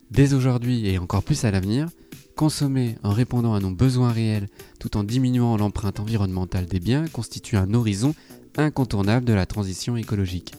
Dès 0.09 0.33
aujourd'hui 0.33 0.87
et 0.87 0.97
encore 0.97 1.21
plus 1.21 1.45
à 1.45 1.51
l'avenir, 1.51 1.89
consommer 2.35 2.95
en 3.03 3.11
répondant 3.11 3.53
à 3.53 3.59
nos 3.59 3.69
besoins 3.69 4.11
réels 4.11 4.49
tout 4.79 4.97
en 4.97 5.03
diminuant 5.03 5.57
l'empreinte 5.57 5.99
environnementale 5.99 6.65
des 6.65 6.79
biens 6.79 7.05
constitue 7.07 7.55
un 7.55 7.71
horizon 7.75 8.15
incontournable 8.57 9.27
de 9.27 9.33
la 9.33 9.45
transition 9.45 9.95
écologique. 9.95 10.55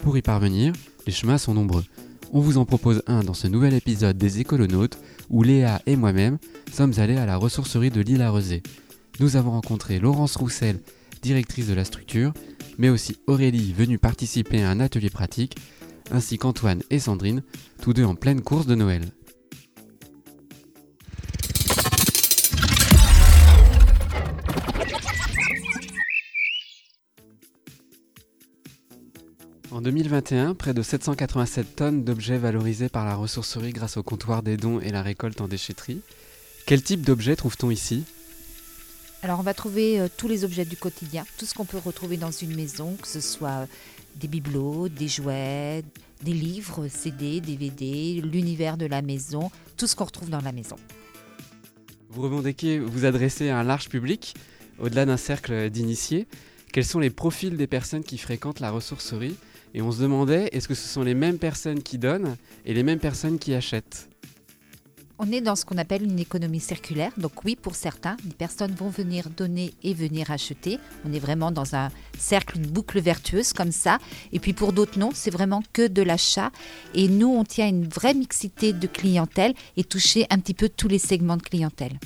Pour 0.00 0.18
y 0.18 0.22
parvenir, 0.22 0.72
les 1.06 1.12
chemins 1.12 1.38
sont 1.38 1.54
nombreux. 1.54 1.84
On 2.32 2.40
vous 2.40 2.58
en 2.58 2.64
propose 2.64 3.04
un 3.06 3.22
dans 3.22 3.34
ce 3.34 3.46
nouvel 3.46 3.74
épisode 3.74 4.18
des 4.18 4.40
écolonautes 4.40 4.98
où 5.30 5.44
Léa 5.44 5.80
et 5.86 5.94
moi-même 5.94 6.38
sommes 6.72 6.94
allés 6.96 7.18
à 7.18 7.24
la 7.24 7.36
ressourcerie 7.36 7.90
de 7.90 8.00
l'île 8.00 8.22
à 8.22 8.34
Nous 9.20 9.36
avons 9.36 9.52
rencontré 9.52 10.00
Laurence 10.00 10.34
Roussel, 10.34 10.80
directrice 11.20 11.66
de 11.66 11.74
la 11.74 11.84
structure, 11.84 12.32
mais 12.78 12.88
aussi 12.88 13.18
Aurélie 13.26 13.72
venue 13.72 13.98
participer 13.98 14.62
à 14.62 14.70
un 14.70 14.80
atelier 14.80 15.10
pratique, 15.10 15.56
ainsi 16.10 16.38
qu'Antoine 16.38 16.82
et 16.90 16.98
Sandrine, 16.98 17.42
tous 17.82 17.92
deux 17.92 18.04
en 18.04 18.14
pleine 18.14 18.40
course 18.40 18.66
de 18.66 18.74
Noël. 18.74 19.02
En 29.76 29.82
2021, 29.82 30.54
près 30.54 30.72
de 30.72 30.80
787 30.80 31.76
tonnes 31.76 32.02
d'objets 32.02 32.38
valorisés 32.38 32.88
par 32.88 33.04
la 33.04 33.14
ressourcerie 33.14 33.72
grâce 33.72 33.98
au 33.98 34.02
comptoir 34.02 34.42
des 34.42 34.56
dons 34.56 34.80
et 34.80 34.90
la 34.90 35.02
récolte 35.02 35.40
en 35.42 35.48
déchetterie. 35.48 36.00
Quel 36.64 36.82
type 36.82 37.02
d'objets 37.02 37.36
trouve-t-on 37.36 37.70
ici? 37.70 38.04
Alors 39.22 39.40
on 39.40 39.42
va 39.42 39.54
trouver 39.54 39.98
euh, 39.98 40.08
tous 40.14 40.28
les 40.28 40.44
objets 40.44 40.64
du 40.64 40.76
quotidien, 40.76 41.24
tout 41.38 41.46
ce 41.46 41.54
qu'on 41.54 41.64
peut 41.64 41.78
retrouver 41.78 42.16
dans 42.16 42.30
une 42.30 42.54
maison, 42.54 42.96
que 43.00 43.08
ce 43.08 43.20
soit 43.20 43.66
des 44.16 44.28
bibelots, 44.28 44.88
des 44.88 45.08
jouets, 45.08 45.82
des 46.22 46.32
livres, 46.32 46.88
CD, 46.88 47.40
DVD, 47.40 48.20
l'univers 48.22 48.76
de 48.76 48.86
la 48.86 49.02
maison, 49.02 49.50
tout 49.76 49.86
ce 49.86 49.96
qu'on 49.96 50.04
retrouve 50.04 50.30
dans 50.30 50.40
la 50.40 50.52
maison. 50.52 50.76
Vous 52.10 52.22
revendiquez 52.22 52.78
vous 52.78 53.04
adressez 53.04 53.48
à 53.48 53.58
un 53.58 53.64
large 53.64 53.88
public, 53.88 54.34
au-delà 54.78 55.04
d'un 55.04 55.16
cercle 55.16 55.70
d'initiés. 55.70 56.26
Quels 56.72 56.84
sont 56.84 57.00
les 57.00 57.10
profils 57.10 57.56
des 57.56 57.66
personnes 57.66 58.04
qui 58.04 58.18
fréquentent 58.18 58.60
la 58.60 58.70
ressourcerie? 58.70 59.36
Et 59.74 59.82
on 59.82 59.92
se 59.92 60.00
demandait, 60.00 60.48
est-ce 60.52 60.68
que 60.68 60.74
ce 60.74 60.88
sont 60.88 61.02
les 61.02 61.14
mêmes 61.14 61.38
personnes 61.38 61.82
qui 61.82 61.98
donnent 61.98 62.36
et 62.64 62.72
les 62.72 62.82
mêmes 62.82 62.98
personnes 62.98 63.38
qui 63.38 63.54
achètent? 63.54 64.08
On 65.18 65.32
est 65.32 65.40
dans 65.40 65.56
ce 65.56 65.64
qu'on 65.64 65.78
appelle 65.78 66.02
une 66.02 66.18
économie 66.18 66.60
circulaire. 66.60 67.12
Donc 67.16 67.44
oui, 67.44 67.56
pour 67.56 67.74
certains, 67.74 68.16
des 68.24 68.34
personnes 68.34 68.72
vont 68.72 68.88
venir 68.88 69.30
donner 69.30 69.72
et 69.82 69.94
venir 69.94 70.30
acheter. 70.30 70.78
On 71.04 71.12
est 71.12 71.18
vraiment 71.18 71.50
dans 71.50 71.74
un 71.74 71.90
cercle, 72.18 72.58
une 72.58 72.66
boucle 72.66 73.00
vertueuse 73.00 73.52
comme 73.52 73.72
ça. 73.72 73.98
Et 74.32 74.38
puis 74.38 74.52
pour 74.52 74.72
d'autres, 74.72 74.98
non, 74.98 75.10
c'est 75.14 75.30
vraiment 75.30 75.62
que 75.72 75.86
de 75.86 76.02
l'achat. 76.02 76.50
Et 76.94 77.08
nous, 77.08 77.28
on 77.28 77.44
tient 77.44 77.68
une 77.68 77.88
vraie 77.88 78.14
mixité 78.14 78.72
de 78.72 78.86
clientèle 78.86 79.54
et 79.76 79.84
toucher 79.84 80.26
un 80.30 80.38
petit 80.38 80.54
peu 80.54 80.68
tous 80.68 80.88
les 80.88 80.98
segments 80.98 81.36
de 81.36 81.42
clientèle. 81.42 81.98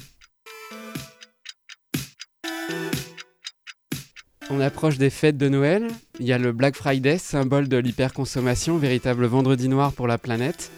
On 4.53 4.61
approche 4.61 4.99
des 4.99 5.11
fêtes 5.11 5.39
de 5.39 5.49
Noël. 5.49 5.89
Il 6.19 6.27
y 6.27 6.33
a 6.33 6.39
le 6.39 6.51
Black 6.51 6.75
Friday, 6.75 7.19
symbole 7.19 7.69
de 7.69 7.77
l'hyperconsommation, 7.77 8.79
véritable 8.79 9.27
vendredi 9.27 9.69
noir 9.69 9.93
pour 9.93 10.09
la 10.09 10.19
planète. 10.19 10.73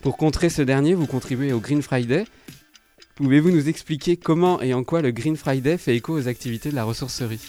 Pour 0.00 0.16
contrer 0.16 0.48
ce 0.48 0.62
dernier, 0.62 0.94
vous 0.94 1.06
contribuez 1.06 1.52
au 1.52 1.58
Green 1.58 1.82
Friday. 1.82 2.24
Pouvez-vous 3.16 3.50
nous 3.50 3.68
expliquer 3.68 4.16
comment 4.16 4.62
et 4.62 4.72
en 4.72 4.84
quoi 4.84 5.02
le 5.02 5.10
Green 5.10 5.36
Friday 5.36 5.76
fait 5.76 5.96
écho 5.96 6.16
aux 6.16 6.28
activités 6.28 6.70
de 6.70 6.76
la 6.76 6.84
ressourcerie? 6.84 7.40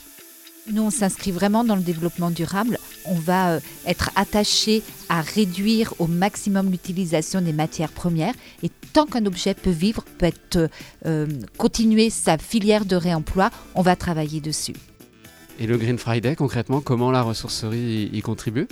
Nous, 0.71 0.81
on 0.81 0.89
s'inscrit 0.89 1.31
vraiment 1.31 1.63
dans 1.63 1.75
le 1.75 1.81
développement 1.81 2.31
durable. 2.31 2.79
On 3.05 3.15
va 3.15 3.51
euh, 3.51 3.59
être 3.85 4.09
attaché 4.15 4.81
à 5.09 5.21
réduire 5.21 5.93
au 5.99 6.07
maximum 6.07 6.71
l'utilisation 6.71 7.41
des 7.41 7.53
matières 7.53 7.91
premières. 7.91 8.33
Et 8.63 8.69
tant 8.93 9.05
qu'un 9.05 9.25
objet 9.25 9.53
peut 9.53 9.69
vivre, 9.69 10.03
peut 10.17 10.27
être, 10.27 10.69
euh, 11.05 11.27
continuer 11.57 12.09
sa 12.09 12.37
filière 12.39 12.85
de 12.85 12.95
réemploi, 12.95 13.51
on 13.75 13.81
va 13.81 13.95
travailler 13.95 14.41
dessus. 14.41 14.73
Et 15.59 15.67
le 15.67 15.77
Green 15.77 15.97
Friday, 15.97 16.35
concrètement, 16.35 16.81
comment 16.81 17.11
la 17.11 17.21
ressourcerie 17.21 18.09
y 18.11 18.21
contribue? 18.21 18.67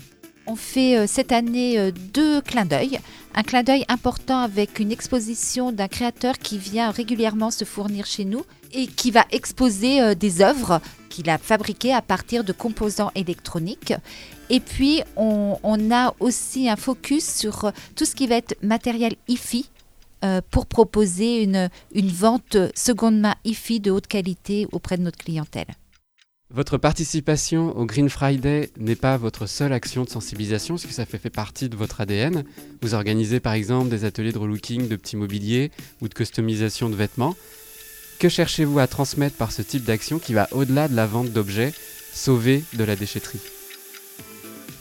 On 0.47 0.55
fait 0.55 0.97
euh, 0.97 1.05
cette 1.07 1.31
année 1.31 1.77
euh, 1.77 1.91
deux 1.91 2.41
clins 2.41 2.65
d'œil. 2.65 2.99
Un 3.35 3.43
clin 3.43 3.63
d'œil 3.63 3.85
important 3.89 4.39
avec 4.39 4.79
une 4.79 4.91
exposition 4.91 5.71
d'un 5.71 5.87
créateur 5.87 6.39
qui 6.39 6.57
vient 6.57 6.89
régulièrement 6.89 7.51
se 7.51 7.65
fournir 7.65 8.05
chez 8.05 8.25
nous 8.25 8.43
et 8.71 8.87
qui 8.87 9.11
va 9.11 9.25
exposer 9.31 10.01
euh, 10.01 10.15
des 10.15 10.41
œuvres 10.41 10.81
qu'il 11.09 11.29
a 11.29 11.37
fabriquées 11.37 11.93
à 11.93 12.01
partir 12.01 12.43
de 12.43 12.53
composants 12.53 13.11
électroniques. 13.15 13.93
Et 14.49 14.61
puis, 14.61 15.01
on, 15.17 15.91
a 15.91 16.13
aussi 16.21 16.69
un 16.69 16.77
focus 16.77 17.25
sur 17.25 17.71
tout 17.95 18.05
ce 18.05 18.15
qui 18.15 18.27
va 18.27 18.35
être 18.35 18.55
matériel 18.63 19.15
IFI, 19.27 19.69
pour 20.51 20.65
proposer 20.65 21.43
une, 21.43 21.69
une 21.93 22.09
vente 22.09 22.57
seconde 22.75 23.19
main 23.19 23.35
IFI 23.45 23.79
de 23.79 23.91
haute 23.91 24.07
qualité 24.07 24.67
auprès 24.71 24.97
de 24.97 25.03
notre 25.03 25.17
clientèle. 25.17 25.67
Votre 26.49 26.77
participation 26.77 27.77
au 27.77 27.85
Green 27.85 28.09
Friday 28.09 28.69
n'est 28.77 28.95
pas 28.95 29.17
votre 29.17 29.47
seule 29.47 29.73
action 29.73 30.05
de 30.05 30.09
sensibilisation, 30.09 30.75
parce 30.75 30.85
que 30.85 30.93
ça 30.93 31.05
fait, 31.05 31.29
partie 31.29 31.67
de 31.67 31.75
votre 31.75 31.99
ADN. 31.99 32.45
Vous 32.81 32.93
organisez 32.93 33.41
par 33.41 33.51
exemple 33.51 33.89
des 33.89 34.05
ateliers 34.05 34.31
de 34.31 34.37
relooking 34.37 34.87
de 34.87 34.95
petits 34.95 35.17
mobiliers 35.17 35.71
ou 36.01 36.07
de 36.07 36.13
customisation 36.13 36.89
de 36.89 36.95
vêtements. 36.95 37.35
Que 38.19 38.29
cherchez-vous 38.29 38.79
à 38.79 38.87
transmettre 38.87 39.35
par 39.35 39.51
ce 39.51 39.61
type 39.61 39.83
d'action 39.83 40.19
qui 40.19 40.33
va 40.33 40.47
au-delà 40.51 40.87
de 40.87 40.95
la 40.95 41.05
vente 41.05 41.31
d'objets 41.31 41.73
sauvés 42.13 42.63
de 42.73 42.83
la 42.85 42.95
déchetterie? 42.95 43.41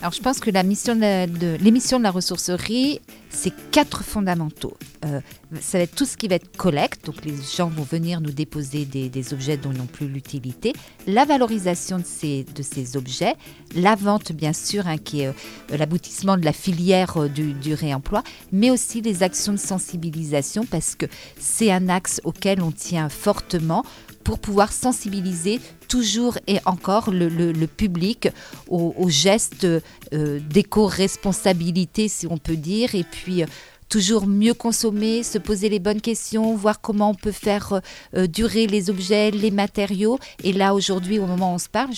Alors 0.02 0.12
je 0.12 0.20
pense 0.20 0.40
que 0.40 0.50
la 0.50 0.62
mission 0.62 0.94
de, 0.94 1.56
l'émission 1.56 1.98
de 1.98 2.02
la 2.02 2.10
ressourcerie, 2.10 3.00
c'est 3.30 3.52
quatre 3.70 4.04
fondamentaux. 4.04 4.76
Euh, 5.04 5.20
ça 5.60 5.78
va 5.78 5.84
être 5.84 5.94
tout 5.94 6.04
ce 6.04 6.16
qui 6.16 6.28
va 6.28 6.34
être 6.34 6.54
collecte, 6.56 7.06
donc 7.06 7.24
les 7.24 7.34
gens 7.56 7.68
vont 7.68 7.82
venir 7.82 8.20
nous 8.20 8.30
déposer 8.30 8.84
des, 8.84 9.32
objets 9.32 9.56
dont 9.56 9.72
ils 9.72 9.78
n'ont 9.78 9.86
plus 9.86 10.06
l'utilité, 10.06 10.74
la 11.06 11.24
valorisation 11.24 11.98
de 11.98 12.04
ces, 12.04 12.96
objets, 12.96 13.34
la 13.74 13.94
vente 13.94 14.32
bien 14.32 14.52
sûr, 14.52 14.86
hein, 14.86 14.98
qui 14.98 15.22
est 15.22 15.28
euh, 15.28 15.32
l'aboutissement 15.76 16.36
de 16.36 16.44
la 16.44 16.52
filière 16.52 17.16
euh, 17.16 17.28
du, 17.28 17.74
réemploi, 17.74 18.22
mais 18.52 18.70
aussi 18.70 19.00
les 19.00 19.22
actions 19.22 19.52
de 19.52 19.58
sensibilisation 19.58 20.66
parce 20.66 20.94
que 20.94 21.06
c'est 21.38 21.72
un 21.72 21.88
axe 21.88 22.20
auquel 22.24 22.60
on 22.60 22.70
tient 22.70 23.08
fortement 23.08 23.84
pour 24.26 24.40
pouvoir 24.40 24.72
sensibiliser 24.72 25.60
toujours 25.86 26.36
et 26.48 26.58
encore 26.64 27.12
le, 27.12 27.66
public 27.66 28.28
aux, 28.68 29.08
gestes 29.08 29.64
euh, 29.64 30.40
d'éco-responsabilité, 30.40 32.08
si 32.08 32.26
on 32.26 32.36
peut 32.36 32.56
dire, 32.56 32.96
et 32.96 33.04
puis 33.04 33.44
euh, 33.44 33.46
toujours 33.88 34.26
mieux 34.26 34.52
consommer, 34.52 35.22
se 35.22 35.38
poser 35.38 35.68
les 35.68 35.78
bonnes 35.78 36.00
questions, 36.00 36.56
voir 36.56 36.80
comment 36.80 37.10
on 37.10 37.14
peut 37.14 37.30
faire 37.30 37.80
euh, 38.16 38.26
durer 38.26 38.66
les 38.66 38.90
objets, 38.90 39.30
les 39.30 39.52
matériaux. 39.52 40.18
Et 40.42 40.52
là, 40.52 40.74
aujourd'hui, 40.74 41.20
au 41.20 41.26
moment 41.26 41.52
où 41.52 41.54
on 41.54 41.58
se 41.58 41.68
parle, 41.68 41.92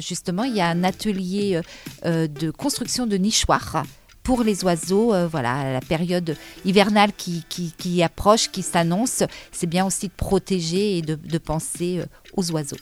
justement, 0.00 0.42
il 0.42 0.56
y 0.56 0.60
a 0.60 0.66
un 0.66 0.82
atelier 0.82 1.60
de 2.04 2.50
construction 2.50 3.06
de 3.06 3.16
nichoirs 3.16 3.84
pour 4.28 4.42
les 4.42 4.62
oiseaux, 4.62 5.14
euh, 5.14 5.26
voilà, 5.26 5.72
la 5.72 5.80
période 5.80 6.36
hivernale 6.66 7.12
qui, 7.16 7.46
qui, 7.48 8.02
approche, 8.02 8.50
qui 8.50 8.60
s'annonce, 8.60 9.22
c'est 9.52 9.66
bien 9.66 9.86
aussi 9.86 10.08
de 10.08 10.12
protéger 10.14 10.98
et 10.98 11.00
de, 11.00 11.38
penser 11.38 12.00
euh, 12.00 12.04
aux 12.36 12.50
oiseaux. 12.50 12.76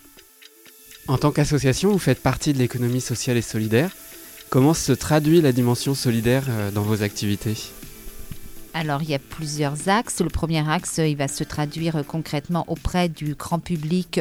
En 1.07 1.19
tant 1.19 1.31
qu'association, 1.31 1.93
vous 1.93 2.01
faites 2.01 2.21
partie 2.21 2.53
de 2.53 2.59
l'économie 2.59 3.01
sociale 3.01 3.37
et 3.37 3.43
solidaire. 3.43 3.93
Comment 4.51 4.75
se 4.75 4.91
traduit 4.91 5.41
la 5.41 5.53
dimension 5.53 5.95
solidaire 5.95 6.47
euh, 6.49 6.73
dans 6.73 6.83
vos 6.83 7.05
activités? 7.05 7.55
Alors, 8.75 9.05
il 9.05 9.11
y 9.11 9.15
a 9.15 9.21
plusieurs 9.21 9.89
axes. 9.89 10.21
Le 10.21 10.31
premier 10.31 10.69
axe, 10.69 10.99
il 10.99 11.17
va 11.17 11.29
se 11.29 11.45
traduire 11.45 12.03
concrètement 12.09 12.65
auprès 12.67 13.09
du 13.09 13.37
grand 13.37 13.61
public 13.61 14.21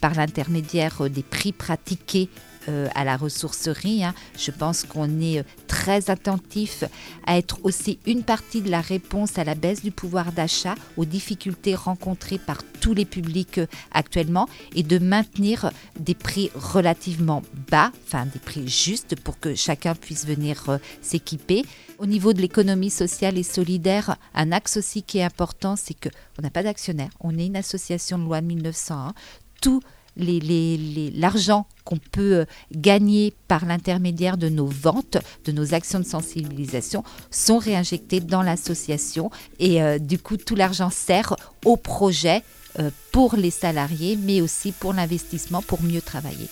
par 0.00 0.14
l'intermédiaire 0.14 1.10
des 1.10 1.24
prix 1.24 1.50
pratiqués 1.52 2.28
à 2.68 3.04
la 3.04 3.18
ressourcerie. 3.18 4.02
Hein. 4.02 4.14
Je 4.38 4.50
pense 4.50 4.84
qu'on 4.84 5.20
est 5.20 5.44
très 5.82 6.10
attentifs 6.10 6.84
à 7.26 7.36
être 7.38 7.58
aussi 7.64 7.98
une 8.06 8.22
partie 8.22 8.60
de 8.60 8.70
la 8.70 8.80
réponse 8.80 9.36
à 9.36 9.42
la 9.42 9.56
baisse 9.56 9.82
du 9.82 9.90
pouvoir 9.90 10.30
d'achat, 10.30 10.76
aux 10.96 11.04
difficultés 11.04 11.74
rencontrées 11.74 12.38
par 12.38 12.58
tous 12.80 12.94
les 12.94 13.04
publics 13.04 13.58
euh, 13.58 13.66
actuellement 13.90 14.48
et 14.76 14.84
de 14.84 15.00
maintenir 15.00 15.72
des 15.98 16.14
prix 16.14 16.52
relativement 16.54 17.42
bas, 17.68 17.90
enfin 18.06 18.26
des 18.26 18.38
prix 18.38 18.68
justes 18.68 19.18
pour 19.18 19.40
que 19.40 19.56
chacun 19.56 19.96
puisse 19.96 20.24
venir 20.24 20.62
euh, 20.68 20.78
s'équiper. 21.00 21.64
Au 21.98 22.06
niveau 22.06 22.32
de 22.32 22.40
l'économie 22.40 22.90
sociale 22.90 23.36
et 23.36 23.42
solidaire, 23.42 24.16
un 24.34 24.52
axe 24.52 24.76
aussi 24.76 25.02
qui 25.02 25.18
est 25.18 25.24
important, 25.24 25.74
c'est 25.74 25.94
qu'on 25.94 26.42
n'a 26.42 26.50
pas 26.50 26.62
d'actionnaire. 26.62 27.10
On 27.18 27.36
est 27.36 27.46
une 27.46 27.56
association 27.56 28.20
de 28.20 28.24
loi 28.24 28.40
1901. 28.40 29.14
Tout 29.60 29.82
l'argent 30.16 31.66
qu'on 31.84 31.98
peut 31.98 32.34
euh, 32.34 32.44
gagner 32.74 33.34
par 33.48 33.64
l'intermédiaire 33.66 34.36
de 34.36 34.48
nos 34.48 34.66
ventes, 34.66 35.18
de 35.44 35.52
nos 35.52 35.74
actions 35.74 35.98
de 36.00 36.04
sensibilisation, 36.04 37.04
sont 37.30 37.58
réinjectés 37.58 38.20
dans 38.20 38.42
l'association. 38.42 39.30
Et 39.58 39.82
euh, 39.82 39.98
du 39.98 40.18
coup, 40.18 40.36
tout 40.36 40.54
l'argent 40.54 40.90
sert 40.90 41.36
au 41.64 41.76
projet 41.76 42.42
euh, 42.78 42.90
pour 43.10 43.36
les 43.36 43.50
salariés, 43.50 44.16
mais 44.16 44.40
aussi 44.40 44.72
pour 44.72 44.92
l'investissement, 44.92 45.62
pour 45.62 45.82
mieux 45.82 46.02
travailler. 46.02 46.48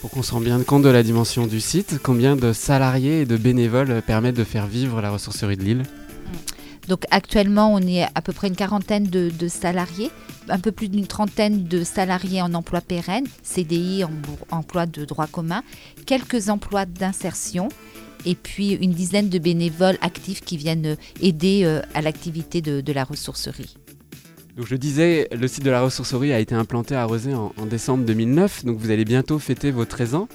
Pour 0.00 0.10
qu'on 0.10 0.22
se 0.22 0.32
rende 0.32 0.44
bien 0.44 0.62
compte 0.62 0.82
de 0.82 0.88
la 0.88 1.02
dimension 1.02 1.46
du 1.46 1.60
site, 1.60 1.98
combien 2.02 2.36
de 2.36 2.52
salariés 2.52 3.22
et 3.22 3.26
de 3.26 3.36
bénévoles 3.36 4.00
permettent 4.02 4.36
de 4.36 4.44
faire 4.44 4.68
vivre 4.68 5.00
la 5.00 5.10
ressourcerie 5.10 5.56
de 5.56 5.64
Lille? 5.64 5.82
Donc 6.88 7.04
actuellement, 7.10 7.72
on 7.72 7.80
est 7.80 8.04
à 8.14 8.22
peu 8.22 8.32
près 8.32 8.48
une 8.48 8.56
quarantaine 8.56 9.04
de, 9.04 9.48
salariés, 9.48 10.10
un 10.48 10.58
peu 10.58 10.72
plus 10.72 10.88
d'une 10.88 11.06
trentaine 11.06 11.64
de 11.64 11.84
salariés 11.84 12.40
en 12.40 12.54
emploi 12.54 12.80
pérenne, 12.80 13.26
CDI, 13.42 14.04
en, 14.04 14.10
emploi 14.50 14.86
de 14.86 15.04
droit 15.04 15.26
commun, 15.26 15.62
quelques 16.06 16.48
emplois 16.48 16.86
d'insertion 16.86 17.68
et 18.24 18.34
puis 18.34 18.72
une 18.72 18.92
dizaine 18.92 19.28
de 19.28 19.38
bénévoles 19.38 19.98
actifs 20.00 20.40
qui 20.40 20.56
viennent 20.56 20.96
aider 21.20 21.62
euh, 21.64 21.82
à 21.94 22.00
l'activité 22.00 22.62
de, 22.62 22.92
la 22.92 23.04
ressourcerie. 23.04 23.76
Je 24.56 24.74
disais, 24.74 25.28
le 25.30 25.46
site 25.46 25.64
de 25.64 25.70
la 25.70 25.82
ressourcerie 25.82 26.32
a 26.32 26.40
été 26.40 26.54
implanté 26.54 26.96
à 26.96 27.04
Rosé 27.04 27.32
en, 27.34 27.52
en 27.56 27.66
décembre 27.66 28.04
2009, 28.04 28.64
donc 28.64 28.78
vous 28.78 28.90
allez 28.90 29.04
bientôt 29.04 29.38
fêter 29.38 29.70
vos 29.70 29.84
13 29.84 30.14
ans. 30.16 30.28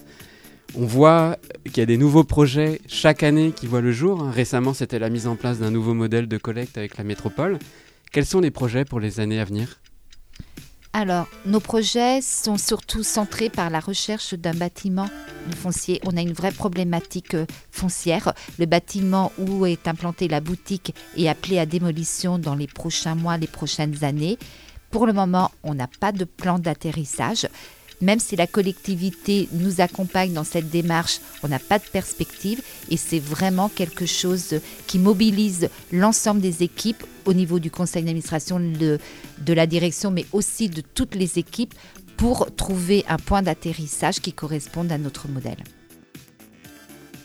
On 0.76 0.86
voit 0.86 1.38
qu'il 1.66 1.78
y 1.78 1.82
a 1.82 1.86
des 1.86 1.98
nouveaux 1.98 2.24
projets 2.24 2.82
chaque 2.88 3.24
année 3.24 3.52
qui 3.52 3.68
voient 3.68 3.82
le 3.82 3.92
jour. 3.92 4.24
Récemment, 4.24 4.74
c'était 4.74 5.00
la 5.00 5.10
mise 5.10 5.28
en 5.28 5.36
place 5.36 5.60
d'un 5.60 5.72
nouveau 5.72 5.94
modèle 5.94 6.28
de 6.28 6.38
collecte 6.38 6.78
avec 6.78 6.98
la 6.98 7.04
métropole. 7.04 7.60
Quels 8.12 8.26
sont 8.26 8.40
les 8.40 8.52
projets 8.52 8.86
pour 8.86 9.00
les 9.00 9.20
années 9.20 9.40
à 9.40 9.46
venir? 9.46 9.80
Alors, 10.96 11.28
nos 11.48 11.60
projets 11.60 12.22
sont 12.22 12.58
surtout 12.58 13.02
centrés 13.02 13.50
par 13.50 13.72
la 13.72 13.80
recherche 13.80 14.36
d'un 14.36 14.54
bâtiment 14.54 15.10
foncier. 15.56 16.00
On 16.06 16.16
a 16.16 16.22
une 16.22 16.34
vraie 16.34 16.52
problématique 16.52 17.34
euh, 17.34 17.48
foncière. 17.72 18.34
Le 18.60 18.68
bâtiment 18.68 19.32
où 19.40 19.66
est 19.66 19.88
implantée 19.88 20.28
la 20.28 20.40
boutique 20.40 20.94
est 21.18 21.28
appelé 21.28 21.58
à 21.58 21.66
démolition 21.66 22.38
dans 22.38 22.54
les 22.54 22.68
prochains 22.68 23.16
mois, 23.16 23.38
les 23.38 23.48
prochaines 23.48 24.04
années. 24.04 24.38
Pour 24.92 25.08
le 25.08 25.14
moment, 25.14 25.50
on 25.64 25.74
n'a 25.74 25.88
pas 26.00 26.12
de 26.12 26.26
plan 26.26 26.60
d'atterrissage. 26.60 27.48
Même 28.04 28.20
si 28.20 28.36
la 28.36 28.48
collectivité 28.48 29.48
nous 29.54 29.80
accompagne 29.80 30.34
dans 30.34 30.44
cette 30.44 30.70
démarche, 30.70 31.22
on 31.42 31.48
n'a 31.48 31.58
pas 31.58 31.80
de 31.80 31.86
perspective 31.86 32.62
et 32.90 32.98
c'est 32.98 33.20
vraiment 33.20 33.70
quelque 33.70 34.06
chose 34.06 34.60
qui 34.88 35.00
mobilise 35.00 35.70
l'ensemble 35.94 36.42
des 36.42 36.64
équipes 36.64 37.02
au 37.24 37.34
niveau 37.34 37.60
du 37.60 37.72
conseil 37.72 38.04
d'administration 38.04 38.60
de, 38.60 39.00
de 39.40 39.54
la 39.54 39.68
direction, 39.68 40.12
mais 40.12 40.26
aussi 40.34 40.68
de 40.68 40.82
toutes 40.82 41.16
les 41.16 41.40
équipes 41.40 41.74
pour 42.18 42.54
trouver 42.54 43.06
un 43.08 43.16
point 43.16 43.42
d'atterrissage 43.42 44.20
qui 44.20 44.34
corresponde 44.34 44.92
à 44.92 44.98
notre 44.98 45.30
modèle. 45.30 45.64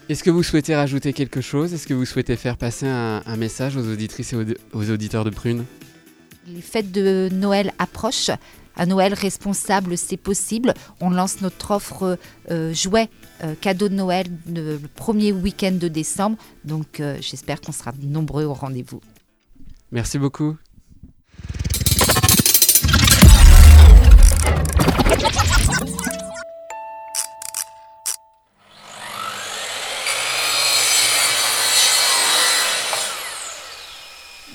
Est-ce 0.08 0.22
que 0.22 0.30
vous 0.30 0.44
souhaitez 0.44 0.76
rajouter 0.76 1.12
quelque 1.12 1.40
chose? 1.40 1.74
Est-ce 1.74 1.88
que 1.88 1.94
vous 1.94 2.06
souhaitez 2.06 2.36
faire 2.36 2.56
passer 2.56 2.86
un, 2.86 3.36
message 3.36 3.76
aux 3.76 3.92
auditrices 3.92 4.32
et 4.32 4.36
aux 4.72 4.90
auditeurs 4.90 5.24
de 5.24 5.30
Prune? 5.30 5.64
Les 6.46 6.62
fêtes 6.62 6.92
de 6.92 7.28
Noël 7.32 7.72
approchent 7.80 8.30
un 8.78 8.86
Noël 8.86 9.12
responsable, 9.14 9.98
c'est 9.98 10.16
possible. 10.16 10.74
On 11.00 11.10
lance 11.10 11.40
notre 11.40 11.72
offre 11.72 12.18
euh, 12.50 12.72
jouet 12.72 13.08
euh, 13.44 13.54
cadeau 13.60 13.88
de 13.88 13.94
Noël 13.94 14.26
le 14.48 14.78
premier 14.94 15.32
week-end 15.32 15.72
de 15.72 15.88
décembre. 15.88 16.38
Donc 16.64 17.00
euh, 17.00 17.18
j'espère 17.20 17.60
qu'on 17.60 17.72
sera 17.72 17.92
nombreux 18.00 18.44
au 18.44 18.54
rendez-vous. 18.54 19.00
Merci 19.90 20.18
beaucoup. 20.18 20.56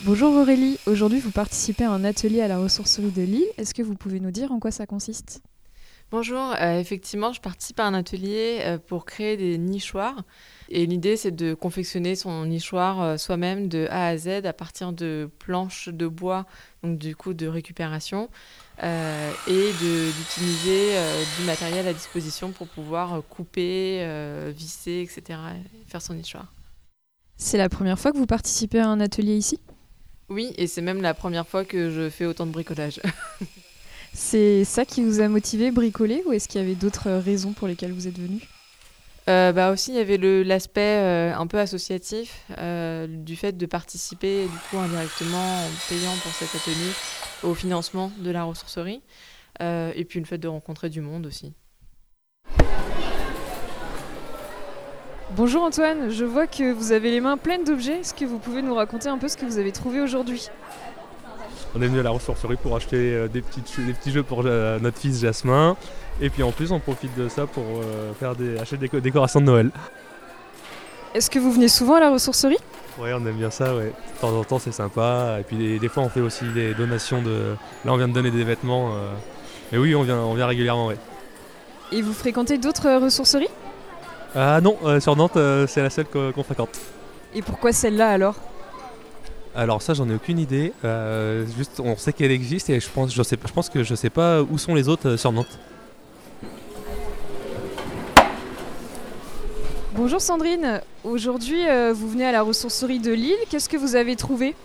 Bonjour 0.05 0.35
Aurélie, 0.35 0.77
aujourd'hui 0.85 1.21
vous 1.21 1.31
participez 1.31 1.85
à 1.85 1.91
un 1.91 2.03
atelier 2.03 2.41
à 2.41 2.49
la 2.49 2.57
ressourcerie 2.57 3.11
de 3.11 3.21
Lille. 3.21 3.47
Est-ce 3.57 3.73
que 3.73 3.81
vous 3.81 3.95
pouvez 3.95 4.19
nous 4.19 4.31
dire 4.31 4.51
en 4.51 4.59
quoi 4.59 4.69
ça 4.69 4.85
consiste? 4.85 5.41
Bonjour, 6.11 6.53
euh, 6.59 6.77
effectivement 6.77 7.31
je 7.31 7.39
participe 7.39 7.79
à 7.79 7.85
un 7.85 7.93
atelier 7.93 8.59
euh, 8.65 8.77
pour 8.77 9.05
créer 9.05 9.37
des 9.37 9.57
nichoirs. 9.57 10.23
Et 10.67 10.85
l'idée 10.87 11.15
c'est 11.15 11.31
de 11.31 11.53
confectionner 11.53 12.17
son 12.17 12.45
nichoir 12.45 13.01
euh, 13.01 13.15
soi-même 13.15 13.69
de 13.69 13.87
A 13.89 14.07
à 14.07 14.17
Z 14.17 14.45
à 14.45 14.51
partir 14.51 14.91
de 14.91 15.29
planches 15.39 15.87
de 15.87 16.07
bois, 16.07 16.47
donc 16.83 16.99
du 16.99 17.15
coup 17.15 17.33
de 17.33 17.47
récupération, 17.47 18.29
et 18.81 19.71
d'utiliser 19.79 20.97
du 21.39 21.45
matériel 21.45 21.87
à 21.87 21.93
disposition 21.93 22.51
pour 22.51 22.67
pouvoir 22.67 23.21
couper, 23.29 24.05
visser, 24.53 24.99
etc. 24.99 25.39
Et 25.55 25.89
faire 25.89 26.01
son 26.01 26.13
nichoir. 26.13 26.51
C'est 27.37 27.57
la 27.57 27.69
première 27.69 27.97
fois 27.97 28.11
que 28.11 28.17
vous 28.17 28.25
participez 28.25 28.79
à 28.79 28.89
un 28.89 28.99
atelier 28.99 29.37
ici? 29.37 29.59
Oui, 30.29 30.53
et 30.57 30.67
c'est 30.67 30.81
même 30.81 31.01
la 31.01 31.13
première 31.13 31.47
fois 31.47 31.65
que 31.65 31.89
je 31.89 32.09
fais 32.09 32.25
autant 32.25 32.45
de 32.45 32.51
bricolage. 32.51 33.01
c'est 34.13 34.63
ça 34.63 34.85
qui 34.85 35.03
vous 35.03 35.19
a 35.19 35.27
motivé 35.27 35.71
bricoler 35.71 36.23
ou 36.25 36.33
est-ce 36.33 36.47
qu'il 36.47 36.61
y 36.61 36.63
avait 36.63 36.75
d'autres 36.75 37.11
raisons 37.11 37.53
pour 37.53 37.67
lesquelles 37.67 37.93
vous 37.93 38.07
êtes 38.07 38.17
venu? 38.17 38.41
Euh, 39.29 39.53
bah 39.53 39.71
aussi, 39.71 39.91
il 39.91 39.97
y 39.97 39.99
avait 39.99 40.17
l'aspect 40.43 40.81
euh, 40.81 41.35
un 41.35 41.47
peu 41.47 41.57
associatif 41.57 42.41
euh, 42.57 43.07
du 43.07 43.35
fait 43.35 43.53
de 43.53 43.65
participer 43.65 44.43
du 44.43 44.57
coup 44.69 44.77
indirectement 44.77 45.65
en 45.65 45.69
payant 45.87 46.13
pour 46.21 46.31
cet 46.33 46.53
atelier 46.55 46.91
au 47.43 47.53
financement 47.53 48.11
de 48.17 48.31
la 48.31 48.43
ressourcerie 48.43 49.01
et 49.61 50.05
puis 50.09 50.19
le 50.19 50.25
fait 50.25 50.39
de 50.39 50.47
rencontrer 50.47 50.89
du 50.89 50.99
monde 50.99 51.25
aussi. 51.25 51.53
Bonjour 55.35 55.63
Antoine, 55.63 56.11
je 56.11 56.25
vois 56.25 56.45
que 56.45 56.71
vous 56.71 56.91
avez 56.91 57.09
les 57.09 57.19
mains 57.19 57.37
pleines 57.37 57.63
d'objets. 57.63 58.01
Est-ce 58.01 58.13
que 58.13 58.23
vous 58.23 58.37
pouvez 58.37 58.61
nous 58.61 58.75
raconter 58.75 59.09
un 59.09 59.17
peu 59.17 59.27
ce 59.27 59.35
que 59.35 59.45
vous 59.45 59.57
avez 59.57 59.71
trouvé 59.71 59.99
aujourd'hui? 59.99 60.47
On 61.73 61.81
est 61.81 61.87
venu 61.87 61.99
à 62.01 62.03
la 62.03 62.11
ressourcerie 62.11 62.55
pour 62.55 62.75
acheter 62.75 63.15
euh, 63.15 63.27
des, 63.27 63.41
petits 63.41 64.11
jeux 64.11 64.21
pour 64.21 64.43
euh, 64.45 64.77
notre 64.77 64.99
fils 64.99 65.19
Jasmin. 65.19 65.75
Et 66.21 66.29
puis 66.29 66.43
en 66.43 66.51
plus, 66.51 66.71
on 66.71 66.79
profite 66.79 67.17
de 67.17 67.29
ça 67.29 67.47
pour 67.47 67.63
euh, 67.63 68.13
faire 68.13 68.35
des, 68.35 68.59
acheter 68.59 68.77
des 68.77 69.01
décorations 69.01 69.41
de 69.41 69.45
Noël. 69.45 69.71
Est-ce 71.15 71.31
que 71.31 71.39
vous 71.39 71.51
venez 71.51 71.67
souvent 71.67 71.95
à 71.95 71.99
la 71.99 72.11
ressourcerie? 72.11 72.59
Oui, 72.99 73.09
on 73.11 73.25
aime 73.25 73.37
bien 73.37 73.49
ça, 73.49 73.75
ouais. 73.75 73.85
De 73.87 74.21
temps 74.21 74.37
en 74.37 74.43
temps, 74.43 74.59
c'est 74.59 74.71
sympa. 74.71 75.37
Et 75.39 75.43
puis 75.43 75.79
des, 75.79 75.89
fois, 75.89 76.03
on 76.03 76.09
fait 76.09 76.21
aussi 76.21 76.45
des 76.53 76.75
donations 76.75 77.23
de. 77.23 77.55
Là, 77.85 77.91
on 77.91 77.97
vient 77.97 78.07
de 78.07 78.13
donner 78.13 78.29
des 78.29 78.43
vêtements. 78.43 78.93
Mais 79.71 79.79
oui, 79.79 79.95
on 79.95 80.03
vient, 80.03 80.19
on 80.19 80.35
vient 80.35 80.45
régulièrement, 80.45 80.85
ouais. 80.87 80.97
Et 81.91 82.03
vous 82.03 82.13
fréquentez 82.13 82.59
d'autres 82.59 82.99
ressourceries? 82.99 83.49
Ah 84.35 84.59
non, 84.61 84.77
euh, 84.83 84.99
sur 84.99 85.15
Nantes, 85.15 85.37
euh, 85.37 85.67
c'est 85.67 85.81
la 85.81 85.89
seule 85.89 86.05
qu'on 86.05 86.43
fréquente. 86.43 86.79
Et 87.35 87.41
pourquoi 87.41 87.71
celle-là 87.71 88.09
alors? 88.09 88.35
Alors 89.55 89.81
ça, 89.81 89.93
j'en 89.93 90.09
ai 90.09 90.15
aucune 90.15 90.39
idée. 90.39 90.73
Euh, 90.83 91.45
juste, 91.55 91.79
on 91.79 91.95
sait 91.95 92.13
qu'elle 92.13 92.31
existe 92.31 92.69
et 92.69 92.79
je 92.79 92.89
pense, 92.89 93.13
je 93.13 93.21
sais, 93.21 93.37
je 93.45 93.53
pense 93.53 93.69
que 93.69 93.83
je 93.83 93.93
sais 93.93 94.09
pas 94.09 94.41
où 94.41 94.57
sont 94.57 94.73
les 94.73 94.89
autres 94.89 95.15
sur 95.17 95.31
Nantes. 95.31 95.59
Bonjour 99.95 100.19
Sandrine, 100.19 100.81
aujourd'hui 101.03 101.61
vous 101.93 102.09
venez 102.09 102.25
à 102.25 102.31
la 102.31 102.41
ressourcerie 102.41 102.97
de 102.97 103.11
Lille, 103.11 103.37
qu'est-ce 103.51 103.69
que 103.69 103.77
vous 103.77 103.95
avez 103.95 104.15
trouvé? 104.15 104.55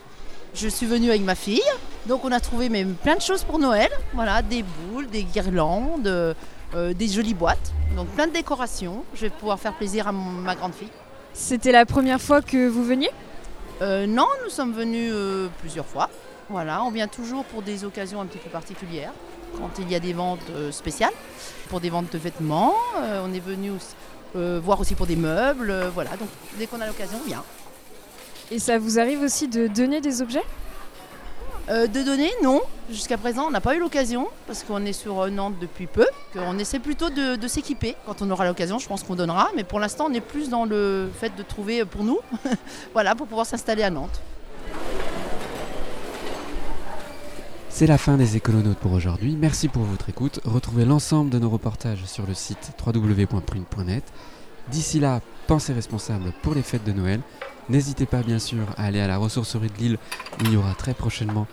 Je 0.55 0.69
suis 0.69 0.87
venue 0.87 1.11
avec 1.11 1.21
ma 1.21 1.35
fille, 1.35 1.61
donc 2.07 2.25
on 2.25 2.33
a 2.33 2.41
trouvé 2.41 2.71
même 2.71 2.95
plein 2.95 3.15
de 3.15 3.21
choses 3.21 3.45
pour 3.45 3.59
Noël, 3.59 3.91
voilà, 4.15 4.41
des 4.41 4.63
boules, 4.63 5.07
des 5.07 5.25
guirlandes, 5.25 6.35
euh, 6.75 6.93
des 6.93 7.09
jolies 7.09 7.35
boîtes, 7.35 7.73
donc 7.97 8.09
plein 8.09 8.27
de 8.27 8.33
décorations. 8.33 9.05
Je 9.15 9.23
vais 9.23 9.31
pouvoir 9.31 9.59
faire 9.59 9.73
plaisir 9.73 10.07
à 10.09 10.13
ma 10.13 10.55
grande 10.55 10.75
fille. 10.75 10.91
C'était 11.33 11.73
la 11.73 11.87
première 11.87 12.21
fois 12.21 12.43
que 12.43 12.69
vous 12.69 12.85
veniez? 12.85 13.11
Euh, 13.81 14.07
Non, 14.07 14.27
nous 14.45 14.51
sommes 14.51 14.73
venus 14.73 15.11
euh, 15.15 15.49
plusieurs 15.61 15.87
fois. 15.87 16.11
Voilà, 16.51 16.83
on 16.85 16.91
vient 16.91 17.09
toujours 17.09 17.45
pour 17.45 17.63
des 17.63 17.85
occasions 17.85 18.21
un 18.21 18.27
petit 18.27 18.39
peu 18.39 18.51
particulières, 18.51 19.13
quand 19.57 19.71
il 19.79 19.91
y 19.91 19.95
a 19.95 20.01
des 20.01 20.13
ventes 20.13 20.51
spéciales, 20.71 21.13
pour 21.69 21.81
des 21.81 21.91
ventes 21.91 22.13
de 22.13 22.19
vêtements. 22.19 22.75
on 22.97 23.33
est 23.35 23.41
venu 23.41 23.73
voir 24.35 24.81
aussi 24.81 24.95
pour 24.95 25.07
des 25.07 25.17
meubles. 25.17 25.91
voilà, 25.93 26.17
donc 26.17 26.29
dès 26.59 26.67
qu'on 26.67 26.81
a 26.81 26.87
l'occasion, 26.87 27.19
on 27.23 27.29
vient. 27.29 27.45
Et 28.51 28.59
ça 28.59 28.79
vous 28.79 28.99
arrive 28.99 29.21
aussi 29.21 29.47
de 29.47 29.67
donner 29.67 30.01
des 30.01 30.23
objets? 30.23 30.45
De 31.69 32.03
donner, 32.03 32.31
non. 32.43 32.63
Jusqu'à 32.91 33.19
présent, 33.19 33.45
on 33.47 33.51
n'a 33.51 33.61
pas 33.61 33.77
eu 33.77 33.81
l'occasion, 33.81 34.29
parce 34.47 34.63
qu'on 34.63 34.87
est 34.87 34.95
sur 34.95 35.21
euh, 35.21 35.29
Nantes 35.29 35.57
depuis 35.61 35.87
peu, 35.87 36.07
qu'on 36.33 36.59
essaie 36.59 36.79
plutôt 36.79 37.11
de, 37.11 37.47
s'équiper. 37.47 37.95
Quand 38.07 38.23
on 38.23 38.31
aura 38.31 38.47
l'occasion, 38.47 38.79
je 38.79 38.89
pense 38.89 39.03
qu'on 39.03 39.15
donnera, 39.15 39.51
mais 39.55 39.65
pour 39.65 39.79
l'instant, 39.79 40.07
on 40.09 40.15
est 40.15 40.23
plus 40.23 40.49
dans 40.49 40.65
le 40.65 41.11
fait 41.21 41.37
de 41.37 41.43
trouver 41.43 41.85
pour 41.85 42.05
nous, 42.05 42.19
voilà, 42.95 43.15
pour 43.15 43.27
pouvoir 43.27 43.45
s'installer 43.45 43.83
à 43.83 43.91
Nantes. 43.91 44.23
C'est 47.69 47.87
la 47.87 47.99
fin 47.99 48.17
des 48.17 48.37
écolonautes 48.37 48.79
pour 48.79 48.93
aujourd'hui. 48.93 49.37
Merci 49.39 49.69
pour 49.69 49.83
votre 49.83 50.09
écoute. 50.09 50.41
Retrouvez 50.45 50.87
l'ensemble 50.87 51.29
de 51.29 51.39
nos 51.39 51.51
reportages 51.51 52.05
sur 52.07 52.27
le 52.27 52.33
site 52.33 52.73
www.prune.net. 52.85 54.05
D'ici 54.69 54.99
là, 54.99 55.21
pensez 55.47 55.75
responsable 55.75 56.33
pour 56.43 56.55
les 56.55 56.63
fêtes 56.63 56.85
de 56.85 56.93
Noël. 56.93 57.21
N'hésitez 57.69 58.07
pas 58.07 58.23
bien 58.23 58.39
sûr 58.39 58.65
à 58.77 58.85
aller 58.85 59.01
à 59.01 59.07
la 59.07 59.19
ressourcerie 59.19 59.69
de 59.69 59.79
Lille 59.79 59.99
où 60.41 60.45
il 60.45 60.53
y 60.53 60.57
aura 60.57 60.75
très 60.75 60.95
prochainement 60.95 61.47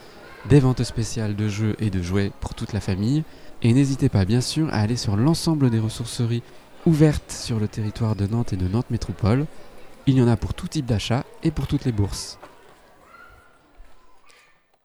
des 0.50 0.60
ventes 0.60 0.84
spéciales 0.84 1.36
de 1.36 1.50
jeux 1.50 1.76
et 1.80 1.90
de 1.90 2.02
jouets 2.02 2.32
pour 2.40 2.54
toute 2.54 2.74
la 2.74 2.80
famille. 2.80 3.24
Et 3.62 3.74
n'hésitez 3.74 4.10
pas 4.10 4.26
bien 4.26 4.42
sûr 4.42 4.70
à 4.70 4.78
aller 4.78 4.96
sur 4.96 5.18
l'ensemble 5.18 5.70
des 5.70 5.80
ressourceries 5.80 6.44
ouvertes 6.86 7.32
sur 7.32 7.60
le 7.60 7.68
territoire 7.68 8.16
de 8.16 8.28
Nantes 8.28 8.54
et 8.54 8.58
de 8.58 8.68
Nantes 8.68 8.92
Métropole. 8.92 9.46
Il 10.08 10.18
y 10.18 10.22
en 10.22 10.28
a 10.28 10.38
pour 10.38 10.54
tout 10.54 10.68
type 10.68 10.86
d'achat 10.86 11.26
et 11.44 11.52
pour 11.52 11.68
toutes 11.68 11.86
les 11.86 11.92
bourses. 11.92 12.38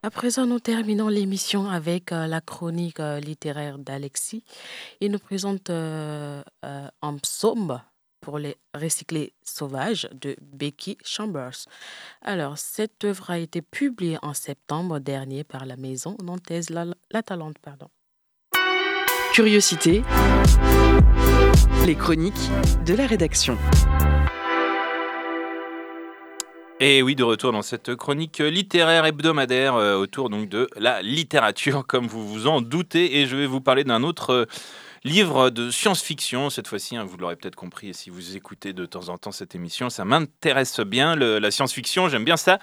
À 0.02 0.10
présent, 0.10 0.46
nous 0.46 0.60
terminons 0.60 1.08
l'émission 1.08 1.68
avec 1.68 2.10
euh, 2.10 2.26
la 2.26 2.40
chronique 2.40 3.00
euh, 3.00 3.20
littéraire 3.20 3.78
d'Alexis. 3.78 4.42
Il 5.02 5.12
nous 5.12 5.18
présente 5.18 5.68
euh, 5.68 6.42
euh, 6.64 6.88
un 7.02 7.16
psaume 7.18 7.82
pour 8.20 8.38
les 8.38 8.56
recyclés 8.74 9.32
sauvages 9.42 10.08
de 10.12 10.36
Becky 10.40 10.98
Chambers. 11.04 11.66
Alors, 12.22 12.58
cette 12.58 13.04
œuvre 13.04 13.30
a 13.30 13.38
été 13.38 13.62
publiée 13.62 14.18
en 14.22 14.34
septembre 14.34 14.98
dernier 14.98 15.44
par 15.44 15.66
la 15.66 15.76
maison 15.76 16.16
nantaise 16.22 16.70
La, 16.70 16.86
La 17.10 17.22
Talente. 17.22 17.58
Pardon. 17.60 17.88
Curiosité. 19.32 20.02
Les 21.86 21.94
chroniques 21.94 22.50
de 22.84 22.94
la 22.94 23.06
rédaction. 23.06 23.56
Et 26.82 27.02
oui, 27.02 27.14
de 27.14 27.22
retour 27.22 27.52
dans 27.52 27.60
cette 27.60 27.94
chronique 27.94 28.38
littéraire 28.38 29.04
hebdomadaire 29.04 29.74
euh, 29.74 29.96
autour 29.96 30.30
donc 30.30 30.48
de 30.48 30.66
la 30.76 31.02
littérature, 31.02 31.86
comme 31.88 32.06
vous 32.06 32.26
vous 32.26 32.46
en 32.46 32.62
doutez, 32.62 33.20
et 33.20 33.26
je 33.26 33.36
vais 33.36 33.46
vous 33.46 33.60
parler 33.60 33.84
d'un 33.84 34.02
autre 34.02 34.30
euh, 34.30 34.46
livre 35.04 35.50
de 35.50 35.70
science-fiction. 35.70 36.50
Cette 36.50 36.68
fois-ci, 36.68 36.96
hein, 36.96 37.04
vous 37.04 37.16
l'aurez 37.16 37.36
peut-être 37.36 37.56
compris, 37.56 37.94
si 37.94 38.10
vous 38.10 38.36
écoutez 38.36 38.72
de 38.72 38.86
temps 38.86 39.08
en 39.08 39.18
temps 39.18 39.32
cette 39.32 39.54
émission, 39.54 39.90
ça 39.90 40.04
m'intéresse 40.04 40.80
bien 40.80 41.16
la 41.16 41.50
science-fiction, 41.50 42.08
j'aime 42.08 42.24
bien 42.24 42.36
ça. 42.36 42.58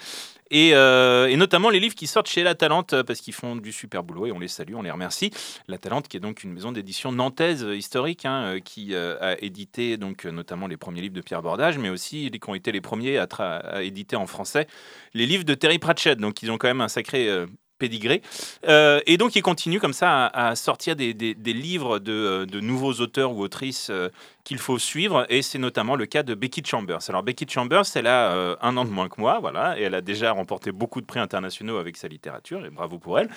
Et, 0.49 0.71
euh, 0.73 1.27
et 1.27 1.35
notamment 1.35 1.69
les 1.69 1.79
livres 1.79 1.95
qui 1.95 2.07
sortent 2.07 2.29
chez 2.29 2.43
La 2.43 2.55
Talente, 2.55 2.93
euh, 2.93 3.03
parce 3.03 3.19
qu'ils 3.19 3.33
font 3.33 3.55
du 3.55 3.71
super 3.71 4.03
boulot 4.03 4.27
et 4.27 4.31
on 4.31 4.39
les 4.39 4.47
salue, 4.47 4.75
on 4.75 4.81
les 4.81 4.91
remercie. 4.91 5.31
La 5.67 5.77
Talente, 5.77 6.07
qui 6.07 6.17
est 6.17 6.21
donc 6.21 6.43
une 6.43 6.53
maison 6.53 6.71
d'édition 6.71 7.11
nantaise 7.11 7.63
euh, 7.63 7.75
historique, 7.75 8.25
hein, 8.25 8.59
qui 8.63 8.95
a 8.95 9.35
édité 9.43 9.97
donc 9.97 10.25
notamment 10.25 10.67
les 10.67 10.77
premiers 10.77 11.01
livres 11.01 11.15
de 11.15 11.21
Pierre 11.21 11.41
Bordage, 11.41 11.77
mais 11.77 11.89
aussi 11.89 12.31
qui 12.31 12.49
ont 12.49 12.55
été 12.55 12.71
les 12.71 12.81
premiers 12.81 13.17
à, 13.17 13.83
éditer 13.83 14.15
en 14.15 14.25
français 14.25 14.67
les 15.13 15.25
livres 15.25 15.43
de 15.43 15.53
Terry 15.53 15.79
Pratchett. 15.79 16.17
Donc 16.17 16.41
ils 16.41 16.51
ont 16.51 16.57
quand 16.57 16.67
même 16.67 16.81
un 16.81 16.87
sacré 16.87 17.29
pédigré. 17.77 18.21
Euh, 18.67 18.99
et 19.05 19.17
donc, 19.17 19.35
il 19.35 19.41
continue 19.41 19.79
comme 19.79 19.93
ça 19.93 20.27
à, 20.27 20.55
sortir 20.55 20.95
des, 20.95 21.13
des- 21.13 21.53
livres 21.53 21.99
de, 21.99 22.11
euh, 22.11 22.45
de 22.45 22.59
nouveaux 22.59 22.93
auteurs 22.93 23.31
ou 23.33 23.41
autrices 23.41 23.89
euh, 23.89 24.09
qu'il 24.43 24.57
faut 24.57 24.79
suivre. 24.79 25.25
Et 25.29 25.41
c'est 25.41 25.57
notamment 25.59 25.95
le 25.95 26.05
cas 26.05 26.23
de 26.23 26.35
Becky 26.35 26.63
Chambers. 26.65 26.99
Alors, 27.09 27.23
Becky 27.23 27.45
Chambers, 27.47 27.85
elle 27.95 28.07
a 28.07 28.57
un 28.61 28.77
an 28.77 28.85
de 28.85 28.89
moins 28.89 29.09
que 29.09 29.19
moi, 29.19 29.39
voilà, 29.39 29.77
et 29.79 29.83
elle 29.83 29.95
a 29.95 30.01
déjà 30.01 30.31
remporté 30.31 30.71
beaucoup 30.71 31.01
de 31.01 31.05
prix 31.05 31.19
internationaux 31.19 31.77
avec 31.77 31.97
sa 31.97 32.07
littérature, 32.07 32.65
et 32.65 32.69
bravo 32.69 32.97
pour 32.99 33.19
elle. 33.19 33.29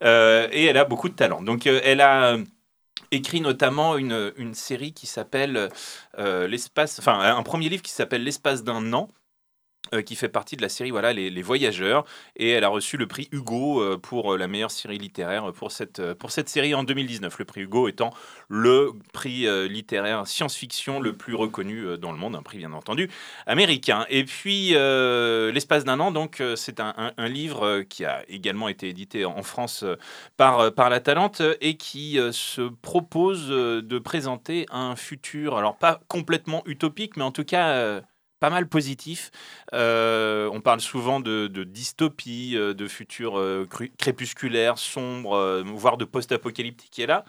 Et 0.00 0.64
elle 0.64 0.76
a 0.76 0.84
beaucoup 0.84 1.08
de 1.08 1.14
talent. 1.14 1.42
Donc, 1.42 1.66
elle 1.66 2.00
a 2.00 2.36
écrit 3.10 3.40
notamment 3.40 3.96
une, 3.96 4.32
une 4.36 4.54
série 4.54 4.92
qui 4.92 5.06
s'appelle 5.06 5.68
l'espace, 6.18 6.98
enfin 6.98 7.18
un 7.20 7.42
premier 7.42 7.68
livre 7.68 7.82
qui 7.82 7.92
s'appelle 7.92 8.24
l'espace 8.24 8.64
d'un 8.64 8.92
an. 8.92 9.10
Euh, 9.92 10.00
qui 10.00 10.16
fait 10.16 10.30
partie 10.30 10.56
de 10.56 10.62
la 10.62 10.70
série 10.70 10.90
voilà 10.90 11.12
les, 11.12 11.42
voyageurs. 11.42 12.04
Et 12.36 12.50
elle 12.50 12.64
a 12.64 12.68
reçu 12.68 12.96
le 12.96 13.06
prix 13.06 13.28
Hugo 13.32 13.82
euh, 13.82 13.98
pour 13.98 14.32
euh, 14.32 14.38
la 14.38 14.48
meilleure 14.48 14.70
série 14.70 14.96
littéraire 14.96 15.52
pour 15.52 15.72
cette 15.72 16.14
pour 16.14 16.30
cette 16.30 16.48
série 16.48 16.74
en 16.74 16.84
2019 16.84 17.38
le 17.38 17.44
prix 17.44 17.60
Hugo 17.62 17.86
étant 17.86 18.10
le 18.48 18.92
prix 19.12 19.46
littéraire 19.68 20.26
science-fiction 20.26 21.00
le 21.00 21.12
plus 21.12 21.34
reconnu 21.34 21.98
dans 21.98 22.12
le 22.12 22.18
monde 22.18 22.34
un 22.34 22.42
prix 22.42 22.58
bien 22.58 22.72
entendu 22.72 23.10
américain. 23.46 24.06
Et 24.08 24.24
puis 24.24 24.70
l'espace 24.70 25.84
d'un 25.84 26.00
an 26.00 26.10
donc 26.10 26.42
c'est 26.56 26.80
un, 26.80 27.12
un- 27.16 27.28
livre 27.28 27.82
qui 27.82 28.04
a 28.04 28.22
également 28.28 28.68
été 28.68 28.88
édité 28.88 29.24
en 29.24 29.42
France 29.42 29.84
par 30.36 30.72
par 30.72 30.88
la 30.88 31.00
Talente 31.00 31.42
et 31.60 31.76
qui 31.76 32.18
se 32.32 32.62
propose 32.62 33.48
de 33.48 33.98
présenter 33.98 34.66
un 34.70 34.96
futur 34.96 35.56
alors 35.58 35.76
pas 35.76 36.00
complètement 36.08 36.62
utopique 36.66 37.16
mais 37.16 37.24
en 37.24 37.32
tout 37.32 37.44
cas 37.44 38.02
pas 38.44 38.50
mal 38.50 38.68
positif. 38.68 39.30
Euh, 39.72 40.50
on 40.52 40.60
parle 40.60 40.82
souvent 40.82 41.18
de, 41.18 41.48
dystopie, 41.64 42.52
euh, 42.56 42.74
de 42.74 42.86
futur 42.86 43.38
euh, 43.38 43.66
crépusculaire, 43.96 44.76
sombre, 44.76 45.62
voire 45.64 45.96
de 45.96 46.04
post-apocalyptique. 46.04 46.98
Et 46.98 47.06
là, 47.06 47.24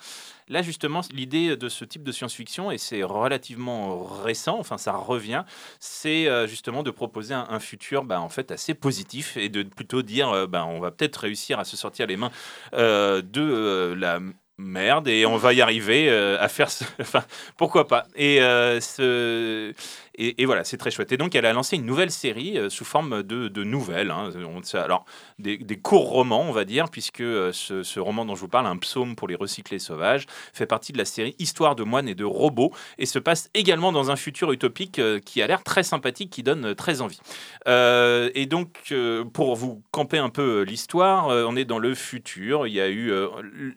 là 0.50 0.62
justement, 0.62 1.00
l'idée 1.14 1.56
de 1.56 1.70
ce 1.70 1.86
type 1.86 2.04
de 2.04 2.12
science-fiction, 2.12 2.70
et 2.70 2.78
c'est 2.78 3.02
relativement 3.04 4.04
récent, 4.04 4.58
enfin 4.60 4.78
ça 4.78 4.92
revient, 4.92 5.46
c'est 5.80 6.28
justement 6.50 6.84
de 6.84 6.92
proposer 6.92 7.34
un, 7.34 7.60
futur 7.62 8.04
bah, 8.04 8.20
en 8.20 8.28
fait 8.28 8.52
assez 8.52 8.74
positif 8.74 9.38
et 9.38 9.48
de 9.48 9.64
plutôt 9.64 10.02
dire 10.02 10.50
bah, 10.50 10.66
on 10.66 10.82
va 10.82 10.92
peut-être 10.92 11.16
réussir 11.16 11.60
à 11.60 11.64
se 11.64 11.78
sortir 11.78 12.08
les 12.08 12.18
mains 12.18 12.32
de 12.74 13.94
la 13.98 14.20
merde 14.58 15.08
et 15.08 15.26
on 15.26 15.36
va 15.38 15.54
y 15.54 15.62
arriver 15.62 16.10
à 16.10 16.48
faire 16.50 16.70
ce... 16.70 16.84
enfin 17.00 17.24
pourquoi 17.58 17.88
pas 17.88 18.06
et, 18.16 18.40
ce... 18.82 19.74
et, 20.18 20.46
voilà 20.46 20.64
c'est 20.64 20.78
très 20.78 20.92
chouette 20.92 21.12
et 21.12 21.18
donc 21.18 21.36
elle 21.36 21.46
a 21.46 21.54
lancé 21.54 21.76
une 21.76 21.86
nouvelle 21.86 22.12
série 22.12 22.58
euh, 22.58 22.70
sous 22.70 22.86
forme 22.86 23.24
de, 23.24 23.64
nouvelles 23.64 24.12
hein. 24.12 24.30
Alors 24.74 25.06
des, 25.40 25.58
courts 25.78 26.10
romans 26.10 26.44
on 26.48 26.52
va 26.52 26.66
dire 26.66 26.90
puisque 26.90 27.22
euh, 27.22 27.52
ce, 27.52 28.00
roman 28.00 28.26
dont 28.26 28.36
je 28.36 28.42
vous 28.42 28.48
parle 28.48 28.68
un 28.68 28.78
psaume 28.78 29.16
pour 29.16 29.28
les 29.28 29.36
recyclés 29.36 29.80
sauvages 29.80 30.26
fait 30.54 30.66
partie 30.66 30.92
de 30.92 30.98
la 30.98 31.06
série 31.06 31.36
Histoire 31.40 31.76
de 31.76 31.84
moines 31.84 32.08
et 32.08 32.16
de 32.16 32.24
robots 32.24 32.72
et 32.98 33.06
se 33.06 33.20
passe 33.20 33.50
également 33.54 33.92
dans 33.92 34.12
un 34.12 34.16
futur 34.16 34.52
utopique 34.52 35.00
euh, 35.00 35.20
qui 35.20 35.42
a 35.42 35.48
l'air 35.48 35.64
très 35.64 35.84
sympathique 35.84 36.30
qui 36.30 36.44
donne 36.44 36.76
très 36.76 37.02
envie 37.02 37.20
et 37.68 38.46
donc, 38.46 38.94
pour 39.34 39.56
vous 39.56 39.82
camper 39.92 40.18
un 40.18 40.30
peu 40.30 40.62
l'histoire, 40.62 41.28
on 41.28 41.56
est 41.56 41.66
dans 41.66 41.80
le 41.80 41.96
futur. 41.96 42.68
Il 42.68 42.74
y 42.74 42.82
a 42.82 42.90
eu 42.90 43.12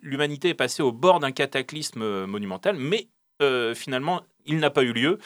l'humanité 0.03 0.51
est 0.51 0.55
passée 0.55 0.83
au 0.83 0.93
bord 0.93 1.21
d'un 1.21 1.33
cataclysme 1.33 2.27
monumental, 2.27 2.77
mais 2.77 3.09
finalement, 3.75 4.23
il 4.49 4.59
n'a 4.59 4.71
pas 4.71 4.83
eu 4.83 4.93
lieu. 4.93 5.19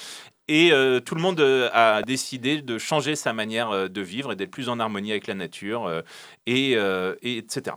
Et 0.48 0.72
euh, 0.72 1.00
tout 1.00 1.14
le 1.14 1.20
monde 1.20 1.40
euh, 1.40 1.70
a 1.72 2.02
décidé 2.02 2.62
de 2.62 2.76
changer 2.78 3.14
sa 3.14 3.32
manière 3.32 3.70
euh, 3.70 3.88
de 3.88 4.00
vivre 4.00 4.32
et 4.32 4.36
d'être 4.36 4.50
plus 4.50 4.68
en 4.68 4.80
harmonie 4.80 5.12
avec 5.12 5.26
la 5.26 5.34
nature, 5.34 6.02
et, 6.46 6.72
et 6.72 7.38
etc. 7.38 7.76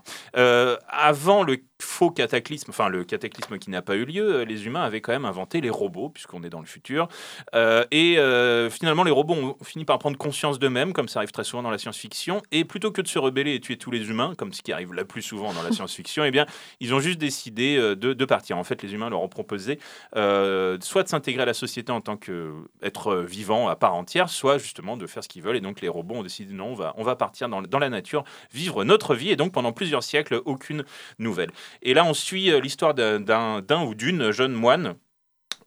Avant 0.88 1.44
le 1.44 1.58
faux 1.86 2.12
cataclysme, 2.12 2.72
enfin 2.72 2.90
le 2.90 3.04
cataclysme 3.04 3.58
qui 3.58 3.70
n'a 3.70 3.82
pas 3.82 3.96
eu 3.96 4.06
lieu, 4.06 4.36
euh, 4.36 4.46
les 4.46 4.66
humains 4.66 4.84
avaient 4.84 5.02
quand 5.02 5.12
même 5.12 5.26
inventé 5.26 5.62
les 5.62 5.70
robots, 5.70 6.10
puisqu'on 6.10 6.44
est 6.44 6.50
dans 6.50 6.60
le 6.60 6.66
futur. 6.66 7.08
Euh, 7.54 7.86
et 7.92 8.18
euh, 8.18 8.70
finalement, 8.70 9.04
les 9.04 9.12
robots 9.12 9.36
ont 9.36 9.58
fini 9.64 9.86
par 9.86 10.00
prendre 10.00 10.18
conscience 10.18 10.60
d'eux-mêmes, 10.60 10.94
comme 10.94 11.08
ça 11.08 11.20
arrive 11.20 11.32
très 11.32 11.44
souvent 11.44 11.64
dans 11.64 11.72
la 11.72 11.78
science-fiction. 11.78 12.42
Et 12.52 12.66
plutôt 12.66 12.92
que 12.92 13.02
de 13.02 13.08
se 13.08 13.20
rebeller 13.20 13.54
et 13.54 13.60
tuer 13.60 13.78
tous 13.78 13.92
les 13.92 14.10
humains, 14.10 14.34
comme 14.38 14.52
ce 14.52 14.62
qui 14.62 14.74
arrive 14.74 14.94
le 14.94 15.06
plus 15.06 15.22
souvent 15.22 15.54
dans 15.54 15.64
la 15.64 15.72
science-fiction, 15.74 16.26
eh 16.26 16.32
bien, 16.32 16.46
ils 16.80 16.94
ont 16.94 17.00
juste 17.00 17.20
décidé 17.20 17.78
de, 17.78 18.14
de 18.14 18.26
partir. 18.26 18.58
En 18.58 18.64
fait, 18.64 18.82
les 18.82 18.94
humains 18.94 19.10
leur 19.10 19.22
ont 19.22 19.30
proposé 19.30 19.80
euh, 20.16 20.78
soit 20.82 21.04
de 21.04 21.10
s'intégrer 21.10 21.44
à 21.44 21.46
la 21.46 21.54
société 21.54 21.92
en 21.92 22.02
tant 22.02 22.18
qu'être 22.18 23.16
vivant 23.18 23.68
à 23.68 23.76
part 23.76 23.94
entière, 23.94 24.30
soit 24.30 24.58
justement 24.58 24.98
de 24.98 25.08
faire 25.08 25.24
ce 25.24 25.30
qu'ils 25.30 25.42
veulent. 25.42 25.58
Et 25.58 25.62
donc, 25.62 25.82
les 25.82 25.90
robots 25.90 26.16
ont 26.16 26.24
décidé 26.24 26.54
non, 26.54 26.68
on 26.68 26.76
va, 26.76 26.94
on 26.98 27.04
va 27.04 27.16
partir 27.16 27.50
dans, 27.50 27.62
dans 27.62 27.80
la 27.80 27.90
nature, 27.90 28.24
vivre 28.54 28.84
notre 28.84 29.16
vie. 29.16 29.30
Et 29.30 29.36
donc, 29.36 29.52
pendant 29.52 29.72
plusieurs 29.72 30.04
siècles, 30.04 30.42
aucune 30.46 30.84
nouvelle. 31.20 31.52
Et 31.82 31.94
là, 31.94 32.06
on 32.06 32.14
suit 32.14 32.52
euh, 32.52 32.60
l'histoire 32.60 32.94
d'un- 32.94 33.84
ou 33.86 33.96
d'une 33.96 34.32
jeune 34.32 34.54
moine. 34.54 34.96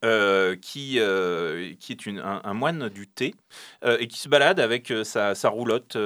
euh, 0.04 0.54
qui, 0.54 1.00
euh, 1.00 1.72
qui 1.80 1.90
est 1.90 2.06
une- 2.06 2.20
un, 2.20 2.54
moine 2.54 2.88
du 2.88 3.08
thé 3.08 3.34
et 3.98 4.06
qui 4.06 4.16
se 4.20 4.28
balade 4.28 4.60
avec 4.60 4.92
sa, 5.02 5.34
roulotte 5.48 5.96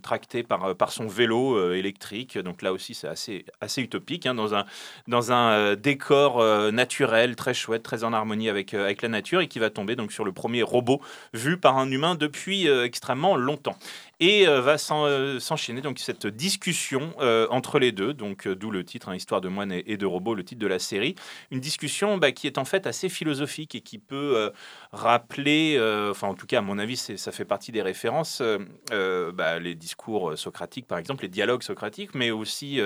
tractée 0.00 0.44
par, 0.44 0.76
par 0.76 0.92
son 0.92 1.08
vélo 1.08 1.72
électrique. 1.72 2.38
Donc 2.38 2.62
là 2.62 2.72
aussi, 2.72 2.94
c'est 2.94 3.08
assez, 3.08 3.44
assez 3.60 3.82
utopique, 3.82 4.26
hein, 4.26 4.34
dans 4.34 4.54
un, 4.54 4.64
dans 5.08 5.32
un 5.32 5.74
décor 5.74 6.40
naturel, 6.70 7.34
très 7.34 7.52
chouette, 7.52 7.82
très 7.82 8.04
en 8.04 8.12
harmonie 8.12 8.48
avec, 8.48 8.74
avec 8.74 9.02
la 9.02 9.08
nature, 9.08 9.40
et 9.40 9.48
qui 9.48 9.58
va 9.58 9.70
tomber 9.70 9.96
donc 9.96 10.12
sur 10.12 10.24
le 10.24 10.30
premier 10.32 10.62
robot 10.62 11.00
vu 11.34 11.56
par 11.56 11.78
un 11.78 11.90
humain 11.90 12.14
depuis 12.14 12.68
extrêmement 12.68 13.34
longtemps. 13.34 13.76
Et 14.20 14.46
euh, 14.46 14.60
va 14.60 14.76
euh, 14.90 15.40
s'enchaîner 15.40 15.80
donc 15.80 15.98
cette 15.98 16.26
discussion 16.26 17.12
euh, 17.20 17.46
entre 17.50 17.78
les 17.78 17.92
deux, 17.92 18.14
donc 18.14 18.46
d'où 18.46 18.70
le 18.70 18.84
titre, 18.84 19.08
hein, 19.08 19.16
Histoire 19.16 19.40
de 19.40 19.48
moine 19.48 19.72
et, 19.72 19.96
de 19.96 20.06
robot, 20.06 20.34
le 20.34 20.44
titre 20.44 20.60
de 20.60 20.66
la 20.66 20.78
série. 20.78 21.14
Une 21.50 21.60
discussion 21.60 22.18
bah, 22.18 22.32
qui 22.32 22.46
est 22.46 22.58
en 22.58 22.64
fait 22.64 22.86
assez 22.86 23.08
philosophique 23.08 23.74
et 23.74 23.80
qui 23.80 23.98
peut 23.98 24.52
rappeler, 24.92 25.78
enfin 26.10 26.28
en 26.28 26.34
tout 26.34 26.46
cas 26.46 26.58
à 26.58 26.60
mon 26.62 26.78
avis, 26.78 26.96
ça 26.96 27.32
fait 27.32 27.44
partie 27.44 27.72
des 27.72 27.82
références, 27.82 28.42
bah, 28.90 29.58
les 29.58 29.74
discours 29.74 30.36
socratiques 30.36 30.86
par 30.86 30.98
exemple, 30.98 31.22
les 31.22 31.28
dialogues 31.28 31.62
socratiques, 31.62 32.14
mais 32.14 32.30
aussi 32.30 32.80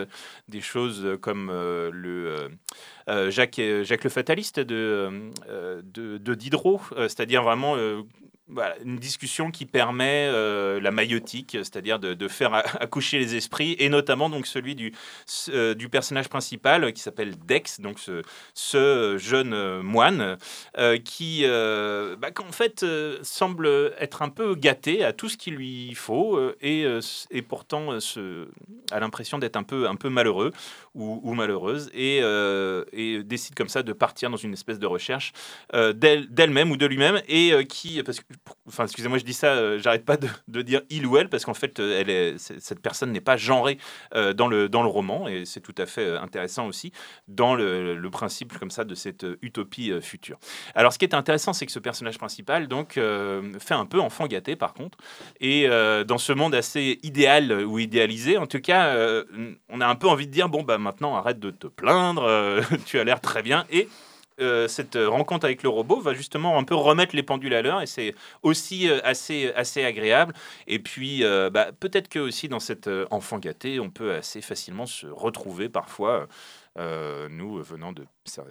des 0.49 0.61
choses 0.61 1.17
comme 1.21 1.51
le 1.51 2.51
Jacques, 3.29 3.57
le 3.59 4.09
fataliste 4.09 4.61
de, 4.61 5.31
de 5.85 6.35
Diderot, 6.35 6.81
c'est-à-dire 6.97 7.43
vraiment 7.43 7.77
une 8.85 8.97
discussion 8.97 9.51
qui 9.51 9.67
permet 9.67 10.29
euh, 10.29 10.81
la 10.81 10.91
maïotique, 10.91 11.53
c'est-à-dire 11.53 11.99
de, 11.99 12.29
faire 12.29 12.55
accoucher 12.81 13.19
les 13.19 13.35
esprits, 13.35 13.77
et 13.79 13.89
notamment 13.89 14.31
donc 14.31 14.47
celui 14.47 14.75
du, 14.75 14.93
euh, 15.49 15.75
personnage 15.91 16.29
principal 16.29 16.93
qui 16.93 17.01
s'appelle 17.01 17.35
Dex, 17.47 17.81
donc 17.81 17.99
ce, 18.55 19.17
jeune 19.19 19.81
moine 19.83 20.37
euh, 20.79 20.99
qui, 20.99 21.45
bah, 21.47 22.31
en 22.39 22.53
fait, 22.53 22.85
semble 23.23 23.67
être 23.99 24.23
un 24.23 24.29
peu 24.29 24.55
gâté 24.55 25.05
à 25.05 25.13
tout 25.13 25.29
ce 25.29 25.37
qu'il 25.37 25.55
lui 25.55 25.95
faut 25.95 26.41
et, 26.61 26.87
pourtant 27.49 27.99
a 28.91 29.01
l'impression 29.01 29.39
d'être 29.39 29.57
un 29.57 29.63
peu, 29.63 30.09
malheureux 30.09 30.53
ou, 30.95 31.21
ou 31.23 31.35
malheureuse 31.35 31.91
et, 31.95 32.19
et, 32.93 33.23
décide 33.23 33.55
comme 33.55 33.69
ça 33.69 33.83
de 33.83 33.93
partir 33.93 34.31
dans 34.31 34.37
une 34.37 34.53
espèce 34.53 34.79
de 34.79 34.87
recherche 34.87 35.33
d'elle-même 35.73 36.71
ou 36.71 36.77
de 36.77 36.87
lui-même 36.87 37.21
et 37.29 37.53
qui, 37.69 38.03
parce 38.03 38.21
que 38.21 38.36
enfin, 38.69 38.85
excusez-moi, 38.85 39.19
je 39.19 39.25
dis 39.25 39.33
ça, 39.33 39.49
euh, 39.49 39.79
j'arrête 39.79 40.05
pas 40.05 40.17
de, 40.17 40.63
dire 40.63 40.83
il 40.91 41.07
ou 41.07 41.17
elle 41.17 41.29
parce 41.29 41.45
qu'en 41.45 41.55
fait, 41.55 41.79
euh, 41.81 42.35
cette 42.37 42.81
personne 42.81 43.13
n'est 43.13 43.21
pas 43.21 43.37
genrée 43.37 43.79
euh, 44.15 44.33
dans, 44.33 44.49
le, 44.49 44.69
dans 44.69 44.83
le 44.83 44.89
roman 44.89 45.29
et 45.29 45.45
c'est 45.45 45.61
tout 45.61 45.75
à 45.79 45.87
fait 45.87 46.17
intéressant 46.17 46.67
aussi 46.67 46.93
dans 47.29 47.55
le, 47.55 48.07
principe 48.11 48.57
comme 48.59 48.71
ça 48.71 48.85
de 48.85 48.95
cette 48.95 49.27
utopie 49.43 49.93
future. 50.01 50.39
Alors, 50.75 50.93
ce 50.93 50.99
qui 50.99 51.05
est 51.05 51.13
intéressant, 51.13 51.53
c'est 51.53 51.67
que 51.67 51.73
ce 51.73 51.81
personnage 51.81 52.19
principal 52.19 52.67
donc 52.67 52.95
fait 52.95 53.75
un 53.75 53.85
peu 53.85 54.01
enfant 54.01 54.27
gâté 54.27 54.57
par 54.57 54.73
contre 54.73 54.97
et 55.41 55.69
dans 56.07 56.19
ce 56.19 56.33
monde 56.33 56.55
assez 56.55 56.99
idéal 57.03 57.53
ou 57.67 57.79
idéalisé, 57.79 58.39
en 58.39 58.47
tout 58.47 58.61
cas, 58.61 58.97
on 59.69 59.81
a 59.81 59.87
un 59.87 59.97
peu 59.97 60.09
envie 60.09 60.29
de 60.29 60.33
dire 60.33 60.49
bon 60.49 60.63
bah 60.63 60.79
maintenant 60.79 61.17
arrête 61.17 61.41
de 61.41 61.51
te 61.51 61.67
plaindre, 61.67 62.63
tu 62.87 62.99
as 62.99 63.05
l'air 63.05 63.21
très 63.21 63.43
bien 63.43 63.67
et 63.71 63.89
euh, 64.41 64.69
cette 64.69 64.97
rencontre 64.97 65.47
avec 65.47 65.63
le 65.63 65.71
robot 65.71 66.01
va 66.01 66.13
justement 66.13 66.59
un 66.59 66.65
peu 66.65 66.75
remettre 66.75 67.17
les 67.17 67.23
pendules 67.23 67.55
à 67.55 67.63
l'heure 67.63 67.81
et 67.81 67.87
c'est 67.87 68.15
aussi 68.43 68.89
euh, 68.89 68.99
assez, 69.03 69.51
assez 69.55 69.83
agréable. 69.83 70.35
Et 70.67 70.79
puis, 70.79 71.25
euh, 71.25 71.49
bah, 71.49 71.71
peut-être 71.79 72.09
que 72.09 72.19
aussi 72.19 72.49
dans 72.49 72.61
cet 72.61 72.89
enfant 73.11 73.39
gâté, 73.39 73.81
on 73.81 73.89
peut 73.91 74.15
assez 74.15 74.43
facilement 74.43 74.87
se 74.87 75.07
retrouver 75.07 75.69
parfois. 75.69 76.29
nous 77.31 77.63
venant 77.63 77.93
de, 77.93 78.05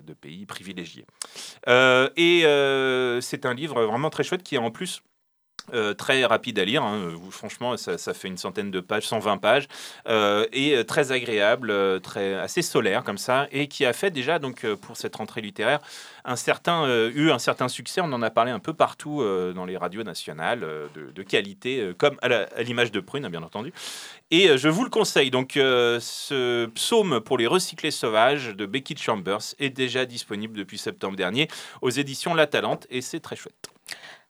de 0.04 0.14
pays 0.14 0.46
privilégiés. 0.48 1.06
et 1.68 2.42
c'est 3.22 3.46
un 3.46 3.54
livre 3.54 3.84
vraiment 3.84 4.10
très 4.10 4.24
chouette 4.24 4.44
qui 4.44 4.56
est 4.56 4.60
en 4.60 4.72
plus 4.72 5.04
euh, 5.74 5.94
très 5.94 6.26
rapide 6.26 6.60
à 6.60 6.66
lire, 6.66 6.84
hein. 6.84 7.14
franchement 7.32 7.76
ça, 7.78 8.14
fait 8.14 8.28
une 8.28 8.38
centaine 8.38 8.70
de 8.70 8.80
pages, 8.80 9.08
120 9.08 9.38
pages, 9.38 9.68
euh, 10.08 10.46
et 10.54 10.76
euh, 10.76 10.84
très 10.84 11.12
agréable, 11.12 12.02
très, 12.02 12.36
assez 12.36 12.62
solaire 12.62 13.04
comme 13.04 13.18
ça, 13.18 13.48
et 13.52 13.68
qui 13.68 13.86
a 13.86 13.94
fait 13.94 14.12
déjà 14.12 14.38
donc 14.38 14.66
pour 14.76 14.96
cette 14.96 15.16
rentrée 15.16 15.42
littéraire 15.42 15.80
un 16.24 16.36
certain, 16.36 16.88
eu 17.14 17.30
un 17.30 17.38
certain 17.38 17.68
succès, 17.68 18.02
on 18.02 18.12
en 18.12 18.22
a 18.24 18.32
parlé 18.32 18.52
un 18.52 18.60
peu 18.60 18.74
partout 18.74 19.24
dans 19.54 19.66
les 19.66 19.78
radios 19.78 20.02
nationales, 20.02 20.66
de, 20.96 21.24
qualité, 21.24 21.92
comme 22.00 22.18
à 22.24 22.64
l'image 22.64 22.92
de 22.92 23.00
Prune 23.00 23.28
bien 23.28 23.44
entendu, 23.44 23.72
et 24.32 24.58
je 24.58 24.68
vous 24.68 24.84
le 24.84 24.90
conseille, 24.90 25.30
donc 25.30 25.52
ce 25.54 26.66
psaume 26.68 27.22
pour 27.22 27.38
les 27.38 27.46
recyclés 27.46 27.92
sauvages 27.92 28.56
de 28.56 28.66
Becky 28.66 28.98
Chambers 28.98 29.54
est 29.60 29.70
déjà 29.70 30.06
disponible 30.06 30.58
depuis 30.58 30.80
septembre 30.80 31.16
dernier 31.16 31.48
aux 31.84 31.92
éditions 31.92 32.34
La 32.34 32.48
Talente, 32.48 32.88
et 32.90 33.02
c'est 33.02 33.20
très 33.20 33.36
chouette. 33.36 33.75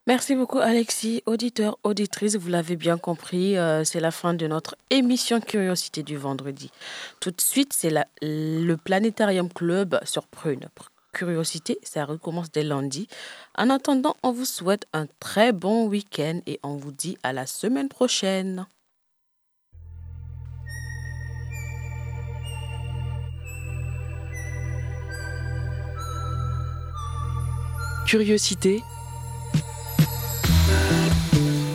Merci 0.08 0.36
beaucoup 0.36 0.60
Alexis, 0.60 1.24
auditeur, 1.26 1.80
auditrice, 1.82 2.36
vous 2.36 2.50
l'avez 2.50 2.76
bien 2.76 3.00
compris, 3.00 3.58
euh, 3.58 3.84
c'est 3.84 4.00
la 4.00 4.12
fin 4.12 4.36
de 4.36 4.46
notre 4.46 4.76
émission 4.92 5.42
Curiosité 5.42 6.04
du 6.04 6.16
vendredi. 6.16 6.70
Tout 7.20 7.32
de 7.32 7.42
suite, 7.42 7.74
c'est 7.74 7.92
le 8.22 8.76
Planétarium 8.76 9.52
Club 9.52 10.00
sur 10.04 10.28
Prune. 10.28 10.68
Curiosité, 11.12 11.80
ça 11.82 12.06
recommence 12.06 12.52
dès 12.52 12.62
lundi. 12.62 13.08
En 13.58 13.72
attendant, 13.72 14.16
on 14.22 14.32
vous 14.32 14.46
souhaite 14.46 14.86
un 14.94 15.08
très 15.20 15.52
bon 15.54 15.88
week-end 15.88 16.40
et 16.46 16.60
on 16.62 16.76
vous 16.76 16.92
dit 16.92 17.18
à 17.24 17.34
la 17.34 17.48
semaine 17.48 17.90
prochaine. 17.90 18.68
Curiosité 28.06 28.84